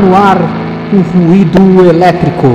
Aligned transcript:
No 0.00 0.14
ar 0.14 0.38
o 0.92 1.00
ruído 1.00 1.90
elétrico. 1.90 2.46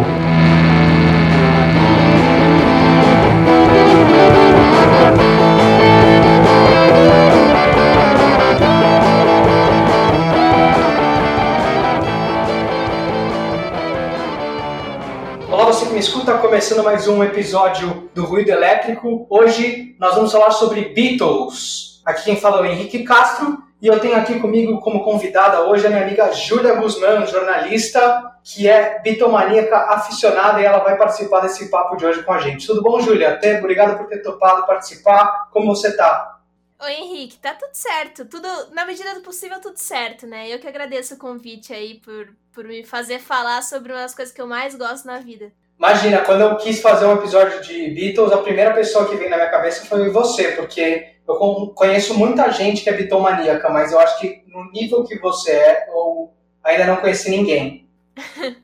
Olá, 15.51 15.65
você 15.65 15.87
que 15.87 15.93
me 15.93 15.99
escuta, 15.99 16.37
começando 16.37 16.81
mais 16.81 17.09
um 17.09 17.21
episódio 17.21 18.09
do 18.15 18.23
Ruído 18.23 18.51
Elétrico. 18.51 19.27
Hoje 19.29 19.97
nós 19.99 20.15
vamos 20.15 20.31
falar 20.31 20.51
sobre 20.51 20.93
Beatles. 20.95 22.01
Aqui 22.05 22.23
quem 22.23 22.37
fala 22.37 22.59
é 22.59 22.61
o 22.61 22.65
Henrique 22.71 23.03
Castro 23.03 23.57
e 23.83 23.87
eu 23.87 23.99
tenho 23.99 24.15
aqui 24.15 24.39
comigo 24.39 24.79
como 24.79 25.03
convidada 25.03 25.63
hoje 25.63 25.85
a 25.85 25.89
minha 25.89 26.03
amiga 26.03 26.31
Júlia 26.31 26.75
Guzmán, 26.75 27.25
jornalista, 27.25 28.33
que 28.41 28.65
é 28.65 29.01
bitomaníaca 29.01 29.75
aficionada 29.75 30.61
e 30.61 30.63
ela 30.63 30.79
vai 30.79 30.97
participar 30.97 31.41
desse 31.41 31.69
papo 31.69 31.97
de 31.97 32.05
hoje 32.05 32.23
com 32.23 32.31
a 32.31 32.39
gente. 32.39 32.65
Tudo 32.65 32.81
bom, 32.81 33.01
Júlia? 33.01 33.33
Até 33.33 33.59
obrigado 33.59 33.97
por 33.97 34.07
ter 34.07 34.19
topado 34.19 34.65
participar. 34.65 35.49
Como 35.51 35.75
você 35.75 35.97
tá? 35.97 36.39
Oi, 36.79 36.93
Henrique, 36.93 37.37
tá 37.39 37.55
tudo 37.55 37.73
certo. 37.73 38.23
Tudo, 38.23 38.47
na 38.71 38.85
medida 38.85 39.15
do 39.15 39.19
possível, 39.19 39.59
tudo 39.59 39.75
certo, 39.75 40.25
né? 40.25 40.47
Eu 40.47 40.59
que 40.59 40.67
agradeço 40.67 41.15
o 41.15 41.17
convite 41.17 41.73
aí 41.73 41.99
por, 41.99 42.29
por 42.53 42.63
me 42.63 42.85
fazer 42.85 43.19
falar 43.19 43.61
sobre 43.63 43.91
uma 43.91 44.03
das 44.03 44.15
coisas 44.15 44.33
que 44.33 44.41
eu 44.41 44.47
mais 44.47 44.75
gosto 44.75 45.05
na 45.05 45.19
vida. 45.19 45.51
Imagina, 45.77 46.21
quando 46.21 46.41
eu 46.41 46.55
quis 46.57 46.81
fazer 46.81 47.05
um 47.05 47.15
episódio 47.15 47.61
de 47.61 47.89
Beatles, 47.89 48.31
a 48.31 48.37
primeira 48.37 48.73
pessoa 48.73 49.07
que 49.07 49.15
veio 49.15 49.29
na 49.29 49.37
minha 49.37 49.49
cabeça 49.49 49.85
foi 49.85 50.09
você, 50.09 50.51
porque 50.51 51.13
eu 51.27 51.35
conheço 51.75 52.17
muita 52.17 52.51
gente 52.51 52.83
que 52.83 52.89
é 52.89 52.93
bitomaníaca, 52.93 53.69
mas 53.69 53.91
eu 53.91 53.99
acho 53.99 54.19
que 54.19 54.43
no 54.47 54.69
nível 54.71 55.03
que 55.03 55.17
você 55.19 55.51
é, 55.51 55.89
eu 55.89 56.31
ainda 56.63 56.85
não 56.85 56.97
conheci 56.97 57.29
ninguém. 57.29 57.89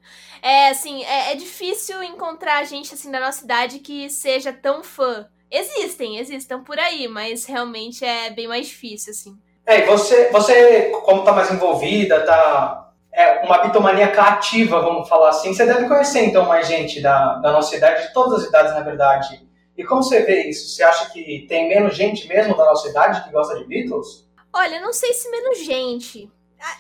é, 0.41 0.69
assim, 0.69 1.03
é, 1.03 1.31
é, 1.31 1.35
difícil 1.35 2.02
encontrar 2.03 2.63
gente 2.63 2.93
assim 2.93 3.11
da 3.11 3.19
nossa 3.19 3.43
idade 3.43 3.80
que 3.80 4.09
seja 4.09 4.53
tão 4.53 4.83
fã. 4.83 5.27
Existem, 5.52 6.19
existem 6.19 6.59
por 6.59 6.77
aí, 6.77 7.07
mas 7.07 7.45
realmente 7.45 8.05
é 8.05 8.30
bem 8.30 8.47
mais 8.47 8.67
difícil, 8.67 9.11
assim. 9.11 9.37
É, 9.65 9.80
e 9.80 9.85
você, 9.85 10.30
você 10.30 10.91
como 11.03 11.23
tá 11.23 11.31
mais 11.31 11.52
envolvida, 11.52 12.25
tá 12.25 12.88
é 13.11 13.45
uma 13.45 13.59
bitomaníaca 13.59 14.21
ativa, 14.21 14.81
vamos 14.81 15.09
falar 15.09 15.29
assim, 15.29 15.53
você 15.53 15.65
deve 15.65 15.88
conhecer 15.88 16.25
então 16.25 16.45
mais 16.45 16.67
gente 16.67 17.02
da, 17.02 17.35
da 17.35 17.52
nossa 17.52 17.75
idade, 17.75 18.07
de 18.07 18.13
todas 18.13 18.41
as 18.41 18.49
idades, 18.49 18.73
na 18.73 18.81
verdade. 18.81 19.47
E 19.77 19.83
como 19.83 20.03
você 20.03 20.23
vê 20.23 20.49
isso? 20.49 20.75
Você 20.75 20.83
acha 20.83 21.09
que 21.09 21.45
tem 21.47 21.69
menos 21.69 21.95
gente 21.95 22.27
mesmo 22.27 22.55
da 22.55 22.65
nossa 22.65 22.89
idade 22.89 23.23
que 23.23 23.31
gosta 23.31 23.57
de 23.57 23.65
Beatles? 23.65 24.27
Olha, 24.53 24.81
não 24.81 24.91
sei 24.91 25.13
se 25.13 25.30
menos 25.30 25.59
gente. 25.63 26.30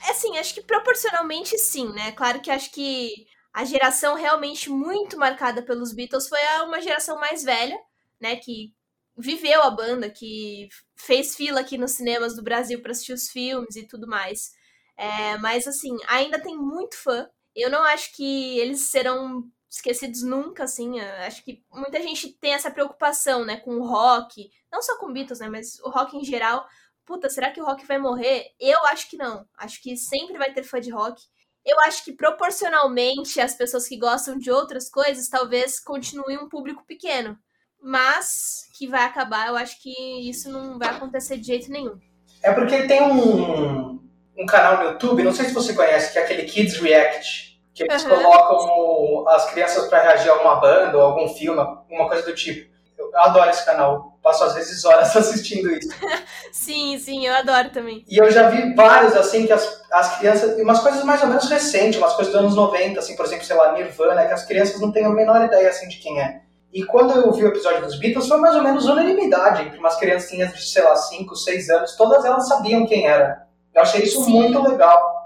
Assim, 0.09 0.37
acho 0.37 0.53
que 0.53 0.61
proporcionalmente 0.61 1.57
sim, 1.57 1.91
né? 1.93 2.11
Claro 2.11 2.41
que 2.41 2.51
acho 2.51 2.71
que 2.71 3.25
a 3.53 3.63
geração 3.63 4.15
realmente 4.15 4.69
muito 4.69 5.17
marcada 5.17 5.61
pelos 5.61 5.93
Beatles 5.93 6.27
foi 6.27 6.39
uma 6.65 6.81
geração 6.81 7.17
mais 7.17 7.43
velha, 7.43 7.79
né? 8.19 8.35
Que 8.35 8.73
viveu 9.17 9.61
a 9.61 9.69
banda, 9.69 10.09
que 10.09 10.67
fez 10.95 11.35
fila 11.35 11.61
aqui 11.61 11.77
nos 11.77 11.91
cinemas 11.91 12.35
do 12.35 12.43
Brasil 12.43 12.81
para 12.81 12.91
assistir 12.91 13.13
os 13.13 13.29
filmes 13.29 13.75
e 13.75 13.87
tudo 13.87 14.07
mais. 14.07 14.51
É, 14.99 15.37
mas 15.37 15.65
assim, 15.65 15.95
ainda 16.09 16.37
tem 16.37 16.57
muito 16.57 16.97
fã. 16.97 17.25
Eu 17.55 17.69
não 17.69 17.81
acho 17.83 18.13
que 18.13 18.59
eles 18.59 18.89
serão 18.89 19.49
esquecidos 19.69 20.23
nunca, 20.23 20.65
assim. 20.65 20.99
Acho 20.99 21.41
que 21.41 21.63
muita 21.71 22.01
gente 22.01 22.33
tem 22.33 22.53
essa 22.53 22.69
preocupação, 22.69 23.45
né, 23.45 23.55
com 23.55 23.77
o 23.77 23.87
rock. 23.87 24.51
Não 24.69 24.81
só 24.81 24.97
com 24.97 25.13
Beatles, 25.13 25.39
né, 25.39 25.47
mas 25.47 25.79
o 25.79 25.89
rock 25.89 26.17
em 26.17 26.25
geral. 26.25 26.67
Puta, 27.05 27.29
será 27.29 27.49
que 27.49 27.61
o 27.61 27.65
rock 27.65 27.85
vai 27.85 27.97
morrer? 27.97 28.47
Eu 28.59 28.77
acho 28.87 29.09
que 29.09 29.15
não. 29.15 29.47
Acho 29.57 29.81
que 29.81 29.95
sempre 29.95 30.37
vai 30.37 30.51
ter 30.51 30.63
fã 30.63 30.81
de 30.81 30.91
rock. 30.91 31.23
Eu 31.65 31.79
acho 31.81 32.03
que 32.03 32.11
proporcionalmente 32.11 33.39
as 33.39 33.53
pessoas 33.53 33.87
que 33.87 33.97
gostam 33.97 34.37
de 34.37 34.51
outras 34.51 34.89
coisas 34.89 35.29
talvez 35.29 35.79
continuem 35.79 36.37
um 36.37 36.49
público 36.49 36.83
pequeno. 36.85 37.39
Mas 37.81 38.67
que 38.77 38.85
vai 38.85 39.05
acabar, 39.05 39.47
eu 39.47 39.55
acho 39.55 39.81
que 39.81 40.29
isso 40.29 40.51
não 40.51 40.77
vai 40.77 40.89
acontecer 40.89 41.37
de 41.37 41.47
jeito 41.47 41.71
nenhum. 41.71 41.97
É 42.43 42.53
porque 42.53 42.85
tem 42.85 43.01
um, 43.01 43.99
um 44.39 44.45
canal 44.45 44.77
no 44.77 44.91
YouTube, 44.91 45.23
não 45.23 45.33
sei 45.33 45.45
se 45.45 45.53
você 45.53 45.73
conhece, 45.73 46.13
que 46.13 46.17
é 46.17 46.23
aquele 46.23 46.43
Kids 46.43 46.77
React, 46.77 47.59
que 47.73 47.83
eles 47.83 48.03
uhum. 48.03 48.09
colocam 48.09 49.27
as 49.29 49.51
crianças 49.51 49.87
para 49.89 50.01
reagir 50.01 50.29
a 50.29 50.35
uma 50.35 50.55
banda 50.55 50.97
ou 50.97 51.03
algum 51.03 51.27
filme, 51.27 51.59
uma 51.89 52.07
coisa 52.07 52.25
do 52.25 52.33
tipo. 52.33 52.69
Eu 52.97 53.09
adoro 53.17 53.49
esse 53.49 53.65
canal, 53.65 54.17
passo 54.23 54.43
às 54.43 54.53
vezes 54.53 54.83
horas 54.85 55.15
assistindo 55.15 55.69
isso. 55.71 55.89
sim, 56.51 56.97
sim, 56.97 57.27
eu 57.27 57.35
adoro 57.35 57.69
também. 57.69 58.05
E 58.07 58.17
eu 58.17 58.31
já 58.31 58.49
vi 58.49 58.73
vários, 58.75 59.13
assim, 59.15 59.45
que 59.45 59.51
as, 59.51 59.81
as 59.91 60.17
crianças, 60.17 60.57
umas 60.59 60.79
coisas 60.79 61.03
mais 61.03 61.21
ou 61.21 61.27
menos 61.27 61.49
recentes, 61.49 61.99
umas 61.99 62.13
coisas 62.13 62.33
dos 62.33 62.41
anos 62.41 62.55
90, 62.55 62.99
assim, 62.99 63.15
por 63.15 63.25
exemplo, 63.25 63.45
sei 63.45 63.55
lá, 63.55 63.73
Nirvana, 63.73 64.25
que 64.25 64.33
as 64.33 64.45
crianças 64.45 64.79
não 64.79 64.91
têm 64.91 65.05
a 65.05 65.09
menor 65.09 65.43
ideia, 65.43 65.69
assim, 65.69 65.87
de 65.87 65.97
quem 65.97 66.19
é. 66.19 66.41
E 66.71 66.85
quando 66.85 67.13
eu 67.13 67.31
vi 67.31 67.43
o 67.43 67.47
episódio 67.47 67.81
dos 67.81 67.97
Beatles, 67.97 68.27
foi 68.27 68.37
mais 68.37 68.55
ou 68.55 68.61
menos 68.61 68.85
unanimidade 68.85 69.63
entre 69.63 69.79
umas 69.79 69.97
criancinhas 69.97 70.53
de, 70.53 70.61
sei 70.61 70.83
lá, 70.83 70.95
5, 70.95 71.35
6 71.35 71.69
anos, 71.71 71.95
todas 71.95 72.23
elas 72.23 72.47
sabiam 72.47 72.85
quem 72.85 73.07
era. 73.07 73.48
Eu 73.73 73.81
achei 73.81 74.03
isso 74.03 74.23
Sim. 74.23 74.33
muito 74.33 74.61
legal. 74.61 75.19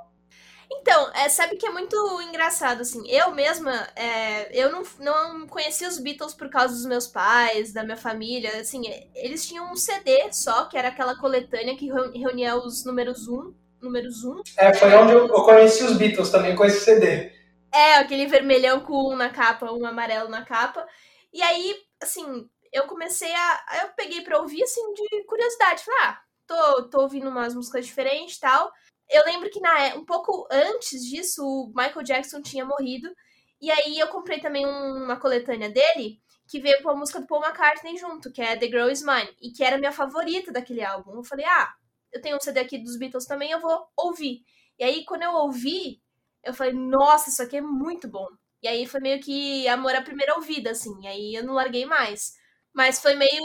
Então, 0.83 1.11
é, 1.13 1.29
sabe 1.29 1.55
que 1.55 1.65
é 1.65 1.71
muito 1.71 1.95
engraçado, 2.23 2.81
assim, 2.81 3.07
eu 3.09 3.31
mesma, 3.31 3.87
é, 3.95 4.49
eu 4.51 4.71
não, 4.71 4.83
não 4.99 5.47
conheci 5.47 5.85
os 5.85 5.97
Beatles 5.97 6.33
por 6.33 6.49
causa 6.49 6.73
dos 6.73 6.85
meus 6.85 7.07
pais, 7.07 7.71
da 7.71 7.83
minha 7.83 7.95
família, 7.95 8.59
assim, 8.59 8.81
eles 9.15 9.47
tinham 9.47 9.71
um 9.71 9.75
CD 9.75 10.27
só, 10.31 10.65
que 10.65 10.77
era 10.77 10.89
aquela 10.89 11.15
coletânea 11.17 11.77
que 11.77 11.89
reunia 11.89 12.57
os 12.57 12.83
números 12.83 13.27
1, 13.27 13.33
um, 13.33 13.55
números 13.81 14.25
1. 14.25 14.31
Um. 14.31 14.43
É, 14.57 14.73
foi 14.73 14.93
onde 14.93 15.13
eu, 15.13 15.27
eu 15.27 15.43
conheci 15.43 15.83
os 15.83 15.95
Beatles 15.95 16.29
também, 16.29 16.55
com 16.55 16.65
esse 16.65 16.83
CD. 16.83 17.31
É, 17.73 17.95
aquele 17.95 18.25
vermelhão 18.25 18.81
com 18.81 19.13
um 19.13 19.15
na 19.15 19.29
capa, 19.29 19.71
um 19.71 19.85
amarelo 19.85 20.27
na 20.27 20.43
capa, 20.43 20.85
e 21.31 21.41
aí, 21.41 21.75
assim, 22.01 22.45
eu 22.73 22.83
comecei 22.87 23.33
a, 23.33 23.83
eu 23.83 23.89
peguei 23.95 24.21
pra 24.21 24.39
ouvir, 24.39 24.63
assim, 24.63 24.81
de 24.93 25.23
curiosidade, 25.23 25.83
falei, 25.83 25.99
ah, 26.01 26.19
tô, 26.47 26.89
tô 26.89 27.01
ouvindo 27.01 27.29
umas 27.29 27.55
músicas 27.55 27.85
diferentes 27.85 28.39
tal. 28.39 28.71
Eu 29.09 29.23
lembro 29.25 29.49
que 29.49 29.59
na, 29.59 29.87
é, 29.87 29.95
um 29.95 30.05
pouco 30.05 30.47
antes 30.51 31.03
disso, 31.03 31.43
o 31.45 31.67
Michael 31.67 32.03
Jackson 32.03 32.41
tinha 32.41 32.65
morrido. 32.65 33.13
E 33.61 33.71
aí 33.71 33.97
eu 33.99 34.07
comprei 34.07 34.39
também 34.39 34.65
uma 34.65 35.17
coletânea 35.17 35.69
dele, 35.69 36.21
que 36.47 36.59
veio 36.59 36.81
com 36.83 36.89
a 36.89 36.95
música 36.95 37.21
do 37.21 37.27
Paul 37.27 37.43
McCartney 37.43 37.97
junto, 37.97 38.31
que 38.31 38.41
é 38.41 38.55
The 38.57 38.67
Girl 38.67 38.89
Is 38.89 39.01
Mine, 39.01 39.35
e 39.41 39.51
que 39.51 39.63
era 39.63 39.77
minha 39.77 39.91
favorita 39.91 40.51
daquele 40.51 40.83
álbum. 40.83 41.15
Eu 41.15 41.23
falei, 41.23 41.45
ah, 41.45 41.73
eu 42.11 42.21
tenho 42.21 42.37
um 42.37 42.39
CD 42.39 42.59
aqui 42.59 42.77
dos 42.77 42.97
Beatles 42.97 43.25
também, 43.25 43.51
eu 43.51 43.59
vou 43.59 43.87
ouvir. 43.97 44.43
E 44.77 44.83
aí, 44.83 45.05
quando 45.05 45.23
eu 45.23 45.31
ouvi, 45.33 46.01
eu 46.43 46.53
falei, 46.53 46.73
nossa, 46.73 47.29
isso 47.29 47.41
aqui 47.41 47.57
é 47.57 47.61
muito 47.61 48.07
bom. 48.07 48.27
E 48.61 48.67
aí 48.67 48.85
foi 48.85 48.99
meio 49.01 49.19
que 49.21 49.67
amor 49.67 49.95
à 49.95 50.01
primeira 50.01 50.35
ouvida, 50.35 50.71
assim. 50.71 50.91
E 51.01 51.07
aí 51.07 51.35
eu 51.35 51.43
não 51.43 51.53
larguei 51.53 51.85
mais. 51.85 52.33
Mas 52.73 53.01
foi 53.01 53.15
meio 53.15 53.41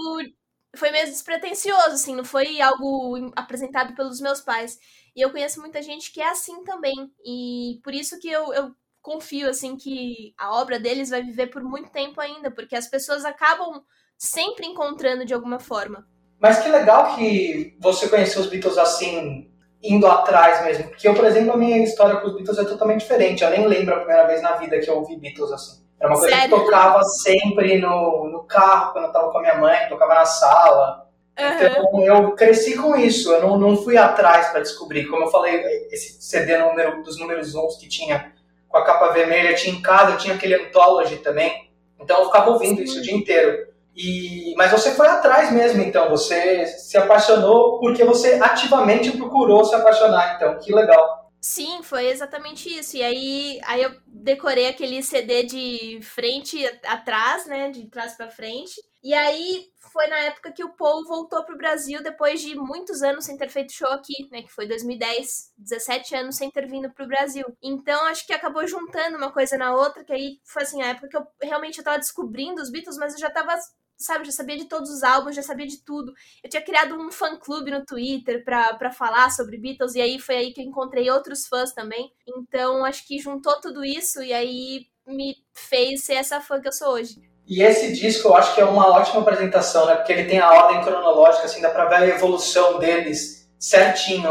foi 0.77 0.91
meio 0.91 1.07
despretensioso, 1.07 1.91
assim, 1.91 2.15
não 2.15 2.25
foi 2.25 2.61
algo 2.61 3.31
apresentado 3.35 3.95
pelos 3.95 4.21
meus 4.21 4.41
pais. 4.41 4.79
E 5.17 5.21
eu 5.21 5.31
conheço 5.31 5.61
muita 5.61 5.83
gente 5.83 6.13
que 6.13 6.21
é 6.21 6.29
assim 6.29 6.63
também. 6.65 7.11
E 7.25 7.81
por 7.83 7.95
isso 7.95 8.19
que 8.21 8.29
eu, 8.29 8.53
eu 8.53 8.71
confio, 9.01 9.49
assim, 9.49 9.77
que 9.77 10.35
a 10.37 10.55
obra 10.61 10.79
deles 10.79 11.11
vai 11.11 11.23
viver 11.23 11.49
por 11.49 11.63
muito 11.63 11.91
tempo 11.91 12.21
ainda, 12.21 12.51
porque 12.51 12.77
as 12.77 12.87
pessoas 12.87 13.25
acabam 13.25 13.83
sempre 14.17 14.67
encontrando 14.67 15.25
de 15.25 15.33
alguma 15.33 15.59
forma. 15.59 16.07
Mas 16.39 16.61
que 16.61 16.69
legal 16.69 17.17
que 17.17 17.77
você 17.81 18.09
conheceu 18.09 18.43
os 18.43 18.49
Beatles 18.49 18.79
assim, 18.79 19.51
indo 19.83 20.07
atrás 20.07 20.65
mesmo. 20.65 20.89
Porque 20.89 21.09
eu, 21.09 21.15
por 21.15 21.25
exemplo, 21.25 21.53
a 21.53 21.57
minha 21.57 21.83
história 21.83 22.21
com 22.21 22.29
os 22.29 22.35
Beatles 22.35 22.59
é 22.59 22.65
totalmente 22.65 23.01
diferente. 23.01 23.43
Eu 23.43 23.51
nem 23.51 23.67
lembro 23.67 23.95
a 23.95 23.99
primeira 23.99 24.27
vez 24.27 24.43
na 24.43 24.57
vida 24.57 24.79
que 24.79 24.89
eu 24.89 24.99
ouvi 24.99 25.17
Beatles 25.17 25.53
assim. 25.53 25.88
Era 26.01 26.11
uma 26.11 26.19
coisa 26.19 26.35
Sério? 26.35 26.57
que 26.57 26.65
tocava 26.65 27.03
sempre 27.03 27.79
no, 27.79 28.29
no 28.31 28.45
carro, 28.45 28.93
quando 28.93 29.07
eu 29.07 29.13
tava 29.13 29.31
com 29.31 29.39
a 29.39 29.41
minha 29.41 29.57
mãe, 29.57 29.89
tocava 29.89 30.15
na 30.15 30.25
sala. 30.25 31.09
Uhum. 31.39 31.47
Então 31.47 32.05
eu 32.05 32.33
cresci 32.33 32.77
com 32.77 32.97
isso, 32.97 33.33
eu 33.33 33.43
não, 33.43 33.59
não 33.59 33.77
fui 33.77 33.97
atrás 33.97 34.49
para 34.49 34.61
descobrir. 34.61 35.07
Como 35.07 35.25
eu 35.25 35.31
falei, 35.31 35.57
esse 35.91 36.21
CD 36.23 36.59
número, 36.59 37.03
dos 37.03 37.19
números 37.19 37.55
11 37.55 37.79
que 37.79 37.89
tinha 37.89 38.33
com 38.69 38.77
a 38.77 38.85
capa 38.85 39.13
vermelha, 39.13 39.55
tinha 39.55 39.75
em 39.75 39.81
casa, 39.81 40.17
tinha 40.17 40.35
aquele 40.35 40.55
Anthology 40.55 41.17
também. 41.19 41.71
Então 42.01 42.21
eu 42.21 42.27
ficava 42.27 42.51
ouvindo 42.51 42.83
isso 42.83 42.99
o 42.99 43.03
dia 43.03 43.15
inteiro. 43.15 43.69
E, 43.95 44.55
mas 44.57 44.71
você 44.71 44.93
foi 44.93 45.09
atrás 45.09 45.51
mesmo, 45.51 45.83
então. 45.83 46.09
Você 46.11 46.67
se 46.67 46.97
apaixonou 46.97 47.81
porque 47.81 48.05
você 48.05 48.35
ativamente 48.35 49.11
procurou 49.11 49.65
se 49.65 49.75
apaixonar, 49.75 50.37
então. 50.37 50.57
Que 50.59 50.73
legal. 50.73 51.29
Sim, 51.41 51.83
foi 51.83 52.07
exatamente 52.07 52.69
isso. 52.69 52.97
E 52.97 53.03
aí, 53.03 53.61
aí 53.67 53.83
eu 53.83 53.91
decorei 54.23 54.69
aquele 54.69 55.03
CD 55.03 55.45
de 55.45 56.01
frente 56.03 56.65
atrás, 56.85 57.47
né? 57.47 57.71
De 57.71 57.89
trás 57.89 58.15
para 58.15 58.31
frente. 58.31 58.75
E 59.03 59.15
aí 59.15 59.71
foi 59.93 60.07
na 60.09 60.19
época 60.19 60.53
que 60.53 60.65
o 60.65 60.75
Paul 60.75 61.05
voltou 61.07 61.45
pro 61.45 61.57
Brasil 61.57 62.03
depois 62.03 62.41
de 62.41 62.55
muitos 62.57 63.03
anos 63.03 63.25
sem 63.25 63.37
ter 63.37 63.49
feito 63.49 63.73
show 63.73 63.89
aqui, 63.89 64.29
né? 64.31 64.43
Que 64.43 64.53
foi 64.53 64.67
2010, 64.67 65.53
17 65.57 66.17
anos 66.17 66.37
sem 66.37 66.51
ter 66.51 66.67
vindo 66.67 66.91
pro 66.91 67.07
Brasil. 67.07 67.45
Então 67.63 68.05
acho 68.07 68.27
que 68.27 68.33
acabou 68.33 68.67
juntando 68.67 69.17
uma 69.17 69.33
coisa 69.33 69.57
na 69.57 69.75
outra, 69.75 70.05
que 70.05 70.13
aí 70.13 70.41
foi 70.45 70.63
assim, 70.63 70.83
a 70.83 70.89
época 70.89 71.09
que 71.09 71.17
eu 71.17 71.27
realmente 71.43 71.79
eu 71.79 71.85
tava 71.85 71.99
descobrindo 71.99 72.61
os 72.61 72.71
Beatles, 72.71 72.99
mas 72.99 73.15
eu 73.15 73.21
já 73.21 73.31
tava 73.31 73.57
sabe, 73.99 74.25
já 74.25 74.33
sabia 74.33 74.57
de 74.57 74.67
todos 74.67 74.91
os 74.91 75.03
álbuns, 75.03 75.35
já 75.35 75.43
sabia 75.43 75.67
de 75.67 75.85
tudo. 75.85 76.13
Eu 76.43 76.49
tinha 76.49 76.63
criado 76.63 76.95
um 76.95 77.11
fã-clube 77.11 77.71
no 77.71 77.85
Twitter 77.85 78.45
para 78.45 78.91
falar 78.93 79.31
sobre 79.31 79.59
Beatles, 79.59 79.95
e 79.95 80.01
aí 80.01 80.19
foi 80.19 80.37
aí 80.37 80.53
que 80.53 80.61
eu 80.61 80.65
encontrei 80.65 81.11
outros 81.11 81.47
fãs 81.47 81.73
também. 81.73 82.13
Então, 82.27 82.85
acho 82.85 83.07
que 83.07 83.19
juntou 83.19 83.61
tudo 83.61 83.85
isso 83.85 84.23
e 84.23 84.33
aí 84.33 84.87
me 85.07 85.37
fez 85.55 86.05
ser 86.05 86.15
essa 86.15 86.41
fã 86.41 86.61
que 86.61 86.69
eu 86.69 86.73
sou 86.73 86.93
hoje. 86.93 87.21
E 87.47 87.63
esse 87.63 87.93
disco 87.95 88.29
eu 88.29 88.37
acho 88.37 88.55
que 88.55 88.61
é 88.61 88.65
uma 88.65 88.87
ótima 88.89 89.23
apresentação, 89.23 89.87
né? 89.87 89.97
Porque 89.97 90.13
ele 90.13 90.29
tem 90.29 90.39
a 90.39 90.51
ordem 90.51 90.83
cronológica, 90.83 91.47
assim, 91.47 91.63
dá 91.63 91.71
pra 91.71 91.87
ver 91.87 91.97
a 91.97 92.07
evolução 92.09 92.79
deles 92.79 93.49
certinho 93.59 94.29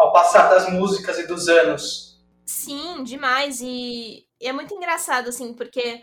ao 0.00 0.12
passar 0.12 0.48
das 0.48 0.72
músicas 0.72 1.18
e 1.18 1.26
dos 1.26 1.48
anos. 1.48 2.18
Sim, 2.46 3.04
demais. 3.04 3.60
E, 3.60 4.26
e 4.40 4.48
é 4.48 4.52
muito 4.52 4.74
engraçado, 4.74 5.28
assim, 5.28 5.52
porque 5.52 6.02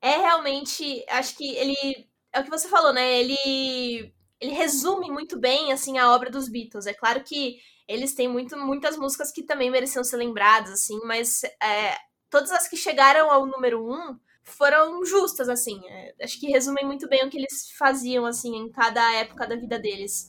é 0.00 0.16
realmente. 0.16 1.04
Acho 1.08 1.36
que 1.36 1.56
ele. 1.56 2.08
É 2.32 2.40
o 2.40 2.44
que 2.44 2.50
você 2.50 2.68
falou, 2.68 2.92
né? 2.92 3.20
Ele. 3.20 4.12
Ele 4.40 4.52
resume 4.54 5.08
muito 5.08 5.38
bem, 5.38 5.72
assim, 5.72 5.98
a 5.98 6.12
obra 6.12 6.28
dos 6.28 6.48
Beatles. 6.48 6.86
É 6.86 6.92
claro 6.92 7.22
que 7.22 7.58
eles 7.86 8.12
têm 8.12 8.26
muito, 8.26 8.56
muitas 8.56 8.96
músicas 8.96 9.30
que 9.30 9.44
também 9.44 9.70
mereciam 9.70 10.02
ser 10.02 10.16
lembradas, 10.16 10.72
assim, 10.72 10.98
mas 11.04 11.44
é, 11.44 11.94
todas 12.28 12.50
as 12.50 12.66
que 12.66 12.76
chegaram 12.76 13.30
ao 13.30 13.46
número 13.46 13.84
um 13.86 14.18
foram 14.42 15.04
justas, 15.04 15.48
assim. 15.48 15.80
É, 15.88 16.14
acho 16.24 16.40
que 16.40 16.50
resumem 16.50 16.84
muito 16.84 17.08
bem 17.08 17.24
o 17.24 17.30
que 17.30 17.38
eles 17.38 17.70
faziam, 17.78 18.26
assim, 18.26 18.56
em 18.56 18.68
cada 18.68 19.14
época 19.14 19.46
da 19.46 19.54
vida 19.54 19.78
deles. 19.78 20.28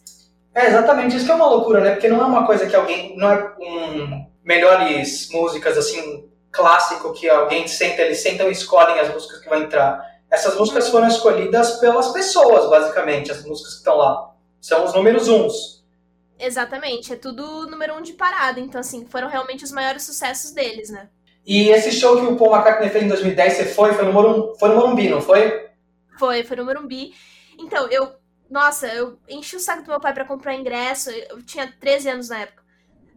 É, 0.54 0.68
exatamente. 0.68 1.16
Isso 1.16 1.26
que 1.26 1.32
é 1.32 1.36
uma 1.36 1.50
loucura, 1.50 1.82
né? 1.82 1.92
Porque 1.94 2.08
não 2.08 2.22
é 2.22 2.26
uma 2.26 2.46
coisa 2.46 2.68
que 2.68 2.76
alguém... 2.76 3.18
Não 3.18 3.32
é 3.32 3.56
um 3.60 4.32
melhores 4.44 5.30
músicas, 5.32 5.78
assim, 5.78 6.30
clássico 6.52 7.14
que 7.14 7.30
alguém 7.30 7.68
senta, 7.68 8.02
eles 8.02 8.22
sentam 8.22 8.50
e 8.50 8.52
escolhem 8.52 9.00
as 9.00 9.12
músicas 9.12 9.40
que 9.40 9.50
vão 9.50 9.64
entrar. 9.64 10.00
Essas 10.34 10.58
músicas 10.58 10.90
foram 10.90 11.08
escolhidas 11.08 11.80
pelas 11.80 12.12
pessoas, 12.12 12.68
basicamente, 12.68 13.32
as 13.32 13.46
músicas 13.46 13.74
que 13.74 13.78
estão 13.78 13.98
lá. 13.98 14.34
São 14.60 14.84
os 14.84 14.92
números 14.92 15.30
uns. 15.30 15.86
Exatamente, 16.40 17.14
é 17.14 17.16
tudo 17.16 17.70
número 17.70 17.94
um 17.94 18.02
de 18.02 18.14
parada. 18.14 18.60
Então, 18.60 18.82
assim, 18.82 19.06
foram 19.06 19.28
realmente 19.28 19.64
os 19.64 19.72
maiores 19.72 20.02
sucessos 20.02 20.50
deles, 20.50 20.90
né? 20.90 21.08
E 21.46 21.70
esse 21.70 21.92
show 21.92 22.18
que 22.18 22.26
o 22.26 22.36
Paul 22.36 22.56
McCartney 22.56 22.90
fez 22.90 23.04
em 23.04 23.08
2010, 23.10 23.54
você 23.54 23.66
foi? 23.66 23.94
Foi 23.94 24.06
no, 24.06 24.12
Morum, 24.12 24.56
foi 24.56 24.70
no 24.70 24.76
Morumbi, 24.76 25.08
não 25.08 25.22
foi? 25.22 25.70
Foi, 26.18 26.44
foi 26.44 26.58
no 26.58 26.66
Morumbi. 26.66 27.14
Então, 27.60 27.88
eu. 27.90 28.16
Nossa, 28.50 28.88
eu 28.88 29.20
enchi 29.30 29.56
o 29.56 29.60
saco 29.60 29.84
do 29.84 29.90
meu 29.92 30.00
pai 30.00 30.16
para 30.16 30.26
comprar 30.26 30.56
ingresso. 30.56 31.12
Eu 31.12 31.44
tinha 31.46 31.72
13 31.80 32.10
anos 32.10 32.30
na 32.30 32.40
época 32.40 32.64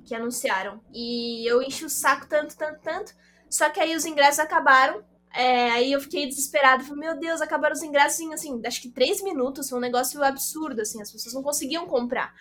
que 0.04 0.14
anunciaram. 0.14 0.82
E 0.92 1.50
eu 1.50 1.62
enchi 1.62 1.86
o 1.86 1.88
saco 1.88 2.26
tanto, 2.28 2.54
tanto, 2.58 2.78
tanto. 2.82 3.14
Só 3.48 3.70
que 3.70 3.80
aí 3.80 3.96
os 3.96 4.04
ingressos 4.04 4.40
acabaram. 4.40 5.02
É, 5.36 5.70
aí 5.72 5.92
eu 5.92 6.00
fiquei 6.00 6.26
desesperada. 6.26 6.82
Falei, 6.82 7.08
meu 7.08 7.20
Deus, 7.20 7.42
acabaram 7.42 7.74
os 7.74 7.82
ingressos 7.82 8.20
em, 8.20 8.32
assim, 8.32 8.58
acho 8.64 8.80
que 8.80 8.90
três 8.90 9.22
minutos. 9.22 9.68
Foi 9.68 9.78
um 9.78 9.82
negócio 9.82 10.22
absurdo, 10.24 10.80
assim. 10.80 11.00
As 11.02 11.12
pessoas 11.12 11.34
não 11.34 11.42
conseguiam 11.42 11.86
comprar. 11.86 12.34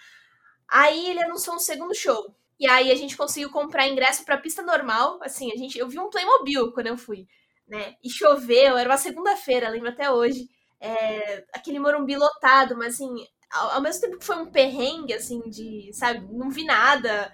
Aí 0.67 1.09
ele 1.09 1.21
anunciou 1.21 1.57
um 1.57 1.59
segundo 1.59 1.93
show. 1.93 2.33
E 2.57 2.65
aí 2.67 2.89
a 2.89 2.95
gente 2.95 3.17
conseguiu 3.17 3.49
comprar 3.51 3.87
ingresso 3.87 4.23
pra 4.23 4.37
pista 4.37 4.61
normal. 4.61 5.19
Assim, 5.21 5.51
a 5.51 5.57
gente, 5.57 5.77
eu 5.77 5.89
vi 5.89 5.99
um 5.99 6.09
Playmobil 6.09 6.71
quando 6.71 6.87
eu 6.87 6.97
fui, 6.97 7.27
né? 7.67 7.95
E 8.01 8.09
choveu, 8.09 8.77
era 8.77 8.89
uma 8.89 8.97
segunda-feira, 8.97 9.69
lembro 9.69 9.89
até 9.89 10.09
hoje. 10.09 10.49
É, 10.79 11.45
aquele 11.53 11.79
Morumbi 11.79 12.15
lotado, 12.15 12.77
mas 12.77 12.93
assim, 12.93 13.09
ao, 13.51 13.71
ao, 13.71 13.81
mesmo 13.81 14.01
tempo 14.01 14.17
que 14.19 14.25
foi 14.25 14.37
um 14.37 14.51
perrengue, 14.51 15.13
assim, 15.13 15.41
de, 15.49 15.91
sabe, 15.93 16.25
não 16.31 16.49
vi 16.49 16.63
nada. 16.63 17.33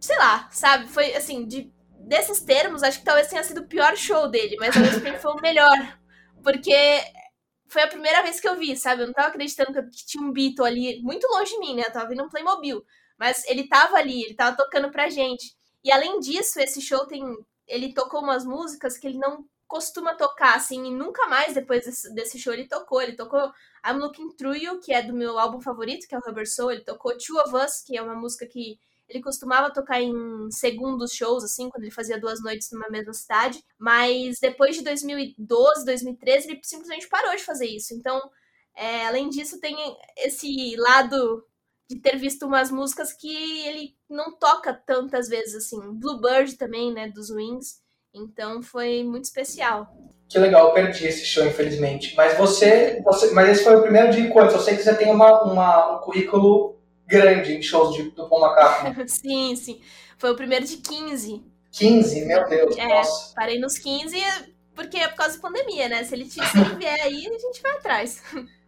Sei 0.00 0.16
lá, 0.16 0.48
sabe? 0.50 0.88
Foi 0.88 1.14
assim, 1.14 1.46
de 1.46 1.72
desses 2.06 2.40
termos, 2.40 2.82
acho 2.82 2.98
que 2.98 3.04
talvez 3.04 3.28
tenha 3.28 3.42
sido 3.42 3.62
o 3.62 3.66
pior 3.66 3.96
show 3.96 4.28
dele, 4.28 4.56
mas 4.58 4.76
ao 4.76 4.82
mesmo 4.82 5.00
tempo 5.00 5.18
foi 5.18 5.32
o 5.32 5.40
melhor. 5.40 5.98
Porque 6.42 7.02
foi 7.66 7.82
a 7.82 7.88
primeira 7.88 8.22
vez 8.22 8.40
que 8.40 8.48
eu 8.48 8.56
vi, 8.56 8.76
sabe? 8.76 9.02
Eu 9.02 9.06
não 9.06 9.14
tava 9.14 9.28
acreditando 9.28 9.72
que 9.90 10.06
tinha 10.06 10.22
um 10.22 10.32
Beatle 10.32 10.66
ali 10.66 11.02
muito 11.02 11.26
longe 11.28 11.52
de 11.52 11.58
mim, 11.58 11.74
né? 11.74 11.84
Eu 11.86 11.92
tava 11.92 12.08
vendo 12.08 12.22
um 12.22 12.28
Playmobil. 12.28 12.84
Mas 13.18 13.44
ele 13.46 13.66
tava 13.68 13.96
ali, 13.96 14.24
ele 14.24 14.34
tava 14.34 14.56
tocando 14.56 14.90
pra 14.90 15.08
gente. 15.08 15.54
E 15.82 15.90
além 15.92 16.20
disso, 16.20 16.60
esse 16.60 16.80
show 16.80 17.06
tem. 17.06 17.22
Ele 17.66 17.94
tocou 17.94 18.22
umas 18.22 18.44
músicas 18.44 18.98
que 18.98 19.06
ele 19.06 19.18
não 19.18 19.44
costuma 19.66 20.14
tocar, 20.14 20.54
assim, 20.54 20.86
e 20.86 20.90
nunca 20.90 21.26
mais 21.26 21.54
depois 21.54 21.84
desse, 21.84 22.14
desse 22.14 22.38
show 22.38 22.52
ele 22.52 22.68
tocou. 22.68 23.00
Ele 23.00 23.16
tocou 23.16 23.52
I'm 23.86 23.98
Looking 23.98 24.36
Through 24.36 24.56
You, 24.56 24.80
que 24.80 24.92
é 24.92 25.02
do 25.02 25.14
meu 25.14 25.38
álbum 25.38 25.60
favorito, 25.60 26.06
que 26.06 26.14
é 26.14 26.18
o 26.18 26.20
Rubber 26.20 26.48
Soul. 26.48 26.72
Ele 26.72 26.84
tocou 26.84 27.16
Two 27.16 27.38
of 27.40 27.54
Us, 27.56 27.82
que 27.82 27.96
é 27.96 28.02
uma 28.02 28.14
música 28.14 28.46
que 28.46 28.78
ele 29.08 29.22
costumava 29.22 29.72
tocar 29.72 30.00
em 30.00 30.12
segundos 30.50 31.12
shows, 31.12 31.44
assim, 31.44 31.68
quando 31.68 31.84
ele 31.84 31.92
fazia 31.92 32.18
duas 32.18 32.42
noites 32.42 32.70
numa 32.72 32.88
mesma 32.88 33.12
cidade. 33.12 33.62
Mas 33.78 34.38
depois 34.40 34.76
de 34.76 34.82
2012, 34.82 35.84
2013, 35.84 36.50
ele 36.50 36.60
simplesmente 36.62 37.08
parou 37.08 37.34
de 37.36 37.44
fazer 37.44 37.66
isso. 37.66 37.94
Então, 37.94 38.20
é, 38.76 39.06
além 39.06 39.28
disso, 39.28 39.60
tem 39.60 39.76
esse 40.16 40.74
lado 40.76 41.44
de 41.88 42.00
ter 42.00 42.16
visto 42.16 42.46
umas 42.46 42.70
músicas 42.70 43.12
que 43.12 43.66
ele 43.66 43.94
não 44.08 44.36
toca 44.36 44.72
tantas 44.72 45.28
vezes 45.28 45.54
assim. 45.54 45.78
Bluebird 45.92 46.56
também, 46.56 46.92
né, 46.92 47.08
dos 47.08 47.30
Wings. 47.30 47.82
Então 48.14 48.62
foi 48.62 49.02
muito 49.02 49.24
especial. 49.24 49.88
Que 50.28 50.38
legal, 50.38 50.68
eu 50.68 50.74
perdi 50.74 51.06
esse 51.06 51.24
show, 51.24 51.44
infelizmente. 51.44 52.14
Mas 52.16 52.36
você, 52.38 53.00
você 53.04 53.32
mas 53.32 53.50
esse 53.50 53.64
foi 53.64 53.76
o 53.76 53.82
primeiro 53.82 54.10
de 54.10 54.28
quantos? 54.28 54.54
Eu 54.54 54.60
sei 54.60 54.76
que 54.76 54.82
você 54.82 54.94
tem 54.96 55.10
uma, 55.10 55.42
uma, 55.42 55.96
um 55.96 56.00
currículo 56.00 56.73
grande 57.06 57.54
em 57.54 57.62
shows 57.62 57.94
de, 57.94 58.10
do 58.10 58.28
Paul 58.28 58.46
McCartney. 58.46 59.08
sim, 59.08 59.56
sim. 59.56 59.80
Foi 60.18 60.30
o 60.30 60.36
primeiro 60.36 60.64
de 60.64 60.76
15. 60.76 61.42
15? 61.72 62.24
Meu 62.24 62.48
Deus, 62.48 62.76
é, 62.78 62.86
nossa. 62.86 63.34
Parei 63.34 63.58
nos 63.58 63.78
15 63.78 64.16
porque 64.74 64.98
é 64.98 65.08
por 65.08 65.16
causa 65.16 65.36
da 65.36 65.42
pandemia, 65.42 65.88
né? 65.88 66.04
Se 66.04 66.14
ele, 66.14 66.26
se 66.26 66.40
ele 66.40 66.74
vier 66.76 67.00
aí, 67.02 67.26
a 67.26 67.38
gente 67.38 67.62
vai 67.62 67.72
atrás. 67.72 68.22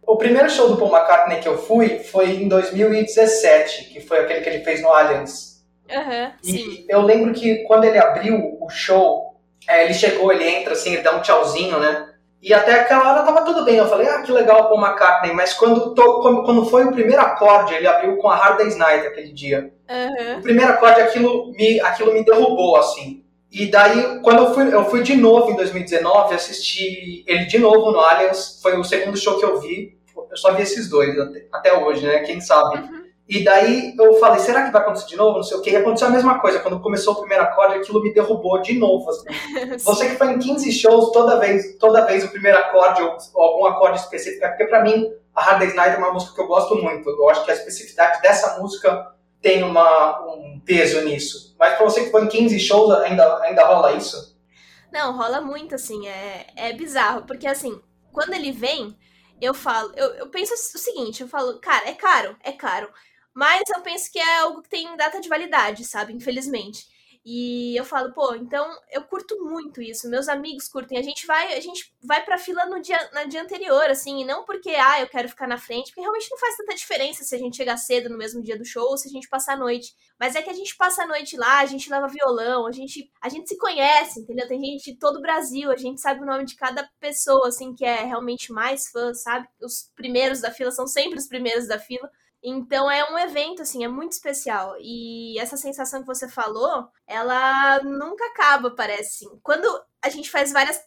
O 0.05 0.15
primeiro 0.15 0.49
show 0.49 0.69
do 0.69 0.77
Paul 0.77 0.95
McCartney 0.95 1.41
que 1.41 1.47
eu 1.47 1.57
fui 1.57 1.99
foi 1.99 2.31
em 2.31 2.47
2017, 2.47 3.85
que 3.85 3.99
foi 3.99 4.19
aquele 4.19 4.41
que 4.41 4.49
ele 4.49 4.63
fez 4.63 4.81
no 4.81 4.91
Allianz. 4.91 5.57
Uhum, 5.89 6.31
e 6.43 6.51
sim. 6.51 6.85
eu 6.89 7.01
lembro 7.01 7.33
que 7.33 7.63
quando 7.63 7.85
ele 7.85 7.97
abriu 7.97 8.57
o 8.59 8.69
show, 8.69 9.37
é, 9.69 9.85
ele 9.85 9.93
chegou, 9.93 10.31
ele 10.33 10.45
entra 10.45 10.73
assim, 10.73 10.93
ele 10.93 11.01
dá 11.01 11.15
um 11.15 11.21
tchauzinho, 11.21 11.79
né? 11.79 12.06
E 12.41 12.53
até 12.53 12.81
aquela 12.81 13.11
hora 13.11 13.23
tava 13.23 13.43
tudo 13.43 13.65
bem. 13.65 13.77
Eu 13.77 13.87
falei, 13.87 14.07
ah, 14.07 14.21
que 14.21 14.31
legal 14.31 14.61
o 14.61 14.69
Paul 14.69 14.81
McCartney. 14.81 15.33
Mas 15.33 15.53
quando, 15.53 15.93
to, 15.93 16.21
quando, 16.21 16.65
foi 16.65 16.85
o 16.85 16.91
primeiro 16.91 17.21
acorde, 17.21 17.73
ele 17.73 17.87
abriu 17.87 18.17
com 18.17 18.29
a 18.29 18.35
Hard 18.35 18.57
Day's 18.57 18.77
Night 18.77 19.07
aquele 19.07 19.33
dia. 19.33 19.71
Uhum. 19.89 20.39
O 20.39 20.41
primeiro 20.41 20.71
acorde, 20.71 21.01
aquilo 21.01 21.51
me, 21.53 21.79
aquilo 21.81 22.13
me 22.13 22.23
derrubou, 22.23 22.77
assim. 22.77 23.23
E 23.51 23.65
daí, 23.65 24.19
quando 24.21 24.43
eu 24.43 24.53
fui, 24.53 24.73
eu 24.73 24.85
fui 24.85 25.01
de 25.01 25.15
novo 25.15 25.51
em 25.51 25.55
2019, 25.55 26.35
assisti 26.35 27.23
ele 27.25 27.45
de 27.45 27.57
novo 27.57 27.91
no 27.91 27.99
Allianz. 27.99 28.59
Foi 28.61 28.77
o 28.77 28.83
segundo 28.83 29.17
show 29.17 29.39
que 29.39 29.45
eu 29.45 29.59
vi 29.59 29.97
eu 30.29 30.37
só 30.37 30.53
vi 30.53 30.63
esses 30.63 30.89
dois 30.89 31.17
até, 31.17 31.47
até 31.51 31.73
hoje, 31.73 32.05
né? 32.05 32.19
Quem 32.19 32.41
sabe. 32.41 32.79
Uhum. 32.79 32.96
E 33.27 33.43
daí 33.43 33.93
eu 33.97 34.13
falei, 34.19 34.39
será 34.39 34.63
que 34.63 34.71
vai 34.71 34.81
acontecer 34.81 35.07
de 35.07 35.17
novo? 35.17 35.37
Não 35.37 35.43
sei 35.43 35.57
o 35.57 35.61
quê. 35.61 35.71
E 35.71 35.75
aconteceu 35.75 36.07
a 36.07 36.11
mesma 36.11 36.39
coisa. 36.39 36.59
Quando 36.59 36.79
começou 36.79 37.13
o 37.13 37.19
primeiro 37.19 37.43
acorde, 37.43 37.75
aquilo 37.75 38.01
me 38.01 38.13
derrubou 38.13 38.61
de 38.61 38.79
novo. 38.79 39.09
Assim. 39.09 39.25
Você 39.83 40.09
que 40.09 40.15
foi 40.15 40.31
em 40.31 40.39
15 40.39 40.71
shows, 40.71 41.11
toda 41.11 41.37
vez, 41.37 41.77
toda 41.77 42.05
vez 42.05 42.23
o 42.23 42.29
primeiro 42.29 42.57
acorde 42.57 43.01
ou, 43.01 43.17
ou 43.33 43.43
algum 43.43 43.65
acorde 43.65 43.99
específico. 43.99 44.45
É 44.45 44.49
porque 44.49 44.65
pra 44.65 44.81
mim, 44.81 45.11
a 45.35 45.41
Hard 45.41 45.59
Day's 45.59 45.75
Night 45.75 45.95
é 45.95 45.97
uma 45.97 46.13
música 46.13 46.33
que 46.35 46.41
eu 46.41 46.47
gosto 46.47 46.75
muito. 46.75 47.09
Eu 47.09 47.29
acho 47.29 47.43
que 47.43 47.51
a 47.51 47.53
especificidade 47.53 48.21
dessa 48.21 48.59
música 48.59 49.13
tem 49.41 49.61
uma, 49.61 50.25
um 50.25 50.61
peso 50.65 51.01
nisso. 51.01 51.53
Mas 51.59 51.75
pra 51.75 51.83
você 51.83 52.05
que 52.05 52.11
foi 52.11 52.23
em 52.23 52.29
15 52.29 52.59
shows, 52.59 52.93
ainda, 53.01 53.41
ainda 53.43 53.65
rola 53.65 53.91
isso? 53.91 54.37
Não, 54.91 55.15
rola 55.15 55.41
muito, 55.41 55.75
assim. 55.75 56.07
É, 56.07 56.47
é 56.55 56.73
bizarro. 56.73 57.23
Porque, 57.23 57.45
assim, 57.45 57.77
quando 58.13 58.33
ele 58.33 58.53
vem 58.53 58.95
eu 59.39 59.53
falo, 59.53 59.91
eu, 59.95 60.07
eu 60.15 60.27
penso 60.29 60.53
o 60.53 60.79
seguinte, 60.79 61.21
eu 61.21 61.27
falo, 61.27 61.59
cara, 61.59 61.87
é 61.87 61.93
caro, 61.93 62.35
é 62.43 62.51
caro. 62.51 62.89
Mas 63.37 63.61
eu 63.69 63.83
penso 63.83 64.11
que 64.11 64.17
é 64.17 64.39
algo 64.39 64.63
que 64.63 64.69
tem 64.69 64.97
data 64.97 65.21
de 65.21 65.29
validade, 65.29 65.85
sabe? 65.85 66.11
Infelizmente. 66.11 66.87
E 67.23 67.77
eu 67.77 67.85
falo, 67.85 68.11
pô, 68.11 68.33
então 68.33 68.67
eu 68.91 69.03
curto 69.03 69.37
muito 69.43 69.79
isso. 69.79 70.09
Meus 70.09 70.27
amigos 70.27 70.67
curtem. 70.67 70.97
A 70.97 71.03
gente 71.03 71.27
vai, 71.27 71.55
a 71.55 71.59
gente 71.59 71.93
vai 72.01 72.25
pra 72.25 72.39
fila 72.39 72.65
no 72.65 72.81
dia, 72.81 72.97
na 73.13 73.25
dia 73.25 73.43
anterior, 73.43 73.83
assim, 73.91 74.21
e 74.21 74.25
não 74.25 74.43
porque, 74.43 74.71
ah, 74.71 75.01
eu 75.01 75.07
quero 75.07 75.29
ficar 75.29 75.47
na 75.47 75.59
frente, 75.59 75.89
porque 75.89 76.01
realmente 76.01 76.31
não 76.31 76.37
faz 76.39 76.57
tanta 76.57 76.73
diferença 76.73 77.23
se 77.23 77.35
a 77.35 77.37
gente 77.37 77.55
chegar 77.55 77.77
cedo 77.77 78.09
no 78.09 78.17
mesmo 78.17 78.41
dia 78.41 78.57
do 78.57 78.65
show 78.65 78.89
ou 78.89 78.97
se 78.97 79.07
a 79.07 79.11
gente 79.11 79.29
passar 79.29 79.53
a 79.53 79.57
noite. 79.57 79.93
Mas 80.19 80.35
é 80.35 80.41
que 80.41 80.49
a 80.49 80.53
gente 80.53 80.75
passa 80.75 81.03
a 81.03 81.07
noite 81.07 81.37
lá, 81.37 81.59
a 81.59 81.65
gente 81.67 81.91
leva 81.91 82.07
violão, 82.07 82.65
a 82.65 82.71
gente, 82.71 83.11
a 83.21 83.29
gente 83.29 83.49
se 83.49 83.57
conhece, 83.59 84.21
entendeu? 84.21 84.47
Tem 84.47 84.59
gente 84.59 84.93
de 84.93 84.97
todo 84.97 85.17
o 85.17 85.21
Brasil, 85.21 85.69
a 85.69 85.77
gente 85.77 86.01
sabe 86.01 86.23
o 86.23 86.25
nome 86.25 86.43
de 86.43 86.55
cada 86.55 86.89
pessoa, 86.99 87.49
assim, 87.49 87.75
que 87.75 87.85
é 87.85 88.03
realmente 88.03 88.51
mais 88.51 88.87
fã, 88.87 89.13
sabe? 89.13 89.47
Os 89.61 89.91
primeiros 89.95 90.41
da 90.41 90.49
fila 90.49 90.71
são 90.71 90.87
sempre 90.87 91.19
os 91.19 91.27
primeiros 91.27 91.67
da 91.67 91.77
fila. 91.77 92.09
Então 92.43 92.89
é 92.89 93.11
um 93.11 93.17
evento, 93.17 93.61
assim, 93.61 93.83
é 93.83 93.87
muito 93.87 94.13
especial. 94.13 94.75
E 94.79 95.37
essa 95.39 95.57
sensação 95.57 96.01
que 96.01 96.07
você 96.07 96.29
falou, 96.29 96.87
ela 97.05 97.81
nunca 97.83 98.25
acaba, 98.27 98.71
parece, 98.71 99.25
assim. 99.25 99.39
Quando 99.43 99.67
a 100.01 100.09
gente 100.09 100.29
faz 100.29 100.51
várias. 100.51 100.79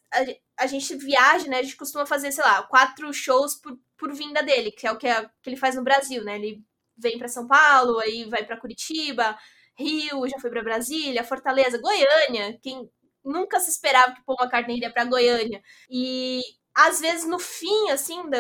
A, 0.59 0.67
gente 0.67 0.95
viaja, 0.97 1.49
né? 1.49 1.59
A 1.59 1.63
gente 1.63 1.77
costuma 1.77 2.07
fazer, 2.07 2.33
sei 2.33 2.45
lá, 2.45 2.63
quatro 2.65 3.13
shows 3.13 3.57
por, 3.57 3.79
por 3.97 4.13
vinda 4.13 4.43
dele, 4.43 4.71
que 4.71 4.87
é 4.87 4.93
o 4.93 4.99
que, 4.99 5.09
é, 5.09 5.23
que 5.43 5.51
ele 5.51 5.57
faz 5.57 5.75
no 5.75 5.85
Brasil, 5.85 6.25
né? 6.25 6.37
Ele 6.37 6.65
vem 6.97 7.19
para 7.19 7.29
São 7.29 7.47
Paulo, 7.47 7.99
aí 7.99 8.25
vai 8.25 8.45
para 8.45 8.59
Curitiba, 8.59 9.37
Rio, 9.77 10.29
já 10.29 10.39
foi 10.39 10.51
para 10.51 10.63
Brasília, 10.63 11.25
Fortaleza, 11.25 11.81
Goiânia. 11.81 12.59
Quem 12.63 12.89
nunca 13.25 13.59
se 13.61 13.71
esperava 13.71 14.15
que 14.15 14.25
Paul 14.25 14.39
McCartney 14.41 14.77
iria 14.77 14.93
para 14.93 15.05
Goiânia. 15.05 15.63
E 15.91 16.43
às 16.87 17.01
vezes 17.01 17.27
no 17.27 17.39
fim, 17.39 17.91
assim, 17.91 18.29
da, 18.31 18.39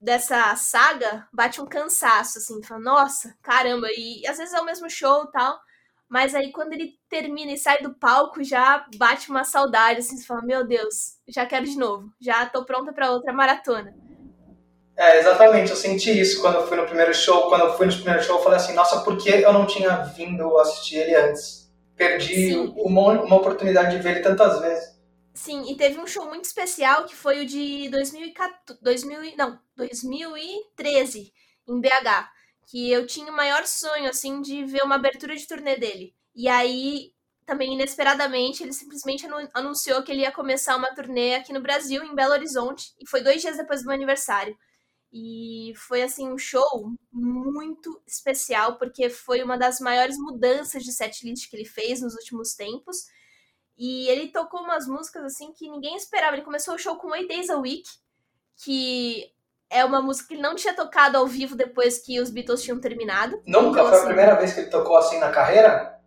dessa 0.00 0.54
saga, 0.54 1.26
bate 1.32 1.60
um 1.60 1.66
cansaço, 1.66 2.38
assim, 2.38 2.62
fala, 2.62 2.80
nossa, 2.80 3.34
caramba, 3.42 3.88
e 3.90 4.24
às 4.28 4.38
vezes 4.38 4.54
é 4.54 4.60
o 4.60 4.64
mesmo 4.64 4.88
show 4.88 5.24
e 5.24 5.32
tal, 5.32 5.58
mas 6.08 6.34
aí 6.34 6.52
quando 6.52 6.72
ele 6.72 6.92
termina 7.08 7.52
e 7.52 7.58
sai 7.58 7.82
do 7.82 7.92
palco, 7.94 8.44
já 8.44 8.86
bate 8.96 9.28
uma 9.28 9.42
saudade, 9.42 10.00
assim, 10.00 10.16
você 10.16 10.24
fala, 10.24 10.42
meu 10.42 10.64
Deus, 10.64 11.16
já 11.26 11.44
quero 11.46 11.64
de 11.64 11.76
novo, 11.76 12.08
já 12.20 12.46
tô 12.46 12.64
pronta 12.64 12.92
para 12.92 13.10
outra 13.10 13.32
maratona. 13.32 13.92
É, 14.96 15.18
exatamente, 15.18 15.70
eu 15.70 15.76
senti 15.76 16.16
isso 16.16 16.40
quando 16.40 16.54
eu 16.54 16.68
fui 16.68 16.76
no 16.76 16.86
primeiro 16.86 17.12
show, 17.12 17.48
quando 17.48 17.64
eu 17.64 17.76
fui 17.76 17.86
no 17.86 17.92
primeiro 17.92 18.22
show, 18.22 18.36
eu 18.36 18.42
falei 18.44 18.58
assim, 18.58 18.74
nossa, 18.74 19.00
por 19.00 19.16
que 19.16 19.30
eu 19.30 19.52
não 19.52 19.66
tinha 19.66 19.96
vindo 20.16 20.56
assistir 20.58 20.98
ele 20.98 21.16
antes? 21.16 21.68
Perdi 21.96 22.54
uma, 22.76 23.22
uma 23.22 23.36
oportunidade 23.36 23.96
de 23.96 24.02
ver 24.02 24.10
ele 24.12 24.20
tantas 24.20 24.60
vezes. 24.60 24.93
Sim, 25.34 25.64
e 25.70 25.76
teve 25.76 25.98
um 25.98 26.06
show 26.06 26.26
muito 26.26 26.44
especial 26.44 27.06
que 27.06 27.14
foi 27.16 27.42
o 27.42 27.46
de 27.46 27.88
2014, 27.88 28.80
2000, 28.80 29.36
não, 29.36 29.58
2013, 29.76 31.32
em 31.68 31.80
BH. 31.80 32.30
Que 32.66 32.90
eu 32.90 33.06
tinha 33.06 33.30
o 33.32 33.36
maior 33.36 33.66
sonho, 33.66 34.08
assim, 34.08 34.40
de 34.40 34.64
ver 34.64 34.82
uma 34.84 34.94
abertura 34.94 35.34
de 35.36 35.46
turnê 35.46 35.76
dele. 35.76 36.14
E 36.34 36.48
aí, 36.48 37.12
também 37.44 37.74
inesperadamente, 37.74 38.62
ele 38.62 38.72
simplesmente 38.72 39.26
anunciou 39.52 40.02
que 40.02 40.12
ele 40.12 40.22
ia 40.22 40.32
começar 40.32 40.76
uma 40.76 40.94
turnê 40.94 41.34
aqui 41.34 41.52
no 41.52 41.60
Brasil, 41.60 42.02
em 42.04 42.14
Belo 42.14 42.32
Horizonte. 42.32 42.94
E 43.00 43.06
foi 43.08 43.20
dois 43.22 43.42
dias 43.42 43.56
depois 43.56 43.80
do 43.82 43.86
meu 43.86 43.94
aniversário. 43.94 44.56
E 45.12 45.72
foi 45.76 46.02
assim 46.02 46.28
um 46.28 46.38
show 46.38 46.92
muito 47.12 48.02
especial, 48.06 48.78
porque 48.78 49.08
foi 49.10 49.42
uma 49.42 49.56
das 49.58 49.80
maiores 49.80 50.18
mudanças 50.18 50.82
de 50.84 50.92
setlist 50.92 51.48
que 51.50 51.56
ele 51.56 51.64
fez 51.64 52.00
nos 52.00 52.14
últimos 52.14 52.54
tempos. 52.54 53.06
E 53.76 54.08
ele 54.08 54.28
tocou 54.28 54.60
umas 54.60 54.86
músicas 54.86 55.24
assim 55.24 55.52
que 55.52 55.68
ninguém 55.68 55.96
esperava. 55.96 56.36
Ele 56.36 56.44
começou 56.44 56.74
o 56.74 56.78
show 56.78 56.96
com 56.96 57.14
Eight 57.14 57.28
Days 57.28 57.50
a 57.50 57.58
Week, 57.58 57.88
que 58.62 59.32
é 59.68 59.84
uma 59.84 60.00
música 60.00 60.28
que 60.28 60.34
ele 60.34 60.42
não 60.42 60.54
tinha 60.54 60.74
tocado 60.74 61.18
ao 61.18 61.26
vivo 61.26 61.56
depois 61.56 61.98
que 61.98 62.20
os 62.20 62.30
Beatles 62.30 62.62
tinham 62.62 62.80
terminado. 62.80 63.42
Nunca 63.46 63.80
então, 63.80 63.86
foi 63.86 63.94
assim, 63.94 64.02
a 64.02 64.06
primeira 64.06 64.34
vez 64.36 64.52
que 64.52 64.60
ele 64.60 64.70
tocou 64.70 64.96
assim 64.96 65.18
na 65.18 65.32
carreira? 65.32 66.00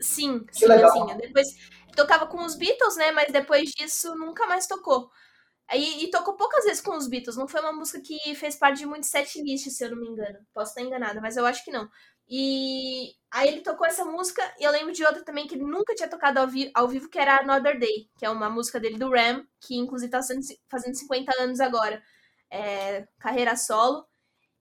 Sim, 0.00 0.44
que 0.44 0.56
sim, 0.56 0.66
legal. 0.66 0.90
assim. 0.90 1.16
Depois 1.18 1.48
tocava 1.94 2.26
com 2.26 2.44
os 2.44 2.56
Beatles, 2.56 2.96
né? 2.96 3.12
Mas 3.12 3.32
depois 3.32 3.70
disso 3.70 4.14
nunca 4.16 4.46
mais 4.46 4.66
tocou. 4.66 5.08
E, 5.72 6.04
e, 6.04 6.10
tocou 6.10 6.34
poucas 6.34 6.64
vezes 6.64 6.82
com 6.82 6.96
os 6.96 7.08
Beatles. 7.08 7.36
Não 7.36 7.48
foi 7.48 7.60
uma 7.60 7.72
música 7.72 8.00
que 8.00 8.34
fez 8.34 8.56
parte 8.56 8.78
de 8.78 8.86
muitos 8.86 9.08
setlist, 9.08 9.70
se 9.70 9.84
eu 9.84 9.90
não 9.90 9.98
me 9.98 10.08
engano. 10.08 10.38
Posso 10.52 10.70
estar 10.70 10.82
enganada, 10.82 11.20
mas 11.20 11.36
eu 11.36 11.46
acho 11.46 11.64
que 11.64 11.70
não. 11.70 11.88
E 12.28 13.12
aí 13.30 13.48
ele 13.48 13.60
tocou 13.60 13.86
essa 13.86 14.04
música, 14.04 14.42
e 14.58 14.64
eu 14.64 14.70
lembro 14.70 14.92
de 14.92 15.04
outra 15.04 15.24
também 15.24 15.46
que 15.46 15.54
ele 15.54 15.64
nunca 15.64 15.94
tinha 15.94 16.08
tocado 16.08 16.40
ao, 16.40 16.48
vi 16.48 16.70
ao 16.74 16.88
vivo, 16.88 17.08
que 17.08 17.18
era 17.18 17.40
Another 17.40 17.78
Day, 17.78 18.08
que 18.18 18.24
é 18.24 18.30
uma 18.30 18.48
música 18.48 18.80
dele 18.80 18.98
do 18.98 19.10
Ram, 19.10 19.44
que 19.60 19.76
inclusive 19.76 20.10
tá 20.10 20.20
fazendo 20.70 20.94
50 20.94 21.32
anos 21.42 21.60
agora. 21.60 22.02
É, 22.50 23.06
carreira 23.18 23.56
solo. 23.56 24.06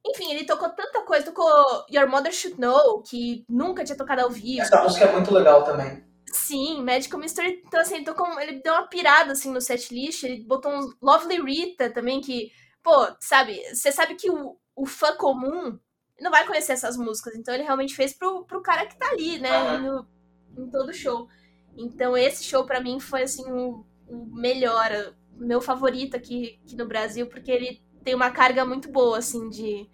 Enfim, 0.06 0.32
ele 0.32 0.46
tocou 0.46 0.70
tanta 0.70 1.01
coisa, 1.03 1.25
tocou 1.25 1.86
Your 1.91 2.10
Mother 2.10 2.32
Should 2.32 2.60
Know, 2.60 3.03
que 3.03 3.46
nunca 3.48 3.84
tinha 3.84 3.98
tocado 3.98 4.22
ao 4.22 4.30
vivo. 4.30 4.62
Essa 4.62 4.82
música 4.82 5.06
é 5.06 5.12
muito 5.12 5.34
legal 5.34 5.63
também. 5.63 6.03
Sim, 6.34 6.82
Magical 6.84 7.20
Mystery, 7.20 7.62
então 7.65 7.80
assim, 7.80 7.96
ele, 7.96 8.06
tocou, 8.06 8.39
ele 8.39 8.62
deu 8.62 8.74
uma 8.74 8.88
pirada 8.88 9.34
assim 9.34 9.51
no 9.51 9.62
setlist, 9.62 10.24
ele 10.24 10.44
botou 10.44 10.72
um 10.72 10.91
Lovely 11.01 11.41
Rita 11.41 11.89
também, 11.89 12.22
que, 12.22 12.51
pô, 12.82 12.91
sabe, 13.20 13.62
você 13.74 13.91
sabe 13.91 14.15
que 14.15 14.30
o, 14.30 14.58
o 14.75 14.86
fã 14.86 15.15
comum 15.18 15.77
não 16.22 16.32
vai 16.32 16.46
conhecer 16.46 16.74
essas 16.74 16.96
músicas, 16.96 17.36
então 17.36 17.54
ele 17.54 17.63
realmente 17.63 17.96
fez 17.96 18.13
pro, 18.13 18.46
pro 18.46 18.62
cara 18.62 18.86
que 18.86 18.98
tá 18.98 19.10
ali, 19.10 19.40
né, 19.40 19.78
no, 19.78 20.08
em 20.58 20.70
todo 20.70 20.94
show. 20.94 21.28
Então 21.78 22.16
esse 22.16 22.44
show 22.44 22.66
para 22.66 22.80
mim 22.80 23.00
foi 23.00 23.24
assim 23.24 23.51
o, 23.51 23.86
o 24.08 24.25
melhor, 24.34 24.90
o 25.36 25.44
meu 25.46 25.60
favorito 25.60 26.16
aqui, 26.16 26.60
aqui 26.63 26.75
no 26.75 26.88
Brasil, 26.88 27.28
porque 27.28 27.51
ele 27.51 27.84
tem 28.04 28.16
uma 28.16 28.32
carga 28.32 28.66
muito 28.66 28.90
boa, 28.90 29.18
assim, 29.18 29.50
de 29.50 29.90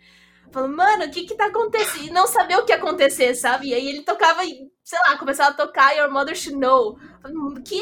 Falando, 0.51 0.77
mano, 0.77 1.05
o 1.05 1.11
que 1.11 1.25
que 1.25 1.35
tá 1.35 1.47
acontecendo? 1.47 2.05
E 2.05 2.11
não 2.11 2.25
sabia 2.25 2.57
o 2.57 2.65
que 2.65 2.71
ia 2.71 2.77
acontecer, 2.77 3.35
sabe? 3.35 3.67
E 3.67 3.73
aí 3.73 3.87
ele 3.87 4.03
tocava, 4.03 4.41
sei 4.43 4.99
lá, 5.05 5.17
começava 5.17 5.49
a 5.49 5.53
tocar 5.53 5.95
Your 5.95 6.11
Mother 6.11 6.35
Should 6.35 6.57
Know. 6.57 6.97
Falando, 7.21 7.61
que? 7.61 7.81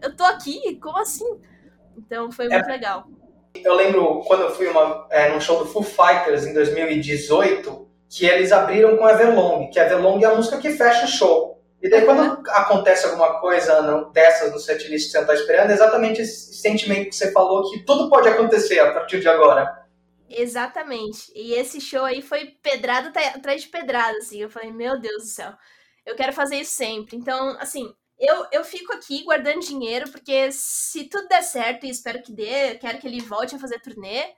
Eu 0.00 0.16
tô 0.16 0.24
aqui? 0.24 0.78
Como 0.80 0.96
assim? 0.98 1.26
Então 1.98 2.30
foi 2.30 2.48
muito 2.48 2.68
é, 2.68 2.72
legal. 2.72 3.08
Eu 3.54 3.74
lembro 3.74 4.22
quando 4.26 4.42
eu 4.42 4.54
fui 4.54 4.66
uma, 4.66 5.06
é, 5.10 5.28
num 5.30 5.40
show 5.40 5.58
do 5.58 5.66
Foo 5.66 5.82
Fighters 5.82 6.46
em 6.46 6.54
2018, 6.54 7.88
que 8.08 8.26
eles 8.26 8.52
abriram 8.52 8.96
com 8.96 9.08
Everlong, 9.08 9.70
que 9.70 9.78
Everlong 9.78 10.22
é 10.22 10.26
a 10.26 10.34
música 10.34 10.58
que 10.58 10.70
fecha 10.70 11.04
o 11.04 11.08
show. 11.08 11.60
E 11.82 11.88
daí, 11.88 12.04
quando 12.04 12.20
uhum. 12.20 12.42
acontece 12.48 13.06
alguma 13.06 13.40
coisa 13.40 14.10
dessas 14.12 14.52
no 14.52 14.58
setlist 14.58 15.06
que 15.06 15.12
você 15.12 15.18
não 15.18 15.26
tá 15.26 15.34
esperando, 15.34 15.70
é 15.70 15.72
exatamente 15.72 16.20
esse 16.20 16.54
sentimento 16.54 17.08
que 17.08 17.16
você 17.16 17.32
falou, 17.32 17.70
que 17.70 17.84
tudo 17.84 18.10
pode 18.10 18.28
acontecer 18.28 18.78
a 18.80 18.92
partir 18.92 19.20
de 19.20 19.28
agora. 19.28 19.80
Exatamente. 20.28 21.32
E 21.34 21.54
esse 21.54 21.80
show 21.80 22.04
aí 22.04 22.20
foi 22.20 22.54
pedrada 22.62 23.10
atrás 23.34 23.62
de 23.62 23.68
pedrada, 23.68 24.18
assim. 24.18 24.42
Eu 24.42 24.50
falei, 24.50 24.70
meu 24.70 25.00
Deus 25.00 25.22
do 25.22 25.28
céu, 25.28 25.52
eu 26.04 26.14
quero 26.14 26.32
fazer 26.32 26.56
isso 26.56 26.72
sempre. 26.72 27.16
Então, 27.16 27.56
assim, 27.58 27.92
eu, 28.20 28.46
eu 28.52 28.64
fico 28.64 28.92
aqui 28.92 29.24
guardando 29.24 29.60
dinheiro, 29.60 30.10
porque 30.10 30.52
se 30.52 31.08
tudo 31.08 31.26
der 31.28 31.42
certo, 31.42 31.86
e 31.86 31.90
espero 31.90 32.22
que 32.22 32.32
dê, 32.32 32.76
quero 32.76 32.98
que 33.00 33.06
ele 33.06 33.20
volte 33.22 33.54
a 33.56 33.58
fazer 33.58 33.80
turnê. 33.80 34.34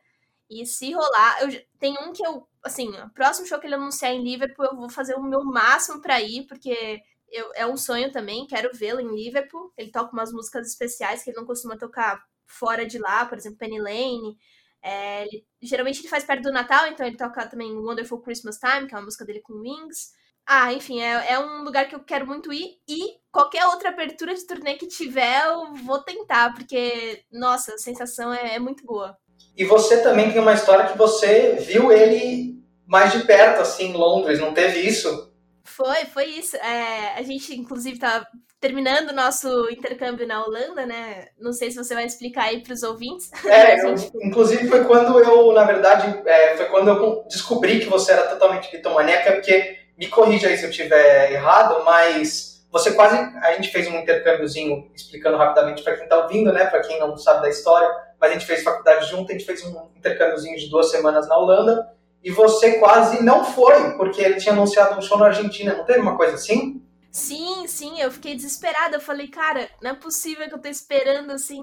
E 0.49 0.65
se 0.67 0.93
rolar, 0.93 1.43
eu 1.43 1.65
tem 1.79 1.97
um 1.99 2.13
que 2.13 2.25
eu, 2.25 2.47
assim, 2.63 2.89
o 2.91 3.11
próximo 3.11 3.47
show 3.47 3.59
que 3.59 3.67
ele 3.67 3.75
anunciar 3.75 4.13
em 4.13 4.23
Liverpool, 4.23 4.67
eu 4.67 4.77
vou 4.77 4.89
fazer 4.91 5.15
o 5.17 5.23
meu 5.23 5.43
máximo 5.45 6.01
para 6.01 6.21
ir, 6.21 6.47
porque 6.47 7.03
eu, 7.29 7.51
é 7.55 7.67
um 7.67 7.77
sonho 7.77 8.13
também, 8.13 8.47
quero 8.47 8.71
vê-lo 8.75 9.01
em 9.01 9.15
Liverpool. 9.15 9.73
Ele 9.77 9.91
toca 9.91 10.13
umas 10.13 10.33
músicas 10.33 10.69
especiais 10.69 11.25
que 11.25 11.31
ele 11.31 11.39
não 11.39 11.47
costuma 11.47 11.77
tocar 11.77 12.23
fora 12.47 12.87
de 12.87 12.99
lá, 12.99 13.27
por 13.27 13.39
exemplo, 13.39 13.59
Penny 13.59 13.81
Lane. 13.81 14.39
É, 14.83 15.23
ele, 15.27 15.47
geralmente 15.63 16.01
ele 16.01 16.09
faz 16.09 16.25
perto 16.25 16.43
do 16.43 16.53
Natal, 16.53 16.87
então 16.89 17.07
ele 17.07 17.17
toca 17.17 17.47
também 17.47 17.75
Wonderful 17.75 18.21
Christmas 18.21 18.59
Time, 18.59 18.87
que 18.87 18.95
é 18.95 18.99
uma 18.99 19.05
música 19.05 19.25
dele 19.25 19.41
com 19.41 19.55
Wings. 19.55 20.13
Ah, 20.47 20.73
enfim, 20.73 21.01
é, 21.01 21.33
é 21.33 21.39
um 21.39 21.63
lugar 21.63 21.89
que 21.89 21.95
eu 21.95 22.01
quero 22.01 22.27
muito 22.27 22.53
ir. 22.53 22.79
E 22.89 23.19
qualquer 23.31 23.67
outra 23.67 23.91
abertura 23.91 24.35
de 24.35 24.47
turnê 24.47 24.75
que 24.75 24.87
tiver, 24.87 25.47
eu 25.47 25.75
vou 25.85 26.03
tentar, 26.03 26.55
porque, 26.55 27.23
nossa, 27.33 27.75
a 27.75 27.79
sensação 27.79 28.33
é, 28.33 28.57
é 28.57 28.59
muito 28.59 28.85
boa. 28.85 29.17
E 29.57 29.65
você 29.65 30.03
também 30.03 30.33
tem 30.33 30.41
uma 30.41 30.55
história 30.55 30.87
que 30.87 30.99
você 30.99 31.57
viu 31.61 31.93
ele 31.93 32.63
mais 32.87 33.13
de 33.13 33.21
perto, 33.25 33.61
assim, 33.61 33.87
em 33.87 33.93
Londres, 33.93 34.39
não 34.39 34.53
teve 34.53 34.81
isso? 34.81 35.33
Foi, 35.65 36.05
foi 36.07 36.27
isso. 36.27 36.57
É, 36.57 37.19
a 37.19 37.23
gente, 37.23 37.55
inclusive, 37.59 37.99
tá 37.99 38.27
terminando 38.61 39.11
o 39.11 39.15
nosso 39.15 39.69
intercâmbio 39.71 40.27
na 40.27 40.45
Holanda, 40.45 40.87
né? 40.87 41.27
Não 41.39 41.53
sei 41.53 41.71
se 41.71 41.77
você 41.77 41.95
vai 41.95 42.05
explicar 42.05 42.45
aí 42.45 42.63
para 42.63 42.73
os 42.73 42.83
ouvintes. 42.83 43.31
É, 43.45 43.77
gente... 43.83 44.11
eu, 44.15 44.23
inclusive 44.23 44.69
foi 44.69 44.85
quando 44.85 45.19
eu, 45.19 45.53
na 45.53 45.65
verdade, 45.65 46.23
é, 46.27 46.57
foi 46.57 46.67
quando 46.67 46.89
eu 46.89 47.25
descobri 47.29 47.81
que 47.81 47.89
você 47.89 48.13
era 48.13 48.29
totalmente 48.29 48.71
bitomaníaca, 48.71 49.33
porque, 49.33 49.79
me 49.97 50.09
corrija 50.09 50.49
aí 50.49 50.57
se 50.57 50.65
eu 50.65 50.71
estiver 50.71 51.33
errado, 51.33 51.85
mas 51.85 52.65
você 52.71 52.93
quase, 52.93 53.17
a 53.17 53.53
gente 53.53 53.71
fez 53.71 53.87
um 53.87 53.99
intercâmbiozinho, 53.99 54.91
explicando 54.95 55.37
rapidamente 55.37 55.83
para 55.83 55.95
quem 55.95 56.05
está 56.05 56.23
ouvindo, 56.23 56.53
né? 56.53 56.67
Para 56.67 56.81
quem 56.81 56.99
não 56.99 57.17
sabe 57.17 57.43
da 57.43 57.51
história, 57.51 57.89
mas 58.19 58.31
a 58.31 58.35
gente 58.35 58.47
fez 58.47 58.63
faculdade 58.63 59.11
junto, 59.11 59.31
a 59.31 59.35
gente 59.35 59.45
fez 59.45 59.65
um 59.65 59.91
intercâmbiozinho 59.97 60.57
de 60.57 60.71
duas 60.71 60.91
semanas 60.91 61.29
na 61.29 61.37
Holanda, 61.37 61.93
e 62.25 62.31
você 62.31 62.79
quase 62.79 63.23
não 63.23 63.45
foi, 63.45 63.97
porque 63.97 64.23
ele 64.23 64.37
tinha 64.37 64.55
anunciado 64.55 64.97
um 64.97 65.03
show 65.03 65.19
na 65.19 65.27
Argentina, 65.27 65.75
não 65.75 65.85
teve 65.85 66.01
uma 66.01 66.17
coisa 66.17 66.35
assim? 66.35 66.83
Sim, 67.11 67.67
sim, 67.67 68.01
eu 68.01 68.11
fiquei 68.11 68.35
desesperada. 68.35 68.97
Eu 68.97 69.01
falei, 69.01 69.29
cara, 69.29 69.69
não 69.83 69.91
é 69.91 69.95
possível 69.95 70.49
que 70.49 70.55
eu 70.55 70.61
tô 70.61 70.69
esperando 70.69 71.31
assim 71.31 71.61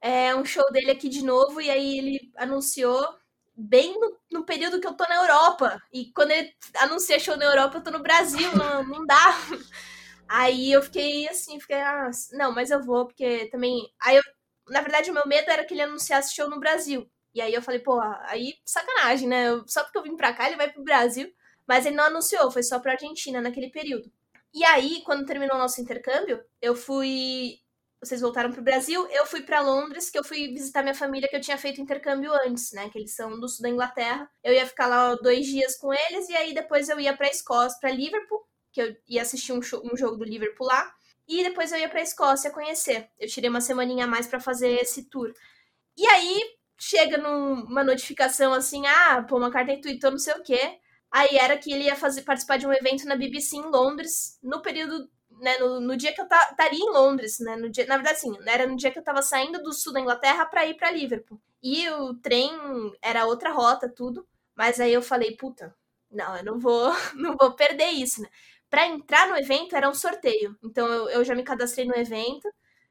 é, 0.00 0.34
um 0.34 0.44
show 0.44 0.64
dele 0.72 0.90
aqui 0.90 1.08
de 1.08 1.24
novo. 1.24 1.60
E 1.60 1.70
aí 1.70 1.98
ele 1.98 2.32
anunciou 2.36 3.06
bem 3.54 3.98
no, 3.98 4.18
no, 4.32 4.44
período 4.44 4.80
que 4.80 4.86
eu 4.86 4.94
tô 4.94 5.04
na 5.04 5.16
Europa. 5.16 5.80
E 5.92 6.12
quando 6.12 6.30
ele 6.30 6.52
anuncia 6.76 7.18
show 7.18 7.36
na 7.36 7.44
Europa, 7.44 7.78
eu 7.78 7.82
tô 7.84 7.90
no 7.90 8.02
Brasil, 8.02 8.50
não, 8.56 8.84
não 8.84 9.06
dá. 9.06 9.38
Aí 10.28 10.72
eu 10.72 10.82
fiquei 10.82 11.28
assim, 11.28 11.60
fiquei, 11.60 11.76
ah, 11.76 12.10
não, 12.32 12.52
mas 12.54 12.70
eu 12.70 12.82
vou, 12.82 13.06
porque 13.06 13.46
também. 13.50 13.92
Aí 14.00 14.16
eu, 14.16 14.22
na 14.68 14.80
verdade, 14.80 15.10
o 15.10 15.14
meu 15.14 15.26
medo 15.26 15.50
era 15.50 15.64
que 15.64 15.74
ele 15.74 15.82
anunciasse 15.82 16.34
show 16.34 16.48
no 16.48 16.60
Brasil. 16.60 17.10
E 17.34 17.40
aí 17.40 17.52
eu 17.52 17.62
falei, 17.62 17.80
pô, 17.80 18.00
aí 18.00 18.54
sacanagem, 18.64 19.28
né? 19.28 19.46
Só 19.66 19.82
porque 19.84 19.98
eu 19.98 20.02
vim 20.02 20.16
pra 20.16 20.32
cá, 20.32 20.46
ele 20.46 20.56
vai 20.56 20.70
pro 20.70 20.82
Brasil. 20.84 21.32
Mas 21.66 21.86
ele 21.86 21.96
não 21.96 22.04
anunciou, 22.04 22.50
foi 22.50 22.62
só 22.62 22.78
pra 22.80 22.92
Argentina 22.92 23.40
naquele 23.40 23.70
período. 23.70 24.10
E 24.54 24.64
aí, 24.64 25.02
quando 25.04 25.24
terminou 25.24 25.56
o 25.56 25.58
nosso 25.58 25.80
intercâmbio, 25.80 26.44
eu 26.60 26.74
fui. 26.74 27.58
Vocês 28.02 28.20
voltaram 28.20 28.50
pro 28.50 28.60
Brasil, 28.60 29.06
eu 29.12 29.24
fui 29.24 29.42
para 29.42 29.60
Londres, 29.60 30.10
que 30.10 30.18
eu 30.18 30.24
fui 30.24 30.48
visitar 30.48 30.82
minha 30.82 30.94
família 30.94 31.28
que 31.28 31.36
eu 31.36 31.40
tinha 31.40 31.56
feito 31.56 31.80
intercâmbio 31.80 32.32
antes, 32.44 32.72
né? 32.72 32.88
Que 32.90 32.98
eles 32.98 33.14
são 33.14 33.38
do 33.38 33.48
sul 33.48 33.62
da 33.62 33.68
Inglaterra. 33.68 34.28
Eu 34.42 34.52
ia 34.52 34.66
ficar 34.66 34.88
lá 34.88 35.14
dois 35.14 35.46
dias 35.46 35.76
com 35.76 35.94
eles, 35.94 36.28
e 36.28 36.34
aí 36.34 36.52
depois 36.52 36.88
eu 36.88 36.98
ia 36.98 37.16
pra 37.16 37.28
Escócia, 37.28 37.78
pra 37.80 37.92
Liverpool, 37.92 38.44
que 38.72 38.82
eu 38.82 38.96
ia 39.08 39.22
assistir 39.22 39.52
um, 39.52 39.62
show, 39.62 39.80
um 39.84 39.96
jogo 39.96 40.16
do 40.16 40.24
Liverpool 40.24 40.66
lá. 40.66 40.92
E 41.28 41.44
depois 41.44 41.70
eu 41.70 41.78
ia 41.78 41.88
pra 41.88 42.02
Escócia 42.02 42.50
conhecer. 42.50 43.08
Eu 43.20 43.28
tirei 43.28 43.48
uma 43.48 43.60
semaninha 43.60 44.04
a 44.04 44.08
mais 44.08 44.26
para 44.26 44.40
fazer 44.40 44.80
esse 44.80 45.04
tour. 45.08 45.32
E 45.96 46.04
aí, 46.06 46.40
chega 46.76 47.18
numa 47.18 47.84
notificação 47.84 48.52
assim, 48.52 48.84
ah, 48.84 49.24
pô, 49.28 49.36
uma 49.36 49.52
carta 49.52 49.80
tweetou 49.80 50.10
não 50.10 50.18
sei 50.18 50.34
o 50.34 50.42
quê. 50.42 50.80
Aí 51.08 51.36
era 51.36 51.56
que 51.56 51.72
ele 51.72 51.84
ia 51.84 51.94
fazer, 51.94 52.22
participar 52.22 52.56
de 52.56 52.66
um 52.66 52.72
evento 52.72 53.04
na 53.04 53.14
BBC 53.14 53.56
em 53.56 53.70
Londres, 53.70 54.38
no 54.42 54.60
período, 54.60 55.08
né, 55.42 55.58
no, 55.58 55.80
no 55.80 55.96
dia 55.96 56.14
que 56.14 56.20
eu 56.20 56.24
estaria 56.26 56.78
em 56.78 56.90
Londres, 56.92 57.38
né, 57.40 57.56
no 57.56 57.68
dia, 57.70 57.86
na 57.86 57.96
verdade, 57.96 58.20
sim, 58.20 58.32
era 58.46 58.66
no 58.66 58.76
dia 58.76 58.90
que 58.92 58.98
eu 58.98 59.02
estava 59.02 59.22
saindo 59.22 59.62
do 59.62 59.72
sul 59.72 59.92
da 59.92 60.00
Inglaterra 60.00 60.46
para 60.46 60.64
ir 60.66 60.74
para 60.76 60.90
Liverpool. 60.92 61.40
E 61.62 61.88
o 61.90 62.14
trem 62.14 62.50
era 63.02 63.26
outra 63.26 63.50
rota, 63.52 63.88
tudo. 63.88 64.26
Mas 64.54 64.80
aí 64.80 64.92
eu 64.92 65.02
falei, 65.02 65.36
puta, 65.36 65.74
não, 66.10 66.36
eu 66.36 66.44
não 66.44 66.58
vou, 66.58 66.90
não 67.16 67.36
vou 67.36 67.54
perder 67.56 67.88
isso, 67.90 68.22
né? 68.22 68.28
Para 68.70 68.86
entrar 68.86 69.28
no 69.28 69.36
evento 69.36 69.76
era 69.76 69.88
um 69.88 69.94
sorteio. 69.94 70.56
Então 70.62 70.86
eu, 70.88 71.08
eu 71.10 71.24
já 71.24 71.34
me 71.34 71.42
cadastrei 71.42 71.86
no 71.86 71.94
evento, 71.96 72.48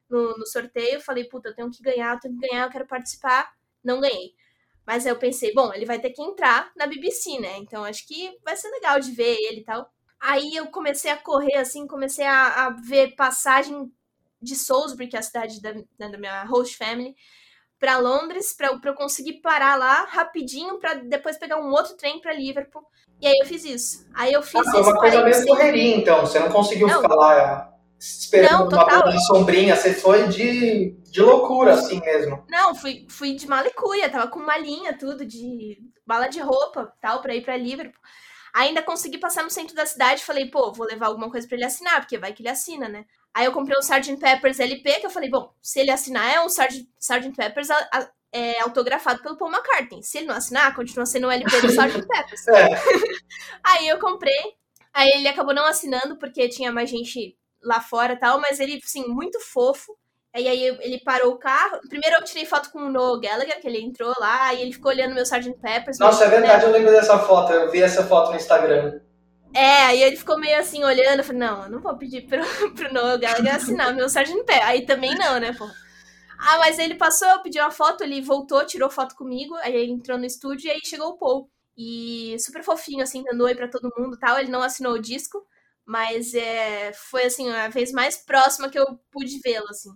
no, 0.10 0.38
no 0.38 0.46
sorteio, 0.46 1.00
falei, 1.02 1.24
puta, 1.26 1.50
eu 1.50 1.56
tenho 1.56 1.72
que 1.72 1.82
ganhar, 1.82 2.16
eu 2.16 2.20
tenho 2.20 2.38
que 2.40 2.48
ganhar, 2.48 2.66
eu 2.66 2.72
quero 2.72 2.88
participar. 2.88 3.52
Não 3.84 4.00
ganhei. 4.02 4.34
Mas 4.86 5.06
aí 5.06 5.12
eu 5.12 5.20
pensei, 5.20 5.54
bom, 5.54 5.74
ele 5.74 5.86
vai 5.86 6.00
ter 6.00 6.12
que 6.12 6.22
entrar 6.22 6.72
na 6.76 6.86
BBC, 6.88 7.40
né? 7.40 7.58
Então 7.58 7.84
acho 7.84 8.06
que 8.08 8.38
vai 8.44 8.56
ser 8.58 8.70
legal 8.70 9.00
de 9.00 9.12
ver 9.12 9.38
ele 9.40 9.62
e 9.62 9.64
tal. 9.64 9.92
Aí 10.22 10.56
eu 10.56 10.68
comecei 10.68 11.10
a 11.10 11.18
correr, 11.18 11.56
assim, 11.56 11.88
comecei 11.88 12.26
a, 12.26 12.68
a 12.68 12.70
ver 12.70 13.16
passagem 13.16 13.92
de 14.40 14.56
Salisbury, 14.56 15.08
que 15.08 15.16
é 15.16 15.20
a 15.20 15.24
cidade 15.24 15.62
da, 15.62 15.74
né, 15.74 15.84
da 15.98 16.18
minha 16.18 16.44
host 16.46 16.78
family, 16.78 17.16
para 17.80 17.98
Londres, 17.98 18.54
para 18.54 18.68
eu 18.84 18.94
conseguir 18.94 19.42
parar 19.42 19.76
lá 19.76 20.06
rapidinho, 20.06 20.80
para 20.80 20.94
depois 20.94 21.38
pegar 21.38 21.58
um 21.58 21.72
outro 21.72 21.96
trem 21.98 22.22
para 22.22 22.34
Liverpool. 22.34 22.84
E 23.20 23.26
aí 23.26 23.38
eu 23.42 23.48
fiz 23.48 23.66
isso. 23.66 24.08
Aí 24.14 24.32
eu 24.32 24.44
fiz 24.44 24.56
ah, 24.56 24.62
isso. 24.62 24.72
Foi 24.72 24.82
uma 24.82 25.00
coisa 25.00 25.24
meio 25.24 25.48
correria, 25.48 25.96
então. 25.96 26.22
Você 26.22 26.40
não 26.40 26.50
conseguiu 26.50 26.88
não. 26.88 27.02
ficar 27.02 27.16
lá 27.16 27.74
esperando 28.00 28.70
não, 28.70 28.88
uma 28.88 29.20
sombrinha. 29.22 29.76
Você 29.76 29.94
foi 29.94 30.28
de, 30.28 30.92
de 31.10 31.22
loucura, 31.22 31.74
assim 31.74 32.00
mesmo. 32.00 32.44
Não, 32.48 32.76
fui, 32.76 33.08
fui 33.10 33.34
de 33.36 33.48
malicuia. 33.48 34.10
Tava 34.10 34.28
com 34.28 34.40
malinha, 34.40 34.96
tudo, 34.96 35.26
de 35.26 35.80
bala 36.06 36.28
de 36.28 36.40
roupa, 36.40 36.94
tal, 37.02 37.22
para 37.22 37.36
ir 37.36 37.44
para 37.44 37.58
Liverpool. 37.58 38.02
Ainda 38.54 38.84
consegui 38.84 39.18
passar 39.18 39.44
no 39.44 39.50
centro 39.50 39.76
da 39.76 39.86
cidade. 39.86 40.24
Falei, 40.24 40.50
pô, 40.50 40.72
vou 40.72 40.86
levar 40.86 41.08
alguma 41.08 41.30
coisa 41.30 41.48
para 41.48 41.58
ele 41.58 41.66
assinar, 41.66 42.02
porque 42.02 42.18
vai 42.18 42.34
que 42.34 42.42
ele 42.42 42.50
assina, 42.50 42.88
né? 42.90 43.06
Aí 43.34 43.46
eu 43.46 43.52
comprei 43.52 43.78
um 43.78 43.82
Sgt. 43.82 44.18
Peppers 44.18 44.60
LP, 44.60 45.00
que 45.00 45.06
eu 45.06 45.10
falei, 45.10 45.30
bom, 45.30 45.54
se 45.62 45.80
ele 45.80 45.92
assinar, 45.92 46.34
é 46.34 46.42
um 46.42 46.48
Sgt. 46.48 46.88
Sgt. 47.00 47.36
Peppers 47.36 47.70
a, 47.70 47.90
a, 47.94 48.10
é, 48.32 48.60
autografado 48.62 49.22
pelo 49.22 49.38
Paul 49.38 49.52
McCartney. 49.52 50.04
Se 50.04 50.18
ele 50.18 50.28
não 50.28 50.36
assinar, 50.36 50.76
continua 50.76 51.06
sendo 51.06 51.28
o 51.28 51.32
LP 51.32 51.62
do 51.62 51.68
Sgt. 51.68 52.02
Peppers. 52.08 52.48
É. 52.50 52.70
aí 53.64 53.88
eu 53.88 54.00
comprei. 54.00 54.56
Aí 54.94 55.10
ele 55.12 55.28
acabou 55.28 55.54
não 55.54 55.66
assinando, 55.66 56.18
porque 56.18 56.50
tinha 56.50 56.72
mais 56.72 56.90
gente 56.90 57.38
lá 57.64 57.80
fora 57.80 58.14
e 58.14 58.18
tal, 58.18 58.40
mas 58.42 58.60
ele, 58.60 58.82
assim, 58.84 59.08
muito 59.08 59.40
fofo. 59.40 59.96
E 60.36 60.48
aí 60.48 60.64
ele 60.80 61.00
parou 61.04 61.34
o 61.34 61.38
carro. 61.38 61.80
Primeiro 61.90 62.18
eu 62.18 62.24
tirei 62.24 62.46
foto 62.46 62.72
com 62.72 62.80
o 62.80 62.90
Noel 62.90 63.20
Gallagher, 63.20 63.60
que 63.60 63.68
ele 63.68 63.82
entrou 63.82 64.14
lá, 64.18 64.54
e 64.54 64.62
ele 64.62 64.72
ficou 64.72 64.92
olhando 64.92 65.14
meu 65.14 65.24
Sgt. 65.24 65.54
Peppers. 65.62 66.00
Nossa, 66.00 66.24
é 66.26 66.30
verdade, 66.30 66.64
eu 66.64 66.72
lembro 66.72 66.92
dessa 66.92 67.20
foto. 67.20 67.52
Eu 67.52 67.70
vi 67.70 67.82
essa 67.82 68.04
foto 68.06 68.32
no 68.32 68.38
Instagram. 68.38 69.02
É, 69.54 69.84
aí 69.84 70.02
ele 70.02 70.16
ficou 70.16 70.40
meio 70.40 70.58
assim, 70.58 70.82
olhando, 70.84 71.20
eu 71.20 71.26
falei, 71.26 71.40
não, 71.40 71.64
eu 71.64 71.70
não 71.70 71.82
vou 71.82 71.98
pedir 71.98 72.22
pro, 72.22 72.40
pro 72.74 72.94
Noel 72.94 73.20
Gallagher 73.20 73.56
assinar 73.56 73.94
meu 73.94 74.06
Sgt. 74.06 74.44
Pé. 74.46 74.64
Aí 74.64 74.86
também 74.86 75.14
não, 75.16 75.38
né, 75.40 75.54
pô. 75.54 75.66
Ah, 76.40 76.58
mas 76.58 76.80
ele 76.80 76.96
passou, 76.96 77.28
eu 77.28 77.42
pedi 77.42 77.60
uma 77.60 77.70
foto, 77.70 78.04
ele 78.04 78.22
voltou, 78.22 78.66
tirou 78.66 78.90
foto 78.90 79.16
comigo, 79.16 79.54
aí 79.56 79.76
ele 79.76 79.92
entrou 79.92 80.18
no 80.18 80.26
estúdio 80.26 80.68
e 80.68 80.72
aí 80.72 80.80
chegou 80.84 81.10
o 81.10 81.18
Paul. 81.18 81.50
E 81.78 82.36
super 82.40 82.64
fofinho, 82.64 83.04
assim, 83.04 83.24
dando 83.24 83.44
oi 83.44 83.54
pra 83.54 83.68
todo 83.68 83.94
mundo 83.98 84.18
tal. 84.18 84.40
Ele 84.40 84.50
não 84.50 84.62
assinou 84.62 84.94
o 84.94 85.02
disco, 85.02 85.46
mas 85.86 86.34
é, 86.34 86.94
foi, 86.94 87.26
assim, 87.26 87.50
a 87.50 87.68
vez 87.70 87.92
mais 87.92 88.18
próxima 88.18 88.70
que 88.70 88.80
eu 88.80 88.86
pude 89.12 89.40
vê-lo, 89.44 89.68
assim. 89.70 89.90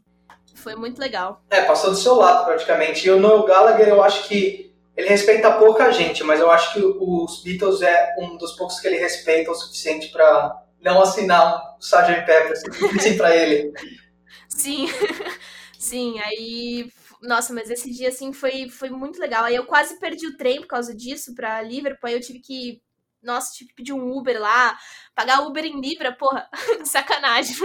Foi 0.56 0.76
muito 0.76 1.00
legal. 1.00 1.44
É, 1.50 1.62
passou 1.62 1.92
do 1.92 1.98
seu 1.98 2.16
lado 2.16 2.46
praticamente. 2.46 3.08
E 3.08 3.12
o 3.12 3.20
Noel 3.20 3.44
Gallagher, 3.44 3.88
eu 3.88 4.02
acho 4.04 4.28
que 4.28 4.74
ele 4.96 5.10
respeita 5.10 5.52
pouca 5.54 5.92
gente, 5.92 6.24
mas 6.24 6.40
eu 6.40 6.50
acho 6.50 6.74
que 6.74 6.80
os 6.82 7.44
Beatles 7.44 7.82
é 7.82 8.16
um 8.18 8.38
dos 8.38 8.54
poucos 8.54 8.80
que 8.80 8.88
ele 8.88 8.98
respeita 8.98 9.52
o 9.52 9.56
suficiente 9.56 10.08
para 10.08 10.64
não 10.82 11.02
assinar 11.02 11.76
um 11.76 11.80
Sgt. 11.80 12.26
Pepper, 12.26 12.54
pedissem 12.80 13.18
para 13.18 13.36
ele. 13.36 13.74
Sim, 14.48 14.88
sim, 15.78 16.18
aí 16.22 16.90
nossa, 17.22 17.54
mas 17.54 17.70
esse 17.70 17.92
dia 17.92 18.10
assim 18.10 18.32
foi, 18.32 18.70
foi 18.70 18.90
muito 18.90 19.20
legal. 19.20 19.44
Aí 19.44 19.56
eu 19.56 19.66
quase 19.66 20.00
perdi 20.00 20.28
o 20.28 20.38
trem 20.38 20.62
por 20.62 20.68
causa 20.68 20.96
disso 20.96 21.34
para 21.36 21.62
Liverpool. 21.62 22.08
Aí 22.08 22.14
eu 22.14 22.22
tive 22.22 22.40
que, 22.40 22.82
nossa, 23.22 23.54
tive 23.54 23.70
que 23.70 23.76
pedir 23.76 23.94
um 23.94 24.12
Uber 24.16 24.40
lá, 24.40 24.78
pagar 25.14 25.42
Uber 25.42 25.66
em 25.66 25.82
Libra, 25.82 26.16
porra, 26.16 26.48
sacanagem. 26.86 27.56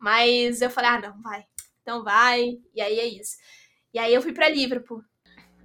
Mas 0.00 0.60
eu 0.60 0.70
falei, 0.70 0.90
ah, 0.90 1.00
não, 1.00 1.22
vai. 1.22 1.44
Então 1.86 2.02
vai. 2.02 2.58
E 2.74 2.80
aí 2.80 2.98
é 2.98 3.06
isso. 3.06 3.36
E 3.94 3.98
aí 4.00 4.12
eu 4.12 4.20
fui 4.20 4.32
para 4.32 4.48
Liverpool 4.48 5.00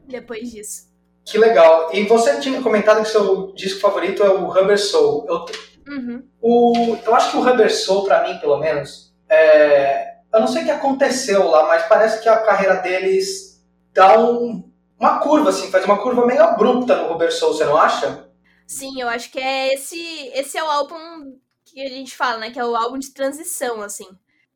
depois 0.08 0.52
disso. 0.52 0.92
Que 1.26 1.40
legal. 1.40 1.90
E 1.92 2.04
você 2.04 2.40
tinha 2.40 2.62
comentado 2.62 3.02
que 3.02 3.10
seu 3.10 3.52
disco 3.54 3.80
favorito 3.80 4.22
é 4.22 4.30
o 4.30 4.46
Rubber 4.46 4.80
Soul. 4.80 5.26
Eu, 5.28 5.46
uhum. 5.92 6.24
o, 6.40 6.96
eu 7.04 7.16
acho 7.16 7.32
que 7.32 7.38
o 7.38 7.42
Rubber 7.42 7.76
Soul, 7.76 8.06
para 8.06 8.28
mim, 8.28 8.38
pelo 8.38 8.60
menos, 8.60 9.12
é, 9.28 10.18
eu 10.32 10.40
não 10.40 10.48
sei 10.48 10.62
o 10.62 10.66
que 10.66 10.72
aconteceu 10.72 11.48
lá, 11.48 11.68
mas 11.68 11.88
parece 11.88 12.22
que 12.22 12.30
a 12.30 12.38
carreira 12.44 12.76
deles 12.76 13.60
dá 13.92 14.20
um, 14.20 14.72
uma 15.00 15.20
curva, 15.20 15.50
assim, 15.50 15.72
faz 15.72 15.86
uma 15.86 15.98
curva 16.04 16.24
meio 16.28 16.44
abrupta 16.44 16.98
no 16.98 17.10
Rubber 17.10 17.34
Soul, 17.34 17.56
você 17.56 17.66
não 17.66 17.78
acha? 17.78 18.30
Sim, 18.68 19.02
eu 19.02 19.10
acho 19.10 19.32
que 19.32 19.40
é 19.40 19.74
esse, 19.74 20.00
esse 20.36 20.56
é 20.56 20.64
o 20.64 20.70
álbum 20.70 21.36
que 21.66 21.82
a 21.82 21.90
gente 21.90 22.16
fala, 22.16 22.38
né? 22.38 22.52
Que 22.52 22.60
é 22.60 22.66
o 22.66 22.76
álbum 22.76 23.00
de 23.00 23.12
transição, 23.12 23.82
assim. 23.82 24.08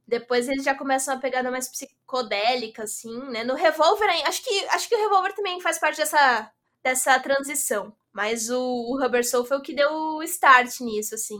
Depois 0.07 0.47
eles 0.47 0.63
já 0.63 0.75
começam 0.75 1.15
a 1.15 1.19
pegada 1.19 1.49
mais 1.51 1.67
psicodélica, 1.67 2.83
assim, 2.83 3.17
né? 3.29 3.43
No 3.43 3.55
Revolver, 3.55 4.07
acho 4.27 4.43
que, 4.43 4.65
acho 4.67 4.87
que 4.87 4.95
o 4.95 4.99
Revolver 4.99 5.33
também 5.33 5.59
faz 5.61 5.79
parte 5.79 5.97
dessa, 5.97 6.51
dessa 6.83 7.19
transição. 7.19 7.95
Mas 8.13 8.49
o, 8.49 8.59
o 8.61 8.99
Rubber 9.01 9.27
Soul 9.27 9.45
foi 9.45 9.57
o 9.57 9.61
que 9.61 9.73
deu 9.75 9.91
o 9.91 10.23
start 10.23 10.79
nisso, 10.81 11.15
assim. 11.15 11.39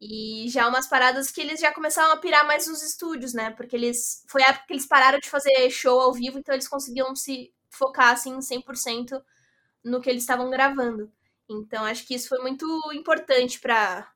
E 0.00 0.46
já 0.50 0.68
umas 0.68 0.86
paradas 0.86 1.30
que 1.30 1.40
eles 1.40 1.60
já 1.60 1.72
começaram 1.72 2.12
a 2.12 2.18
pirar 2.18 2.46
mais 2.46 2.66
nos 2.66 2.82
estúdios, 2.82 3.32
né? 3.32 3.50
Porque 3.52 3.74
eles. 3.76 4.24
Foi 4.28 4.42
a 4.42 4.48
época 4.50 4.66
que 4.68 4.72
eles 4.74 4.86
pararam 4.86 5.18
de 5.18 5.30
fazer 5.30 5.70
show 5.70 6.00
ao 6.00 6.12
vivo, 6.12 6.38
então 6.38 6.54
eles 6.54 6.68
conseguiam 6.68 7.14
se 7.16 7.52
focar, 7.70 8.12
assim, 8.12 8.40
100% 8.42 9.22
no 9.84 10.00
que 10.00 10.10
eles 10.10 10.22
estavam 10.22 10.50
gravando. 10.50 11.10
Então 11.48 11.84
acho 11.84 12.06
que 12.06 12.14
isso 12.14 12.28
foi 12.28 12.38
muito 12.40 12.66
importante 12.94 13.60
para 13.60 14.08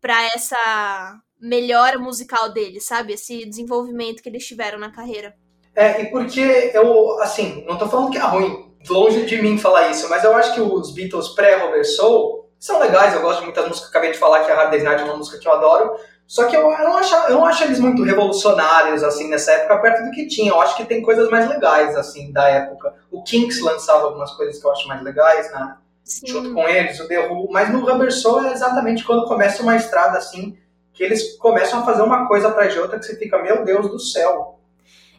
para 0.00 0.22
essa 0.34 1.20
melhora 1.42 1.98
musical 1.98 2.52
deles, 2.52 2.86
sabe? 2.86 3.14
Esse 3.14 3.44
desenvolvimento 3.44 4.22
que 4.22 4.28
eles 4.28 4.46
tiveram 4.46 4.78
na 4.78 4.92
carreira. 4.92 5.34
É, 5.74 6.02
e 6.02 6.10
porque 6.10 6.70
eu, 6.72 7.18
assim, 7.20 7.64
não 7.66 7.76
tô 7.76 7.88
falando 7.88 8.10
que 8.10 8.18
é 8.18 8.22
ruim, 8.22 8.72
longe 8.88 9.26
de 9.26 9.42
mim 9.42 9.58
falar 9.58 9.90
isso, 9.90 10.08
mas 10.08 10.22
eu 10.22 10.34
acho 10.36 10.54
que 10.54 10.60
os 10.60 10.94
Beatles 10.94 11.30
pré-Robert 11.30 11.84
Soul 11.84 12.48
são 12.58 12.78
legais, 12.78 13.14
eu 13.14 13.22
gosto 13.22 13.40
de 13.40 13.46
muitas 13.46 13.66
músicas, 13.66 13.90
acabei 13.90 14.12
de 14.12 14.18
falar 14.18 14.44
que 14.44 14.50
a 14.52 14.54
Hard 14.54 14.70
Day's 14.70 14.84
Night 14.84 15.02
é 15.02 15.04
uma 15.04 15.16
música 15.16 15.38
que 15.38 15.48
eu 15.48 15.52
adoro, 15.52 15.96
só 16.32 16.46
que 16.46 16.56
eu, 16.56 16.62
eu, 16.62 16.84
não 16.84 16.96
acho, 16.96 17.14
eu 17.14 17.34
não 17.34 17.44
acho 17.44 17.64
eles 17.64 17.78
muito 17.78 18.02
revolucionários, 18.02 19.02
assim, 19.02 19.28
nessa 19.28 19.52
época, 19.52 19.80
perto 19.80 20.04
do 20.04 20.10
que 20.12 20.26
tinha. 20.28 20.50
Eu 20.50 20.60
acho 20.62 20.76
que 20.76 20.84
tem 20.86 21.02
coisas 21.02 21.28
mais 21.28 21.46
legais, 21.46 21.94
assim, 21.94 22.32
da 22.32 22.48
época. 22.48 22.94
O 23.10 23.22
Kinks 23.22 23.60
lançava 23.60 24.04
algumas 24.04 24.32
coisas 24.32 24.58
que 24.58 24.66
eu 24.66 24.72
acho 24.72 24.88
mais 24.88 25.02
legais, 25.02 25.52
né? 25.52 25.76
Sim. 26.02 26.26
Junto 26.26 26.54
com 26.54 26.66
eles, 26.66 26.98
o 27.00 27.06
The 27.06 27.28
Who. 27.28 27.48
Mas 27.50 27.70
no 27.70 27.84
Rubber 27.84 28.10
Soul 28.10 28.46
é 28.46 28.52
exatamente 28.52 29.04
quando 29.04 29.26
começa 29.26 29.62
uma 29.62 29.76
estrada, 29.76 30.16
assim, 30.16 30.56
que 31.02 31.06
eles 31.06 31.36
começam 31.36 31.80
a 31.80 31.84
fazer 31.84 32.02
uma 32.02 32.28
coisa 32.28 32.48
atrás 32.48 32.72
de 32.72 32.78
outra 32.78 32.96
que 32.96 33.04
você 33.04 33.18
fica, 33.18 33.42
meu 33.42 33.64
Deus 33.64 33.90
do 33.90 33.98
céu. 33.98 34.60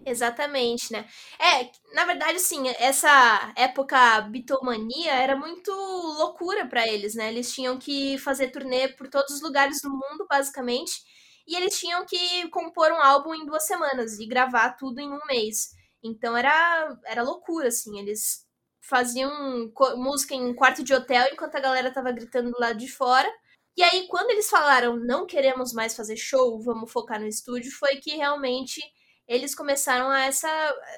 Exatamente, 0.05 0.93
né? 0.93 1.05
É, 1.37 1.69
na 1.93 2.05
verdade, 2.05 2.37
assim, 2.37 2.69
essa 2.79 3.53
época 3.57 4.21
bitomania 4.21 5.13
era 5.13 5.35
muito 5.35 5.71
loucura 5.71 6.65
para 6.65 6.87
eles, 6.87 7.15
né? 7.15 7.27
Eles 7.27 7.51
tinham 7.51 7.77
que 7.77 8.17
fazer 8.17 8.47
turnê 8.49 8.87
por 8.87 9.09
todos 9.09 9.35
os 9.35 9.41
lugares 9.41 9.81
do 9.81 9.89
mundo, 9.89 10.25
basicamente, 10.29 11.01
e 11.45 11.53
eles 11.53 11.77
tinham 11.77 12.05
que 12.05 12.47
compor 12.49 12.89
um 12.91 13.01
álbum 13.01 13.35
em 13.35 13.45
duas 13.45 13.65
semanas 13.65 14.19
e 14.19 14.25
gravar 14.25 14.77
tudo 14.77 14.99
em 14.99 15.11
um 15.11 15.19
mês. 15.27 15.71
Então 16.01 16.35
era, 16.35 16.97
era 17.05 17.23
loucura, 17.23 17.67
assim, 17.67 17.99
eles 17.99 18.45
faziam 18.79 19.69
música 19.97 20.33
em 20.33 20.45
um 20.45 20.53
quarto 20.53 20.81
de 20.81 20.93
hotel 20.93 21.27
enquanto 21.31 21.55
a 21.55 21.61
galera 21.61 21.91
tava 21.91 22.11
gritando 22.11 22.51
do 22.51 22.59
lado 22.59 22.77
de 22.77 22.89
fora. 22.89 23.29
E 23.75 23.81
aí, 23.83 24.07
quando 24.07 24.29
eles 24.31 24.49
falaram, 24.49 24.97
não 24.97 25.25
queremos 25.25 25.73
mais 25.73 25.95
fazer 25.95 26.15
show, 26.15 26.61
vamos 26.61 26.91
focar 26.91 27.19
no 27.19 27.27
estúdio, 27.27 27.71
foi 27.71 27.97
que 27.97 28.15
realmente 28.15 28.81
eles 29.27 29.55
começaram 29.55 30.09
a 30.09 30.21
essa, 30.21 30.47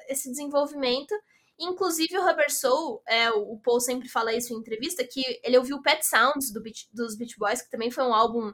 esse 0.08 0.30
desenvolvimento. 0.30 1.14
Inclusive 1.58 2.18
o 2.18 2.22
Rubber 2.24 2.52
Soul, 2.54 3.02
é, 3.08 3.30
o 3.30 3.58
Paul 3.64 3.80
sempre 3.80 4.08
fala 4.10 4.34
isso 4.34 4.52
em 4.52 4.58
entrevista, 4.58 5.06
que 5.06 5.22
ele 5.42 5.56
ouviu 5.56 5.80
Pet 5.80 6.04
Sounds 6.06 6.52
do 6.52 6.60
Beach, 6.62 6.86
dos 6.92 7.16
Beach 7.16 7.34
Boys, 7.38 7.62
que 7.62 7.70
também 7.70 7.90
foi 7.90 8.04
um 8.04 8.12
álbum 8.14 8.52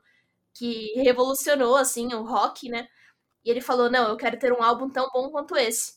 que 0.54 0.92
revolucionou 1.02 1.76
assim 1.76 2.14
o 2.14 2.24
rock, 2.24 2.68
né? 2.68 2.88
E 3.44 3.50
ele 3.50 3.60
falou: 3.60 3.90
"Não, 3.90 4.08
eu 4.10 4.16
quero 4.16 4.38
ter 4.38 4.52
um 4.52 4.62
álbum 4.62 4.90
tão 4.90 5.08
bom 5.12 5.30
quanto 5.30 5.56
esse". 5.56 5.94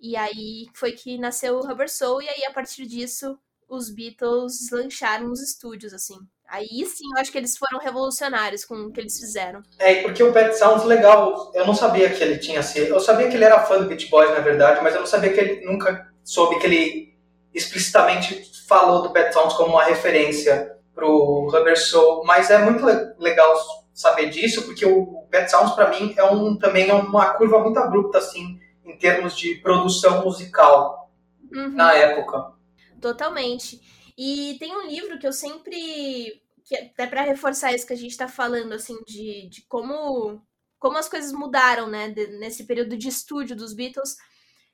E 0.00 0.16
aí 0.16 0.66
foi 0.74 0.92
que 0.92 1.18
nasceu 1.18 1.56
o 1.58 1.66
Rubber 1.66 1.90
Soul 1.90 2.22
e 2.22 2.28
aí 2.28 2.44
a 2.46 2.52
partir 2.52 2.86
disso 2.86 3.38
os 3.68 3.90
Beatles 3.90 4.70
lancharam 4.72 5.28
nos 5.28 5.40
estúdios 5.42 5.94
assim. 5.94 6.16
Aí 6.52 6.84
sim, 6.84 7.06
eu 7.14 7.18
acho 7.18 7.32
que 7.32 7.38
eles 7.38 7.56
foram 7.56 7.78
revolucionários 7.78 8.62
com 8.62 8.74
o 8.74 8.92
que 8.92 9.00
eles 9.00 9.18
fizeram. 9.18 9.62
É, 9.78 10.02
porque 10.02 10.22
o 10.22 10.34
Pet 10.34 10.54
Sounds 10.54 10.84
legal, 10.84 11.50
eu 11.54 11.66
não 11.66 11.74
sabia 11.74 12.10
que 12.10 12.22
ele 12.22 12.36
tinha 12.36 12.62
sido. 12.62 12.88
Eu 12.88 13.00
sabia 13.00 13.26
que 13.30 13.36
ele 13.36 13.44
era 13.44 13.64
fã 13.64 13.78
do 13.78 13.86
Beach 13.86 14.10
Boys, 14.10 14.30
na 14.32 14.40
verdade, 14.40 14.82
mas 14.82 14.92
eu 14.92 15.00
não 15.00 15.06
sabia 15.06 15.32
que 15.32 15.40
ele 15.40 15.64
nunca 15.64 16.12
soube 16.22 16.58
que 16.58 16.66
ele 16.66 17.14
explicitamente 17.54 18.52
falou 18.68 19.00
do 19.00 19.10
Pet 19.12 19.32
Sounds 19.32 19.54
como 19.54 19.70
uma 19.70 19.84
referência 19.84 20.76
pro 20.94 21.48
Rubber 21.50 21.80
Soul. 21.80 22.22
Mas 22.26 22.50
é 22.50 22.58
muito 22.58 22.84
legal 23.18 23.56
saber 23.94 24.28
disso, 24.28 24.60
porque 24.64 24.84
o 24.84 25.26
Pet 25.30 25.50
Sounds 25.50 25.72
para 25.72 25.88
mim 25.88 26.12
é 26.18 26.24
um 26.24 26.54
também 26.54 26.90
é 26.90 26.92
uma 26.92 27.32
curva 27.32 27.60
muito 27.60 27.78
abrupta 27.78 28.18
assim 28.18 28.60
em 28.84 28.94
termos 28.98 29.38
de 29.38 29.54
produção 29.54 30.22
musical 30.22 31.10
uhum. 31.50 31.70
na 31.70 31.94
época. 31.94 32.52
Totalmente. 33.00 33.80
E 34.18 34.56
tem 34.58 34.76
um 34.76 34.86
livro 34.86 35.18
que 35.18 35.26
eu 35.26 35.32
sempre 35.32 36.41
que 36.64 36.76
até 36.76 37.06
para 37.06 37.22
reforçar 37.22 37.72
isso 37.72 37.86
que 37.86 37.92
a 37.92 37.96
gente 37.96 38.10
está 38.10 38.28
falando 38.28 38.72
assim 38.72 38.96
de, 39.06 39.48
de 39.48 39.62
como 39.66 40.42
como 40.82 40.98
as 40.98 41.08
coisas 41.08 41.32
mudaram, 41.32 41.88
né, 41.88 42.08
de, 42.10 42.26
nesse 42.38 42.66
período 42.66 42.96
de 42.96 43.06
estúdio 43.06 43.54
dos 43.54 43.72
Beatles. 43.72 44.16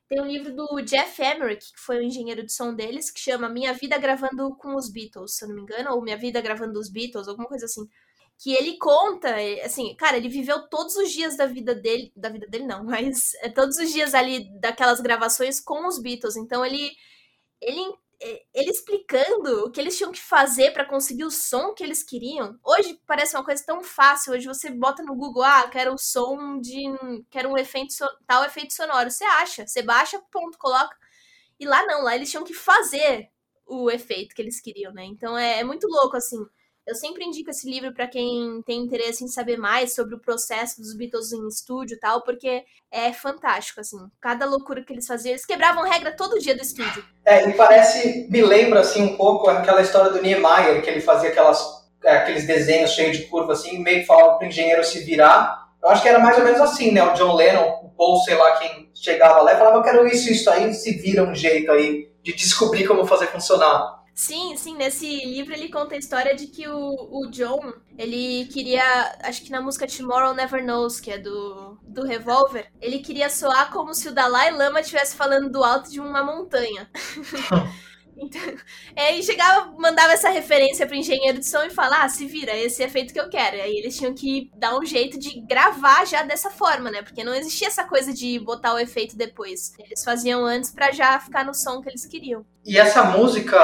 Tem 0.08 0.18
um 0.22 0.26
livro 0.26 0.54
do 0.56 0.80
Jeff 0.80 1.20
Emerick, 1.22 1.70
que 1.70 1.78
foi 1.78 1.98
o 1.98 2.02
engenheiro 2.02 2.42
de 2.42 2.50
som 2.50 2.74
deles, 2.74 3.10
que 3.10 3.20
chama 3.20 3.46
Minha 3.46 3.74
Vida 3.74 3.98
Gravando 3.98 4.56
com 4.56 4.74
os 4.74 4.90
Beatles, 4.90 5.36
se 5.36 5.44
eu 5.44 5.48
não 5.50 5.56
me 5.56 5.62
engano, 5.62 5.92
ou 5.92 6.02
Minha 6.02 6.16
Vida 6.16 6.40
Gravando 6.40 6.80
os 6.80 6.88
Beatles, 6.88 7.28
alguma 7.28 7.46
coisa 7.46 7.66
assim. 7.66 7.86
Que 8.38 8.54
ele 8.54 8.78
conta, 8.78 9.34
assim, 9.62 9.94
cara, 9.96 10.16
ele 10.16 10.30
viveu 10.30 10.66
todos 10.68 10.96
os 10.96 11.10
dias 11.12 11.36
da 11.36 11.44
vida 11.44 11.74
dele, 11.74 12.10
da 12.16 12.30
vida 12.30 12.46
dele 12.46 12.64
não, 12.66 12.84
mas 12.88 13.34
é, 13.42 13.50
todos 13.50 13.76
os 13.76 13.92
dias 13.92 14.14
ali 14.14 14.48
daquelas 14.60 15.00
gravações 15.00 15.60
com 15.60 15.86
os 15.86 16.00
Beatles. 16.00 16.36
Então 16.36 16.64
ele, 16.64 16.90
ele 17.60 17.82
ele 18.20 18.70
explicando 18.70 19.66
o 19.66 19.70
que 19.70 19.80
eles 19.80 19.96
tinham 19.96 20.10
que 20.12 20.20
fazer 20.20 20.72
para 20.72 20.84
conseguir 20.84 21.24
o 21.24 21.30
som 21.30 21.72
que 21.72 21.82
eles 21.84 22.02
queriam. 22.02 22.58
Hoje 22.64 23.00
parece 23.06 23.36
uma 23.36 23.44
coisa 23.44 23.64
tão 23.64 23.82
fácil. 23.82 24.32
Hoje 24.32 24.46
você 24.46 24.70
bota 24.70 25.02
no 25.02 25.14
Google, 25.14 25.42
ah, 25.44 25.68
quero 25.68 25.94
o 25.94 25.98
som 25.98 26.60
de. 26.60 26.84
quero 27.30 27.50
um 27.50 27.56
efeito 27.58 27.94
tal 28.26 28.44
efeito 28.44 28.74
sonoro. 28.74 29.10
Você 29.10 29.24
acha, 29.24 29.66
você 29.66 29.82
baixa, 29.82 30.20
ponto, 30.32 30.58
coloca. 30.58 30.96
E 31.60 31.66
lá 31.66 31.84
não, 31.86 32.02
lá 32.02 32.16
eles 32.16 32.30
tinham 32.30 32.44
que 32.44 32.54
fazer 32.54 33.30
o 33.66 33.90
efeito 33.90 34.34
que 34.34 34.42
eles 34.42 34.60
queriam, 34.60 34.92
né? 34.92 35.04
Então 35.04 35.36
é, 35.38 35.60
é 35.60 35.64
muito 35.64 35.86
louco, 35.88 36.16
assim. 36.16 36.38
Eu 36.88 36.94
sempre 36.94 37.22
indico 37.22 37.50
esse 37.50 37.70
livro 37.70 37.92
para 37.92 38.06
quem 38.06 38.62
tem 38.64 38.80
interesse 38.80 39.22
em 39.22 39.28
saber 39.28 39.58
mais 39.58 39.94
sobre 39.94 40.14
o 40.14 40.18
processo 40.18 40.80
dos 40.80 40.96
Beatles 40.96 41.34
em 41.34 41.46
estúdio 41.46 41.96
e 41.96 42.00
tal, 42.00 42.22
porque 42.22 42.64
é 42.90 43.12
fantástico, 43.12 43.78
assim. 43.78 43.98
Cada 44.18 44.46
loucura 44.46 44.82
que 44.82 44.94
eles 44.94 45.06
faziam, 45.06 45.32
eles 45.32 45.44
quebravam 45.44 45.82
regra 45.82 46.16
todo 46.16 46.38
dia 46.38 46.56
do 46.56 46.62
estúdio. 46.62 47.04
É, 47.26 47.46
e 47.46 47.52
parece, 47.52 48.26
me 48.30 48.40
lembra, 48.40 48.80
assim, 48.80 49.02
um 49.02 49.16
pouco 49.18 49.50
aquela 49.50 49.82
história 49.82 50.10
do 50.10 50.22
Niemeyer, 50.22 50.80
que 50.82 50.88
ele 50.88 51.02
fazia 51.02 51.28
aquelas, 51.28 51.62
é, 52.02 52.16
aqueles 52.16 52.46
desenhos 52.46 52.92
cheios 52.92 53.18
de 53.18 53.24
curva, 53.24 53.52
assim, 53.52 53.78
meio 53.80 54.00
que 54.00 54.06
falava 54.06 54.38
pro 54.38 54.46
engenheiro 54.46 54.82
se 54.82 55.00
virar. 55.00 55.68
Eu 55.82 55.90
acho 55.90 56.00
que 56.00 56.08
era 56.08 56.18
mais 56.18 56.38
ou 56.38 56.44
menos 56.44 56.60
assim, 56.62 56.90
né? 56.90 57.02
O 57.04 57.12
John 57.12 57.36
Lennon, 57.36 57.68
o 57.82 57.90
Paul, 57.90 58.16
sei 58.20 58.34
lá, 58.34 58.52
quem 58.52 58.90
chegava 58.94 59.42
lá 59.42 59.52
e 59.52 59.58
falava, 59.58 59.76
eu 59.76 59.82
quero 59.82 60.06
isso, 60.06 60.32
isso 60.32 60.48
aí, 60.48 60.72
se 60.72 60.92
vira 60.92 61.22
um 61.22 61.34
jeito 61.34 61.70
aí 61.70 62.08
de 62.22 62.32
descobrir 62.34 62.86
como 62.86 63.06
fazer 63.06 63.26
funcionar. 63.26 63.97
Sim, 64.18 64.56
sim, 64.56 64.74
nesse 64.76 65.06
livro 65.26 65.54
ele 65.54 65.68
conta 65.68 65.94
a 65.94 65.98
história 65.98 66.34
de 66.34 66.48
que 66.48 66.66
o, 66.66 66.74
o 67.08 67.30
John, 67.30 67.72
ele 67.96 68.46
queria, 68.46 68.82
acho 69.22 69.42
que 69.44 69.50
na 69.50 69.60
música 69.60 69.86
Tomorrow 69.86 70.34
Never 70.34 70.60
Knows, 70.64 70.98
que 70.98 71.12
é 71.12 71.18
do, 71.18 71.78
do 71.84 72.02
Revolver, 72.04 72.68
ele 72.80 72.98
queria 72.98 73.30
soar 73.30 73.70
como 73.70 73.94
se 73.94 74.08
o 74.08 74.12
Dalai 74.12 74.50
Lama 74.50 74.80
estivesse 74.80 75.14
falando 75.14 75.48
do 75.48 75.62
alto 75.62 75.88
de 75.88 76.00
uma 76.00 76.24
montanha. 76.24 76.90
Então, 78.20 78.40
aí 78.96 79.22
chegava, 79.22 79.70
mandava 79.78 80.12
essa 80.12 80.28
referência 80.28 80.86
pro 80.86 80.96
engenheiro 80.96 81.38
de 81.38 81.46
som 81.46 81.62
e 81.62 81.70
falar, 81.70 82.02
ah, 82.02 82.08
se 82.08 82.26
vira, 82.26 82.56
esse 82.56 82.82
é 82.82 82.86
efeito 82.86 83.12
que 83.12 83.20
eu 83.20 83.28
quero. 83.28 83.62
Aí 83.62 83.78
eles 83.78 83.96
tinham 83.96 84.12
que 84.12 84.50
dar 84.56 84.76
um 84.76 84.84
jeito 84.84 85.16
de 85.18 85.40
gravar 85.42 86.04
já 86.04 86.24
dessa 86.24 86.50
forma, 86.50 86.90
né? 86.90 87.00
Porque 87.02 87.22
não 87.22 87.32
existia 87.32 87.68
essa 87.68 87.84
coisa 87.84 88.12
de 88.12 88.38
botar 88.40 88.74
o 88.74 88.78
efeito 88.78 89.16
depois. 89.16 89.72
Eles 89.78 90.02
faziam 90.02 90.44
antes 90.44 90.72
para 90.72 90.90
já 90.90 91.20
ficar 91.20 91.44
no 91.44 91.54
som 91.54 91.80
que 91.80 91.88
eles 91.88 92.06
queriam. 92.06 92.44
E 92.68 92.76
essa 92.76 93.02
música, 93.02 93.56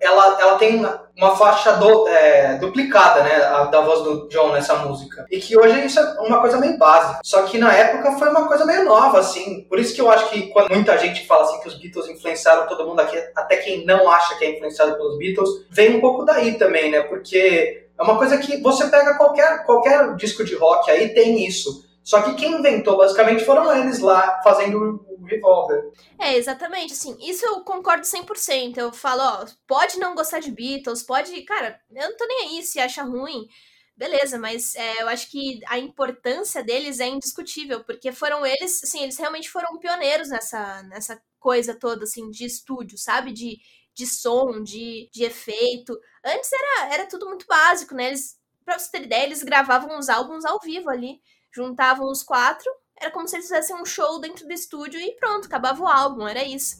ela, 0.00 0.40
ela 0.40 0.58
tem 0.58 0.86
uma 1.16 1.36
faixa 1.36 1.72
do, 1.72 2.06
é, 2.06 2.54
duplicada, 2.54 3.24
né, 3.24 3.34
a, 3.34 3.64
da 3.64 3.80
voz 3.80 4.02
do 4.02 4.28
John 4.28 4.52
nessa 4.52 4.76
música. 4.76 5.26
E 5.28 5.40
que 5.40 5.58
hoje 5.58 5.84
isso 5.84 5.98
é 5.98 6.20
uma 6.20 6.40
coisa 6.40 6.56
meio 6.56 6.78
básica. 6.78 7.18
Só 7.24 7.42
que 7.42 7.58
na 7.58 7.72
época 7.72 8.12
foi 8.12 8.28
uma 8.28 8.46
coisa 8.46 8.64
meio 8.64 8.84
nova, 8.84 9.18
assim. 9.18 9.66
Por 9.68 9.80
isso 9.80 9.92
que 9.92 10.00
eu 10.00 10.08
acho 10.08 10.30
que 10.30 10.42
quando 10.52 10.72
muita 10.72 10.96
gente 10.98 11.26
fala 11.26 11.42
assim 11.42 11.60
que 11.62 11.68
os 11.68 11.74
Beatles 11.74 12.08
influenciaram 12.08 12.68
todo 12.68 12.86
mundo 12.86 13.00
aqui, 13.00 13.20
até 13.34 13.56
quem 13.56 13.84
não 13.84 14.08
acha 14.08 14.36
que 14.36 14.44
é 14.44 14.52
influenciado 14.52 14.94
pelos 14.94 15.18
Beatles, 15.18 15.50
vem 15.68 15.96
um 15.96 16.00
pouco 16.00 16.24
daí 16.24 16.54
também, 16.54 16.92
né? 16.92 17.00
Porque 17.00 17.88
é 17.98 18.02
uma 18.04 18.16
coisa 18.16 18.38
que 18.38 18.58
você 18.58 18.86
pega 18.86 19.16
qualquer, 19.16 19.64
qualquer 19.64 20.14
disco 20.14 20.44
de 20.44 20.54
rock 20.54 20.92
aí 20.92 21.08
tem 21.08 21.44
isso. 21.44 21.84
Só 22.04 22.20
que 22.20 22.34
quem 22.34 22.58
inventou 22.58 22.98
basicamente 22.98 23.44
foram 23.46 23.74
eles 23.74 23.98
lá 23.98 24.42
fazendo 24.42 25.02
o 25.08 25.24
Revolver. 25.24 25.90
É, 26.18 26.36
exatamente, 26.36 26.92
assim, 26.92 27.16
isso 27.18 27.46
eu 27.46 27.60
concordo 27.62 28.04
100%. 28.06 28.76
Eu 28.76 28.92
falo, 28.92 29.22
ó, 29.22 29.46
pode 29.66 29.98
não 29.98 30.14
gostar 30.14 30.38
de 30.40 30.50
Beatles, 30.50 31.02
pode, 31.02 31.40
cara, 31.44 31.80
eu 31.90 32.10
não 32.10 32.16
tô 32.16 32.26
nem 32.26 32.58
aí 32.58 32.62
se 32.62 32.78
acha 32.78 33.02
ruim. 33.02 33.48
Beleza, 33.96 34.38
mas 34.38 34.74
é, 34.74 35.02
eu 35.02 35.08
acho 35.08 35.30
que 35.30 35.60
a 35.66 35.78
importância 35.78 36.62
deles 36.62 37.00
é 37.00 37.06
indiscutível, 37.06 37.82
porque 37.84 38.12
foram 38.12 38.44
eles, 38.44 38.84
assim, 38.84 39.02
eles 39.02 39.16
realmente 39.16 39.48
foram 39.48 39.78
pioneiros 39.78 40.28
nessa, 40.28 40.82
nessa 40.82 41.22
coisa 41.40 41.74
toda, 41.74 42.04
assim, 42.04 42.28
de 42.30 42.44
estúdio, 42.44 42.98
sabe? 42.98 43.32
De, 43.32 43.58
de 43.94 44.06
som, 44.06 44.62
de, 44.62 45.08
de 45.10 45.24
efeito. 45.24 45.98
Antes 46.22 46.50
era, 46.52 46.94
era 46.94 47.06
tudo 47.06 47.26
muito 47.26 47.46
básico, 47.46 47.94
né? 47.94 48.08
Eles, 48.08 48.36
pra 48.62 48.78
você 48.78 48.90
ter 48.90 49.04
ideia, 49.04 49.24
eles 49.24 49.42
gravavam 49.42 49.98
os 49.98 50.10
álbuns 50.10 50.44
ao 50.44 50.60
vivo 50.60 50.90
ali 50.90 51.20
juntavam 51.54 52.10
os 52.10 52.22
quatro, 52.22 52.70
era 53.00 53.10
como 53.10 53.28
se 53.28 53.36
eles 53.36 53.46
fizessem 53.46 53.76
um 53.76 53.84
show 53.84 54.20
dentro 54.20 54.46
do 54.46 54.52
estúdio 54.52 55.00
e 55.00 55.16
pronto, 55.16 55.46
acabava 55.46 55.82
o 55.82 55.88
álbum, 55.88 56.26
era 56.26 56.44
isso. 56.44 56.76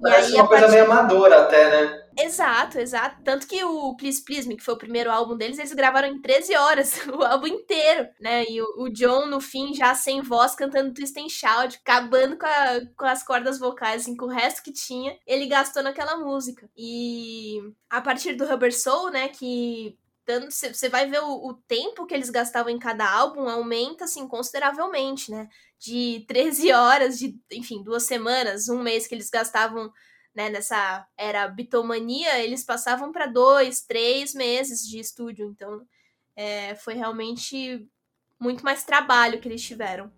Parece 0.00 0.32
aí, 0.32 0.34
uma 0.34 0.48
coisa 0.48 0.68
meio 0.68 0.84
amadora 0.84 1.42
até, 1.42 1.70
né? 1.70 2.02
Exato, 2.18 2.78
exato. 2.78 3.22
Tanto 3.22 3.46
que 3.46 3.64
o 3.64 3.96
Please 3.96 4.22
Please 4.24 4.48
Me, 4.48 4.56
que 4.56 4.62
foi 4.62 4.74
o 4.74 4.78
primeiro 4.78 5.10
álbum 5.10 5.36
deles, 5.36 5.58
eles 5.58 5.72
gravaram 5.72 6.08
em 6.08 6.20
13 6.20 6.56
horas, 6.56 7.06
o 7.08 7.22
álbum 7.22 7.46
inteiro, 7.46 8.08
né? 8.20 8.44
E 8.48 8.60
o, 8.60 8.84
o 8.84 8.88
John, 8.90 9.26
no 9.26 9.40
fim, 9.40 9.74
já 9.74 9.94
sem 9.94 10.20
voz, 10.20 10.54
cantando 10.54 10.92
Twist 10.92 11.18
and 11.18 11.28
Shout, 11.28 11.78
acabando 11.82 12.36
com, 12.36 12.46
a, 12.46 12.80
com 12.96 13.06
as 13.06 13.22
cordas 13.22 13.58
vocais, 13.58 14.02
assim, 14.02 14.16
com 14.16 14.26
o 14.26 14.28
resto 14.28 14.62
que 14.62 14.72
tinha, 14.72 15.16
ele 15.26 15.46
gastou 15.46 15.82
naquela 15.82 16.16
música. 16.16 16.68
E 16.76 17.60
a 17.88 18.00
partir 18.00 18.34
do 18.34 18.46
Rubber 18.46 18.76
Soul, 18.76 19.10
né, 19.10 19.28
que 19.28 19.96
tanto 20.24 20.50
você 20.52 20.88
vai 20.88 21.08
ver 21.08 21.20
o, 21.20 21.48
o, 21.48 21.54
tempo 21.66 22.06
que 22.06 22.14
eles 22.14 22.30
gastavam 22.30 22.70
em 22.70 22.78
cada 22.78 23.10
álbum 23.10 23.48
aumenta 23.48 24.04
assim 24.04 24.26
consideravelmente, 24.28 25.30
né? 25.30 25.48
De 25.78 26.24
13 26.28 26.72
horas, 26.72 27.18
de 27.18 27.36
enfim, 27.50 27.82
duas 27.82 28.04
semanas, 28.04 28.68
um 28.68 28.82
mês 28.82 29.06
que 29.06 29.14
eles 29.14 29.30
gastavam 29.30 29.90
né, 30.34 30.48
nessa 30.48 31.06
era 31.16 31.46
bitomania, 31.48 32.38
eles 32.38 32.64
passavam 32.64 33.12
para 33.12 33.26
dois, 33.26 33.82
três 33.82 34.34
meses 34.34 34.88
de 34.88 34.98
estúdio. 34.98 35.46
Então, 35.46 35.82
é, 36.34 36.74
foi 36.74 36.94
realmente 36.94 37.86
muito 38.40 38.64
mais 38.64 38.84
trabalho 38.84 39.40
que 39.40 39.48
eles 39.48 39.62
tiveram. 39.62 40.10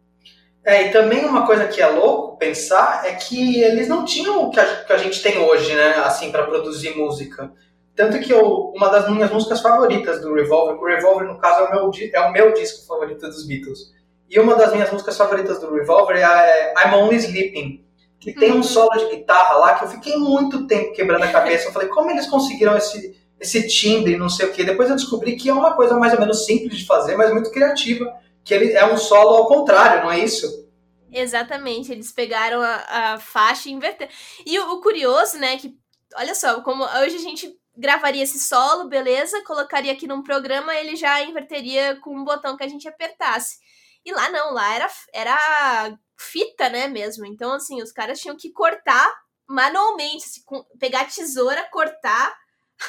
É, 0.65 0.87
e 0.87 0.93
também 0.93 1.27
uma 1.27 1.47
coisa 1.47 1.69
que 1.69 1.81
é 1.81 1.87
louco 1.87 2.39
pensar 2.39 3.07
é 3.07 3.15
que 3.15 3.61
eles 3.63 3.87
não 3.87 4.05
tinham 4.05 4.45
o 4.45 4.51
que 4.51 4.59
a, 4.59 4.85
que 4.85 4.93
a 4.93 4.97
gente 4.97 5.23
tem 5.23 5.37
hoje, 5.37 5.75
né, 5.75 5.97
assim, 5.97 6.33
para 6.33 6.47
produzir 6.47 6.97
música. 6.97 7.53
Tanto 7.97 8.19
que 8.19 8.33
eu, 8.33 8.73
uma 8.75 8.89
das 8.89 9.09
minhas 9.09 9.31
músicas 9.31 9.61
favoritas 9.61 10.21
do 10.21 10.35
Revolver, 10.35 10.77
o 10.77 10.85
Revolver, 10.85 11.29
no 11.29 11.39
caso, 11.39 11.65
é 11.65 11.69
o, 11.69 11.71
meu, 11.71 11.91
é 12.13 12.21
o 12.21 12.33
meu 12.33 12.53
disco 12.53 12.87
favorito 12.87 13.21
dos 13.21 13.47
Beatles. 13.47 13.93
E 14.29 14.39
uma 14.41 14.57
das 14.57 14.73
minhas 14.73 14.91
músicas 14.91 15.17
favoritas 15.17 15.61
do 15.61 15.73
Revolver 15.73 16.17
é 16.17 16.25
a 16.25 16.47
é 16.47 16.75
I'm 16.85 16.95
Only 16.95 17.17
Sleeping, 17.17 17.85
que 18.19 18.33
tem 18.33 18.51
um 18.51 18.57
uhum. 18.57 18.63
solo 18.65 18.91
de 18.99 19.17
guitarra 19.17 19.55
lá 19.57 19.75
que 19.75 19.85
eu 19.85 19.89
fiquei 19.89 20.17
muito 20.17 20.67
tempo 20.67 20.93
quebrando 20.93 21.23
a 21.23 21.31
cabeça. 21.31 21.69
Eu 21.69 21.73
falei, 21.73 21.89
como 21.89 22.11
eles 22.11 22.27
conseguiram 22.27 22.77
esse, 22.77 23.17
esse 23.39 23.69
timbre, 23.69 24.17
não 24.17 24.29
sei 24.29 24.47
o 24.47 24.53
quê. 24.53 24.65
Depois 24.65 24.91
eu 24.91 24.97
descobri 24.97 25.37
que 25.37 25.49
é 25.49 25.55
uma 25.55 25.75
coisa 25.75 25.97
mais 25.97 26.15
ou 26.15 26.21
menos 26.21 26.45
simples 26.45 26.79
de 26.79 26.87
fazer, 26.87 27.17
mas 27.17 27.33
muito 27.33 27.53
criativa. 27.53 28.13
Que 28.43 28.55
ele 28.55 28.73
é 28.73 28.85
um 28.85 28.97
solo 28.97 29.37
ao 29.37 29.47
contrário, 29.47 30.03
não 30.03 30.11
é 30.11 30.19
isso? 30.19 30.65
Exatamente, 31.13 31.93
eles 31.93 32.11
pegaram 32.11 32.61
a, 32.61 32.85
a 32.89 33.19
faixa 33.21 33.69
e 33.69 33.73
inverteram. 33.73 34.11
E 34.45 34.59
o, 34.59 34.73
o 34.73 34.81
curioso, 34.81 35.39
né, 35.39 35.57
que 35.57 35.73
olha 36.17 36.35
só, 36.35 36.61
como 36.61 36.83
hoje 36.83 37.17
a 37.17 37.21
gente 37.21 37.55
gravaria 37.77 38.23
esse 38.23 38.39
solo, 38.39 38.89
beleza, 38.89 39.43
colocaria 39.45 39.93
aqui 39.93 40.07
num 40.07 40.23
programa, 40.23 40.75
ele 40.77 40.97
já 40.97 41.23
inverteria 41.23 41.97
com 42.01 42.17
um 42.17 42.25
botão 42.25 42.57
que 42.57 42.65
a 42.65 42.69
gente 42.69 42.89
apertasse. 42.89 43.59
E 44.05 44.13
lá 44.13 44.29
não, 44.31 44.53
lá 44.53 44.75
era, 44.75 44.89
era 45.13 45.99
fita, 46.19 46.69
né, 46.69 46.87
mesmo. 46.89 47.27
Então, 47.27 47.53
assim, 47.53 47.83
os 47.83 47.93
caras 47.93 48.21
tinham 48.21 48.37
que 48.37 48.53
cortar 48.53 49.13
manualmente, 49.49 50.25
assim, 50.25 50.43
com, 50.45 50.63
pegar 50.79 51.03
a 51.03 51.05
tesoura, 51.07 51.69
cortar 51.71 52.35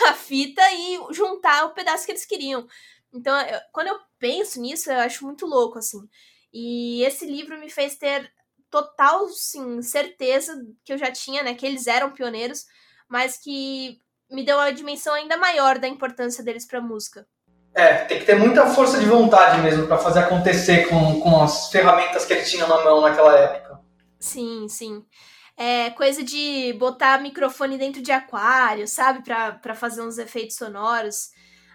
a 0.08 0.14
fita 0.14 0.62
e 0.72 1.00
juntar 1.14 1.66
o 1.66 1.74
pedaço 1.74 2.06
que 2.06 2.12
eles 2.12 2.26
queriam. 2.26 2.68
Então, 3.14 3.40
eu, 3.42 3.60
quando 3.72 3.88
eu 3.88 4.00
penso 4.20 4.60
nisso, 4.60 4.92
eu 4.92 5.00
acho 5.00 5.26
muito 5.26 5.46
louco, 5.46 5.80
assim. 5.80 6.00
E 6.54 7.04
esse 7.04 7.26
livro 7.26 7.60
me 7.60 7.70
fez 7.70 7.98
ter 7.98 8.32
total, 8.70 9.28
sim, 9.30 9.82
certeza 9.82 10.54
que 10.84 10.94
eu 10.94 10.98
já 10.98 11.12
tinha, 11.12 11.44
né, 11.44 11.56
que 11.56 11.66
eles 11.66 11.88
eram 11.88 12.12
pioneiros, 12.12 12.66
mas 13.08 13.38
que 13.38 14.02
me 14.30 14.46
deu 14.46 14.58
uma 14.58 14.72
dimensão 14.72 15.14
ainda 15.14 15.38
maior 15.38 15.78
da 15.78 15.88
importância 15.88 16.44
deles 16.44 16.66
para 16.66 16.80
a 16.80 16.82
música. 16.82 17.26
É, 17.74 18.06
tem 18.06 18.20
que 18.20 18.26
ter 18.26 18.36
muita 18.36 18.68
força 18.68 18.98
de 18.98 19.06
vontade 19.06 19.62
mesmo 19.62 19.86
para 19.86 19.98
fazer 19.98 20.20
acontecer 20.20 20.88
com, 20.88 21.20
com 21.20 21.44
as 21.44 21.70
ferramentas 21.70 22.26
que 22.26 22.34
ele 22.34 22.44
tinha 22.44 22.66
na 22.66 22.84
mão 22.84 23.02
naquela 23.02 23.38
época. 23.38 23.82
Sim, 24.18 24.68
sim. 24.70 25.04
É 25.58 25.90
coisa 25.92 26.24
de 26.24 26.74
botar 26.80 27.22
microfone 27.22 27.78
dentro 27.78 28.02
de 28.02 28.12
aquário, 28.12 28.88
sabe? 28.88 29.24
para 29.24 29.76
fazer 29.76 30.02
uns 30.02 30.18
efeitos 30.18 30.56
sonoros. 30.56 31.30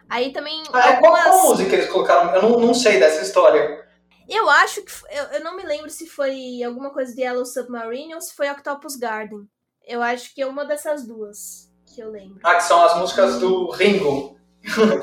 Aí 0.08 0.32
também. 0.32 0.62
Ah, 0.72 0.96
algumas... 0.96 1.22
qual, 1.22 1.32
qual 1.32 1.48
música 1.48 1.74
eles 1.74 1.88
colocaram? 1.88 2.34
Eu 2.34 2.42
não, 2.42 2.60
não 2.60 2.74
sei 2.74 2.98
dessa 2.98 3.22
história. 3.22 3.86
Eu 4.28 4.48
acho 4.48 4.82
que. 4.82 4.92
Eu, 5.10 5.24
eu 5.24 5.44
não 5.44 5.54
me 5.54 5.62
lembro 5.62 5.90
se 5.90 6.06
foi 6.06 6.62
alguma 6.62 6.90
coisa 6.90 7.14
de 7.14 7.20
Yellow 7.20 7.44
Submarine 7.44 8.14
ou 8.14 8.20
se 8.20 8.34
foi 8.34 8.50
Octopus 8.50 8.96
Garden. 8.96 9.46
Eu 9.86 10.02
acho 10.02 10.34
que 10.34 10.42
é 10.42 10.46
uma 10.46 10.64
dessas 10.64 11.06
duas 11.06 11.69
que 12.00 12.02
eu 12.02 12.10
lembro. 12.10 12.40
Ah, 12.42 12.54
que 12.54 12.62
são 12.62 12.82
as 12.82 12.96
músicas 12.96 13.38
do 13.38 13.70
Ringo. 13.70 14.38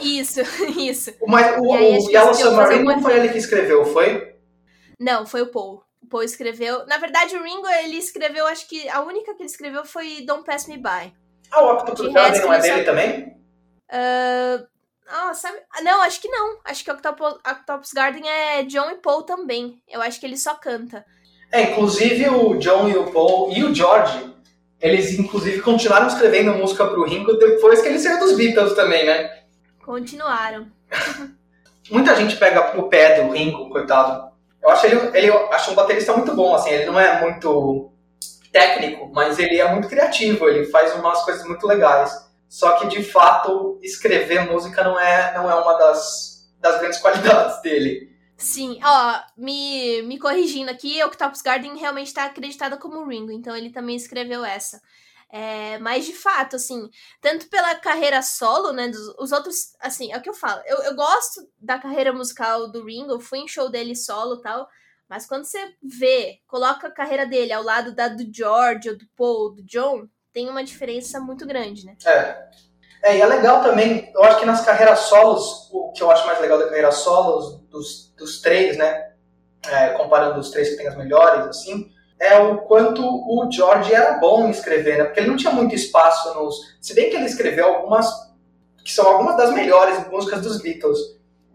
Isso, 0.02 0.42
isso. 0.78 1.14
Mas 1.28 1.58
o, 1.60 1.74
aí, 1.74 1.98
o 1.98 2.10
Yellow 2.10 2.34
Submarine 2.34 2.84
não 2.84 3.02
foi 3.02 3.18
ele 3.18 3.30
que 3.30 3.38
escreveu, 3.38 3.86
foi? 3.86 4.36
Não, 5.00 5.26
foi 5.26 5.44
o 5.44 5.52
Paul. 5.52 5.84
O 6.02 6.08
Paul 6.08 6.24
escreveu. 6.24 6.86
Na 6.88 6.98
verdade, 6.98 7.36
o 7.36 7.44
Ringo, 7.44 7.68
ele 7.68 7.98
escreveu, 7.98 8.48
acho 8.48 8.68
que 8.68 8.90
a 8.90 9.02
única 9.02 9.36
que 9.36 9.44
ele 9.44 9.50
escreveu 9.50 9.86
foi 9.86 10.22
Don't 10.26 10.44
Pass 10.44 10.68
Me 10.68 10.78
By. 10.78 11.14
Ah, 11.52 11.62
o 11.62 11.74
Octopus 11.74 12.12
Garden 12.12 12.42
não 12.42 12.54
é 12.54 12.60
dele 12.60 12.84
também? 12.84 13.38
Uh, 13.90 14.68
ah, 15.08 15.34
sabe? 15.34 15.58
Não, 15.82 16.02
acho 16.02 16.20
que 16.20 16.28
não. 16.28 16.60
Acho 16.66 16.84
que 16.84 16.92
o 16.92 16.94
Octopus, 16.96 17.40
Octopus 17.48 17.94
Garden 17.94 18.28
é 18.28 18.64
John 18.64 18.90
e 18.90 18.96
Paul 18.96 19.24
também. 19.24 19.82
Eu 19.88 20.02
acho 20.02 20.20
que 20.20 20.26
ele 20.26 20.38
só 20.38 20.56
canta. 20.56 21.06
É, 21.52 21.72
inclusive 21.72 22.28
o 22.30 22.58
John 22.58 22.90
e 22.90 22.98
o 22.98 23.12
Paul 23.12 23.52
e 23.54 23.64
o 23.64 23.74
George, 23.74 24.37
eles 24.80 25.18
inclusive 25.18 25.62
continuaram 25.62 26.08
escrevendo 26.08 26.54
música 26.54 26.86
pro 26.86 27.06
Ringo 27.06 27.34
depois 27.34 27.82
que 27.82 27.88
ele 27.88 28.00
saiu 28.00 28.20
dos 28.20 28.36
Beatles 28.36 28.74
também, 28.74 29.06
né? 29.06 29.42
Continuaram. 29.84 30.68
Muita 31.90 32.16
gente 32.16 32.36
pega 32.36 32.78
o 32.78 32.90
pé 32.90 33.22
do 33.22 33.32
Ringo, 33.32 33.70
coitado. 33.70 34.32
Eu 34.62 34.70
acho 34.70 34.86
ele, 34.86 35.18
ele 35.18 35.32
acho 35.52 35.72
um 35.72 35.76
baterista 35.76 36.14
muito 36.14 36.36
bom, 36.36 36.54
assim, 36.54 36.72
ele 36.72 36.86
não 36.86 37.00
é 37.00 37.22
muito 37.22 37.92
técnico, 38.52 39.10
mas 39.14 39.40
ele 39.40 39.60
é 39.60 39.72
muito 39.72 39.88
criativo, 39.88 40.50
ele 40.50 40.66
faz 40.66 40.94
umas 40.96 41.24
coisas 41.24 41.46
muito 41.46 41.66
legais. 41.66 42.12
Só 42.50 42.72
que, 42.74 42.88
de 42.88 43.04
fato, 43.04 43.80
escrever 43.82 44.42
música 44.42 44.84
não 44.84 45.00
é, 45.00 45.34
não 45.36 45.50
é 45.50 45.56
uma 45.56 45.74
das, 45.74 46.50
das 46.60 46.80
grandes 46.80 47.00
qualidades 47.02 47.62
dele. 47.62 48.07
Sim, 48.38 48.80
ó, 48.84 49.20
me, 49.36 50.04
me 50.04 50.20
corrigindo 50.20 50.70
aqui, 50.70 51.04
Octopus 51.04 51.42
Garden 51.42 51.76
realmente 51.76 52.08
está 52.08 52.26
acreditada 52.26 52.78
como 52.78 53.08
Ringo, 53.08 53.32
então 53.32 53.56
ele 53.56 53.72
também 53.72 53.96
escreveu 53.96 54.46
essa. 54.46 54.80
É, 55.30 55.78
mas 55.80 56.06
de 56.06 56.14
fato, 56.14 56.56
assim, 56.56 56.90
tanto 57.20 57.50
pela 57.50 57.76
carreira 57.76 58.22
solo, 58.22 58.72
né? 58.72 58.88
Dos, 58.88 59.08
os 59.18 59.32
outros, 59.32 59.76
assim, 59.80 60.12
é 60.14 60.18
o 60.18 60.22
que 60.22 60.30
eu 60.30 60.34
falo. 60.34 60.62
Eu, 60.66 60.78
eu 60.84 60.96
gosto 60.96 61.50
da 61.60 61.80
carreira 61.80 62.14
musical 62.14 62.72
do 62.72 62.86
Ringo, 62.86 63.20
fui 63.20 63.40
em 63.40 63.48
show 63.48 63.70
dele 63.70 63.96
solo 63.96 64.40
tal. 64.40 64.68
Mas 65.10 65.26
quando 65.26 65.46
você 65.46 65.74
vê, 65.82 66.40
coloca 66.48 66.88
a 66.88 66.92
carreira 66.92 67.26
dele 67.26 67.52
ao 67.52 67.64
lado 67.64 67.94
da 67.94 68.08
do 68.08 68.24
George, 68.32 68.90
ou 68.90 68.98
do 68.98 69.06
Paul, 69.16 69.54
do 69.56 69.64
John, 69.64 70.08
tem 70.32 70.50
uma 70.50 70.64
diferença 70.64 71.20
muito 71.20 71.46
grande, 71.46 71.86
né? 71.86 71.98
É. 72.06 72.50
É, 73.04 73.18
e 73.18 73.22
é 73.22 73.26
legal 73.26 73.62
também, 73.62 74.12
eu 74.14 74.24
acho 74.24 74.40
que 74.40 74.46
nas 74.46 74.66
carreiras 74.66 75.00
solos, 75.00 75.70
o 75.72 75.92
que 75.92 76.02
eu 76.02 76.10
acho 76.10 76.26
mais 76.26 76.42
legal 76.42 76.58
da 76.58 76.66
carreira 76.66 76.92
solos, 76.92 77.62
dos, 77.70 78.14
dos 78.18 78.42
três, 78.42 78.78
né? 78.78 79.12
É, 79.66 79.90
comparando 79.90 80.40
os 80.40 80.50
três 80.52 80.70
que 80.70 80.78
tem 80.78 80.88
as 80.88 80.96
melhores, 80.96 81.46
assim, 81.48 81.92
é 82.20 82.38
o 82.40 82.60
quanto 82.60 83.04
o 83.04 83.52
George 83.52 83.94
era 83.94 84.18
bom 84.18 84.48
em 84.48 84.52
escrever, 84.52 84.98
né? 84.98 85.04
Porque 85.06 85.20
ele 85.20 85.30
não 85.30 85.38
tinha 85.38 85.52
muito 85.52 85.76
espaço 85.76 86.34
nos. 86.36 86.56
Se 86.82 86.94
bem 86.94 87.10
que 87.10 87.16
ele 87.16 87.26
escreveu 87.26 87.66
algumas. 87.66 88.08
que 88.84 88.92
são 88.92 89.08
algumas 89.08 89.36
das 89.36 89.54
melhores 89.54 90.08
músicas 90.08 90.42
dos 90.42 90.62
Beatles. 90.62 90.98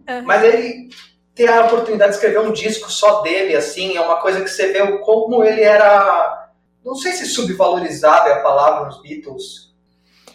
Uhum. 0.09 0.23
Mas 0.25 0.43
ele 0.43 0.91
ter 1.35 1.49
a 1.49 1.65
oportunidade 1.65 2.11
de 2.11 2.17
escrever 2.17 2.41
um 2.41 2.53
disco 2.53 2.91
só 2.91 3.23
dele, 3.23 3.57
assim, 3.57 3.97
é 3.97 4.01
uma 4.01 4.21
coisa 4.21 4.43
que 4.43 4.51
você 4.51 4.71
vê 4.73 4.99
como 4.99 5.43
ele 5.43 5.63
era 5.63 6.43
não 6.85 6.95
sei 6.95 7.13
se 7.13 7.27
subvalorizada 7.27 8.29
é 8.29 8.35
a 8.35 8.43
palavra 8.43 8.87
nos 8.87 9.01
Beatles. 9.01 9.73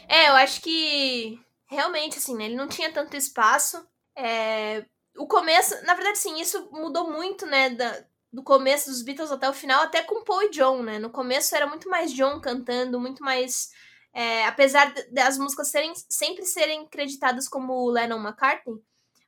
É, 0.07 0.29
eu 0.29 0.33
acho 0.35 0.61
que 0.61 1.39
realmente, 1.69 2.17
assim, 2.17 2.35
né, 2.35 2.45
ele 2.45 2.55
não 2.55 2.67
tinha 2.67 2.91
tanto 2.91 3.17
espaço. 3.17 3.85
É, 4.15 4.85
o 5.17 5.27
começo, 5.27 5.75
na 5.85 5.93
verdade, 5.93 6.17
sim, 6.17 6.39
isso 6.39 6.69
mudou 6.71 7.11
muito, 7.11 7.45
né, 7.45 7.69
da, 7.71 8.05
do 8.31 8.43
começo 8.43 8.89
dos 8.89 9.01
Beatles 9.01 9.31
até 9.31 9.49
o 9.49 9.53
final, 9.53 9.83
até 9.83 10.03
com 10.03 10.23
Paul 10.23 10.43
e 10.43 10.49
John, 10.49 10.83
né? 10.83 10.99
No 10.99 11.09
começo 11.09 11.55
era 11.55 11.65
muito 11.67 11.89
mais 11.89 12.13
John 12.13 12.39
cantando, 12.39 12.99
muito 12.99 13.23
mais. 13.23 13.69
É, 14.13 14.45
apesar 14.45 14.93
das 15.11 15.37
músicas 15.37 15.69
serem, 15.69 15.93
sempre 16.09 16.45
serem 16.45 16.87
creditadas 16.87 17.47
como 17.47 17.89
Lennon 17.89 18.19
McCartney, 18.19 18.81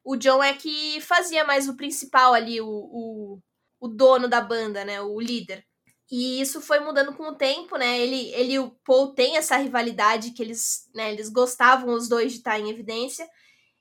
o 0.04 0.16
John 0.16 0.44
é 0.44 0.54
que 0.54 1.00
fazia 1.02 1.44
mais 1.44 1.70
o 1.70 1.76
principal 1.76 2.34
ali, 2.34 2.60
o, 2.62 2.68
o, 2.68 3.40
o 3.80 3.88
dono 3.88 4.28
da 4.28 4.42
banda, 4.42 4.84
né? 4.84 5.02
O 5.02 5.20
líder. 5.20 5.66
E 6.12 6.42
isso 6.42 6.60
foi 6.60 6.80
mudando 6.80 7.14
com 7.16 7.24
o 7.24 7.36
tempo, 7.36 7.78
né? 7.78 8.00
Ele, 8.00 8.30
ele 8.34 8.54
e 8.54 8.60
o 8.60 8.72
Paul 8.84 9.14
têm 9.14 9.38
essa 9.38 9.58
rivalidade 9.58 10.32
que 10.32 10.42
eles, 10.42 10.90
né, 10.94 11.12
eles 11.12 11.30
gostavam 11.30 11.94
os 11.94 12.10
dois 12.10 12.32
de 12.32 12.40
estar 12.40 12.60
em 12.60 12.70
evidência. 12.70 13.30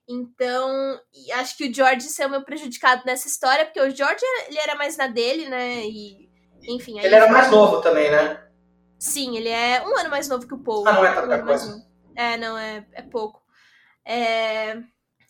Então, 0.08 0.98
acho 1.34 1.54
que 1.56 1.68
o 1.68 1.74
George 1.74 2.08
saiu 2.08 2.30
meio 2.30 2.44
prejudicado 2.44 3.02
nessa 3.04 3.28
história, 3.28 3.66
porque 3.66 3.80
o 3.80 3.94
George 3.94 4.24
ele 4.46 4.58
era 4.58 4.74
mais 4.74 4.96
na 4.96 5.06
dele, 5.06 5.48
né? 5.48 5.84
E, 5.84 6.30
enfim. 6.66 6.98
ele 6.98 7.14
era 7.14 7.30
mais 7.30 7.50
novo 7.50 7.82
também, 7.82 8.10
né? 8.10 8.42
Sim, 8.98 9.36
ele 9.36 9.50
é 9.50 9.86
um 9.86 9.96
ano 9.98 10.08
mais 10.08 10.26
novo 10.26 10.46
que 10.46 10.54
o 10.54 10.62
Paul. 10.62 10.88
Ah, 10.88 10.92
não 10.94 11.04
é 11.04 11.14
tanta 11.14 11.36
um 11.36 11.46
coisa. 11.46 11.86
É, 12.16 12.36
não, 12.38 12.56
é, 12.56 12.86
é 12.92 13.02
pouco. 13.02 13.42
É... 14.04 14.82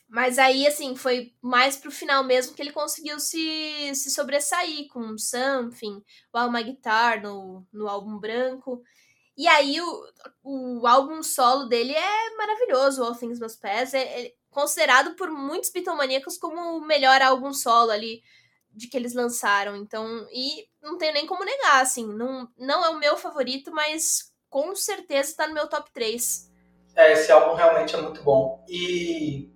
Mas 0.09 0.39
aí, 0.39 0.67
assim, 0.67 0.97
foi 0.97 1.33
mais 1.43 1.77
pro 1.77 1.91
final 1.91 2.25
mesmo 2.25 2.55
que 2.55 2.63
ele 2.63 2.73
conseguiu 2.73 3.21
se, 3.21 3.95
se 3.95 4.11
sobressair 4.11 4.89
com 4.89 5.19
Something, 5.19 6.03
o 6.33 6.39
Alma 6.39 6.63
Guitar 6.63 7.21
no, 7.21 7.67
no 7.71 7.89
álbum 7.89 8.19
branco. 8.19 8.81
E 9.37 9.47
aí 9.47 9.81
o, 9.81 10.05
o 10.43 10.87
álbum 10.87 11.23
solo 11.23 11.67
dele 11.67 11.93
é 11.95 12.37
maravilhoso, 12.37 13.05
All 13.05 13.15
Things 13.15 13.39
Must 13.39 13.61
Pass. 13.61 13.93
É, 13.93 14.23
é 14.23 14.33
considerado 14.59 15.15
por 15.15 15.31
muitos 15.31 15.71
bitomaníacos 15.71 16.37
como 16.37 16.79
o 16.79 16.85
melhor 16.85 17.23
álbum 17.23 17.53
solo 17.53 17.93
ali 17.93 18.21
de 18.73 18.89
que 18.89 18.97
eles 18.97 19.15
lançaram. 19.15 19.77
Então, 19.77 20.27
e 20.33 20.67
não 20.83 20.99
tenho 20.99 21.13
nem 21.13 21.29
como 21.29 21.45
negar, 21.45 21.81
assim, 21.81 22.05
não, 22.05 22.49
não 22.59 22.85
é 22.85 22.89
o 22.89 22.99
meu 22.99 23.17
favorito, 23.17 23.71
mas 23.71 24.33
com 24.51 24.75
certeza 24.75 25.37
tá 25.37 25.47
no 25.47 25.55
meu 25.55 25.69
top 25.69 25.93
3. 25.93 26.51
É, 26.97 27.13
esse 27.13 27.31
álbum 27.31 27.55
realmente 27.55 27.95
é 27.95 28.01
muito 28.03 28.21
bom. 28.25 28.65
E 28.69 29.49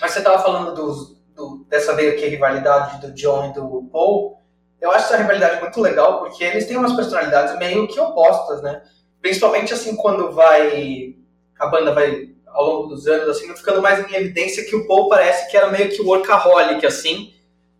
mas 0.00 0.10
você 0.10 0.18
estava 0.18 0.42
falando 0.42 0.74
do, 0.74 1.14
do, 1.32 1.64
dessa 1.68 1.92
meio 1.92 2.16
que 2.16 2.26
rivalidade 2.26 3.00
do 3.00 3.12
John 3.12 3.50
e 3.50 3.52
do 3.52 3.88
Paul. 3.92 4.36
Eu 4.80 4.90
acho 4.90 5.04
essa 5.04 5.16
rivalidade 5.16 5.60
muito 5.60 5.80
legal 5.80 6.18
porque 6.18 6.42
eles 6.42 6.66
têm 6.66 6.76
umas 6.76 6.96
personalidades 6.96 7.56
meio 7.56 7.86
que 7.86 8.00
opostas, 8.00 8.60
né? 8.62 8.82
Principalmente 9.20 9.72
assim 9.72 9.94
quando 9.94 10.32
vai 10.32 11.14
a 11.56 11.66
banda 11.66 11.94
vai 11.94 12.34
ao 12.52 12.64
longo 12.64 12.88
dos 12.88 13.06
anos 13.06 13.28
assim 13.28 13.54
ficando 13.54 13.82
mais 13.82 13.98
em 13.98 14.14
evidência 14.14 14.64
que 14.64 14.76
o 14.76 14.86
Paul 14.86 15.08
parece 15.08 15.50
que 15.50 15.56
era 15.56 15.70
meio 15.70 15.90
que 15.90 16.02
workaholic 16.02 16.84
assim. 16.84 17.34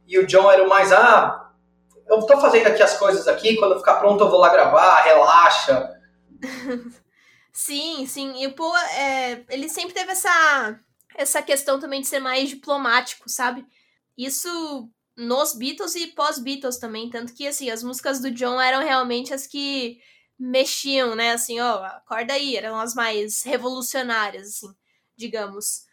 E 0.06 0.18
o 0.18 0.26
John 0.26 0.50
era 0.50 0.64
o 0.64 0.68
mais 0.68 0.92
ah 0.92 1.52
eu 2.08 2.26
tô 2.26 2.40
fazendo 2.40 2.66
aqui 2.66 2.82
as 2.82 2.98
coisas 2.98 3.28
aqui 3.28 3.56
quando 3.56 3.78
ficar 3.78 3.96
pronto 3.96 4.24
eu 4.24 4.30
vou 4.30 4.40
lá 4.40 4.48
gravar 4.50 5.02
relaxa. 5.02 5.90
Sim 7.52 8.06
sim. 8.06 8.40
E 8.40 8.46
o 8.46 8.54
Paul 8.54 8.76
é, 8.76 9.44
ele 9.50 9.68
sempre 9.68 9.92
teve 9.92 10.12
essa 10.12 10.78
essa 11.16 11.42
questão 11.42 11.78
também 11.78 12.00
de 12.00 12.06
ser 12.06 12.20
mais 12.20 12.48
diplomático, 12.48 13.28
sabe? 13.28 13.66
Isso 14.16 14.88
nos 15.16 15.54
Beatles 15.54 15.94
e 15.94 16.08
pós-Beatles 16.08 16.78
também, 16.78 17.10
tanto 17.10 17.34
que 17.34 17.46
assim, 17.46 17.70
as 17.70 17.82
músicas 17.82 18.20
do 18.20 18.30
John 18.30 18.60
eram 18.60 18.82
realmente 18.82 19.34
as 19.34 19.46
que 19.46 19.98
mexiam, 20.40 21.14
né, 21.14 21.32
assim, 21.32 21.60
ó, 21.60 21.84
acorda 21.84 22.32
aí, 22.32 22.56
eram 22.56 22.80
as 22.80 22.94
mais 22.94 23.42
revolucionárias, 23.44 24.48
assim, 24.48 24.74
digamos. 25.14 25.84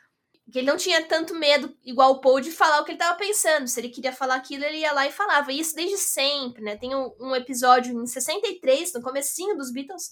Que 0.49 0.60
ele 0.60 0.67
não 0.67 0.77
tinha 0.77 1.03
tanto 1.05 1.36
medo, 1.36 1.75
igual 1.83 2.12
o 2.13 2.21
Paul, 2.21 2.39
de 2.39 2.51
falar 2.51 2.79
o 2.79 2.86
que 2.86 2.91
ele 2.91 2.97
tava 2.97 3.17
pensando. 3.17 3.67
Se 3.67 3.81
ele 3.81 3.89
queria 3.89 4.13
falar 4.13 4.36
aquilo, 4.36 4.63
ele 4.63 4.77
ia 4.77 4.93
lá 4.93 5.05
e 5.05 5.12
falava. 5.12 5.51
E 5.51 5.60
isso 5.60 5.75
desde 5.75 5.97
sempre, 5.97 6.63
né? 6.63 6.77
Tem 6.77 6.95
um, 6.95 7.36
episódio 7.36 8.01
em 8.01 8.07
63, 8.07 8.93
no 8.93 9.01
comecinho 9.01 9.57
dos 9.57 9.73
Beatles, 9.73 10.12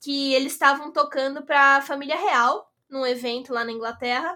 que 0.00 0.32
eles 0.32 0.54
estavam 0.54 0.90
tocando 0.90 1.44
pra 1.44 1.82
família 1.82 2.16
real, 2.16 2.72
num 2.88 3.04
evento 3.04 3.52
lá 3.52 3.62
na 3.62 3.72
Inglaterra. 3.72 4.34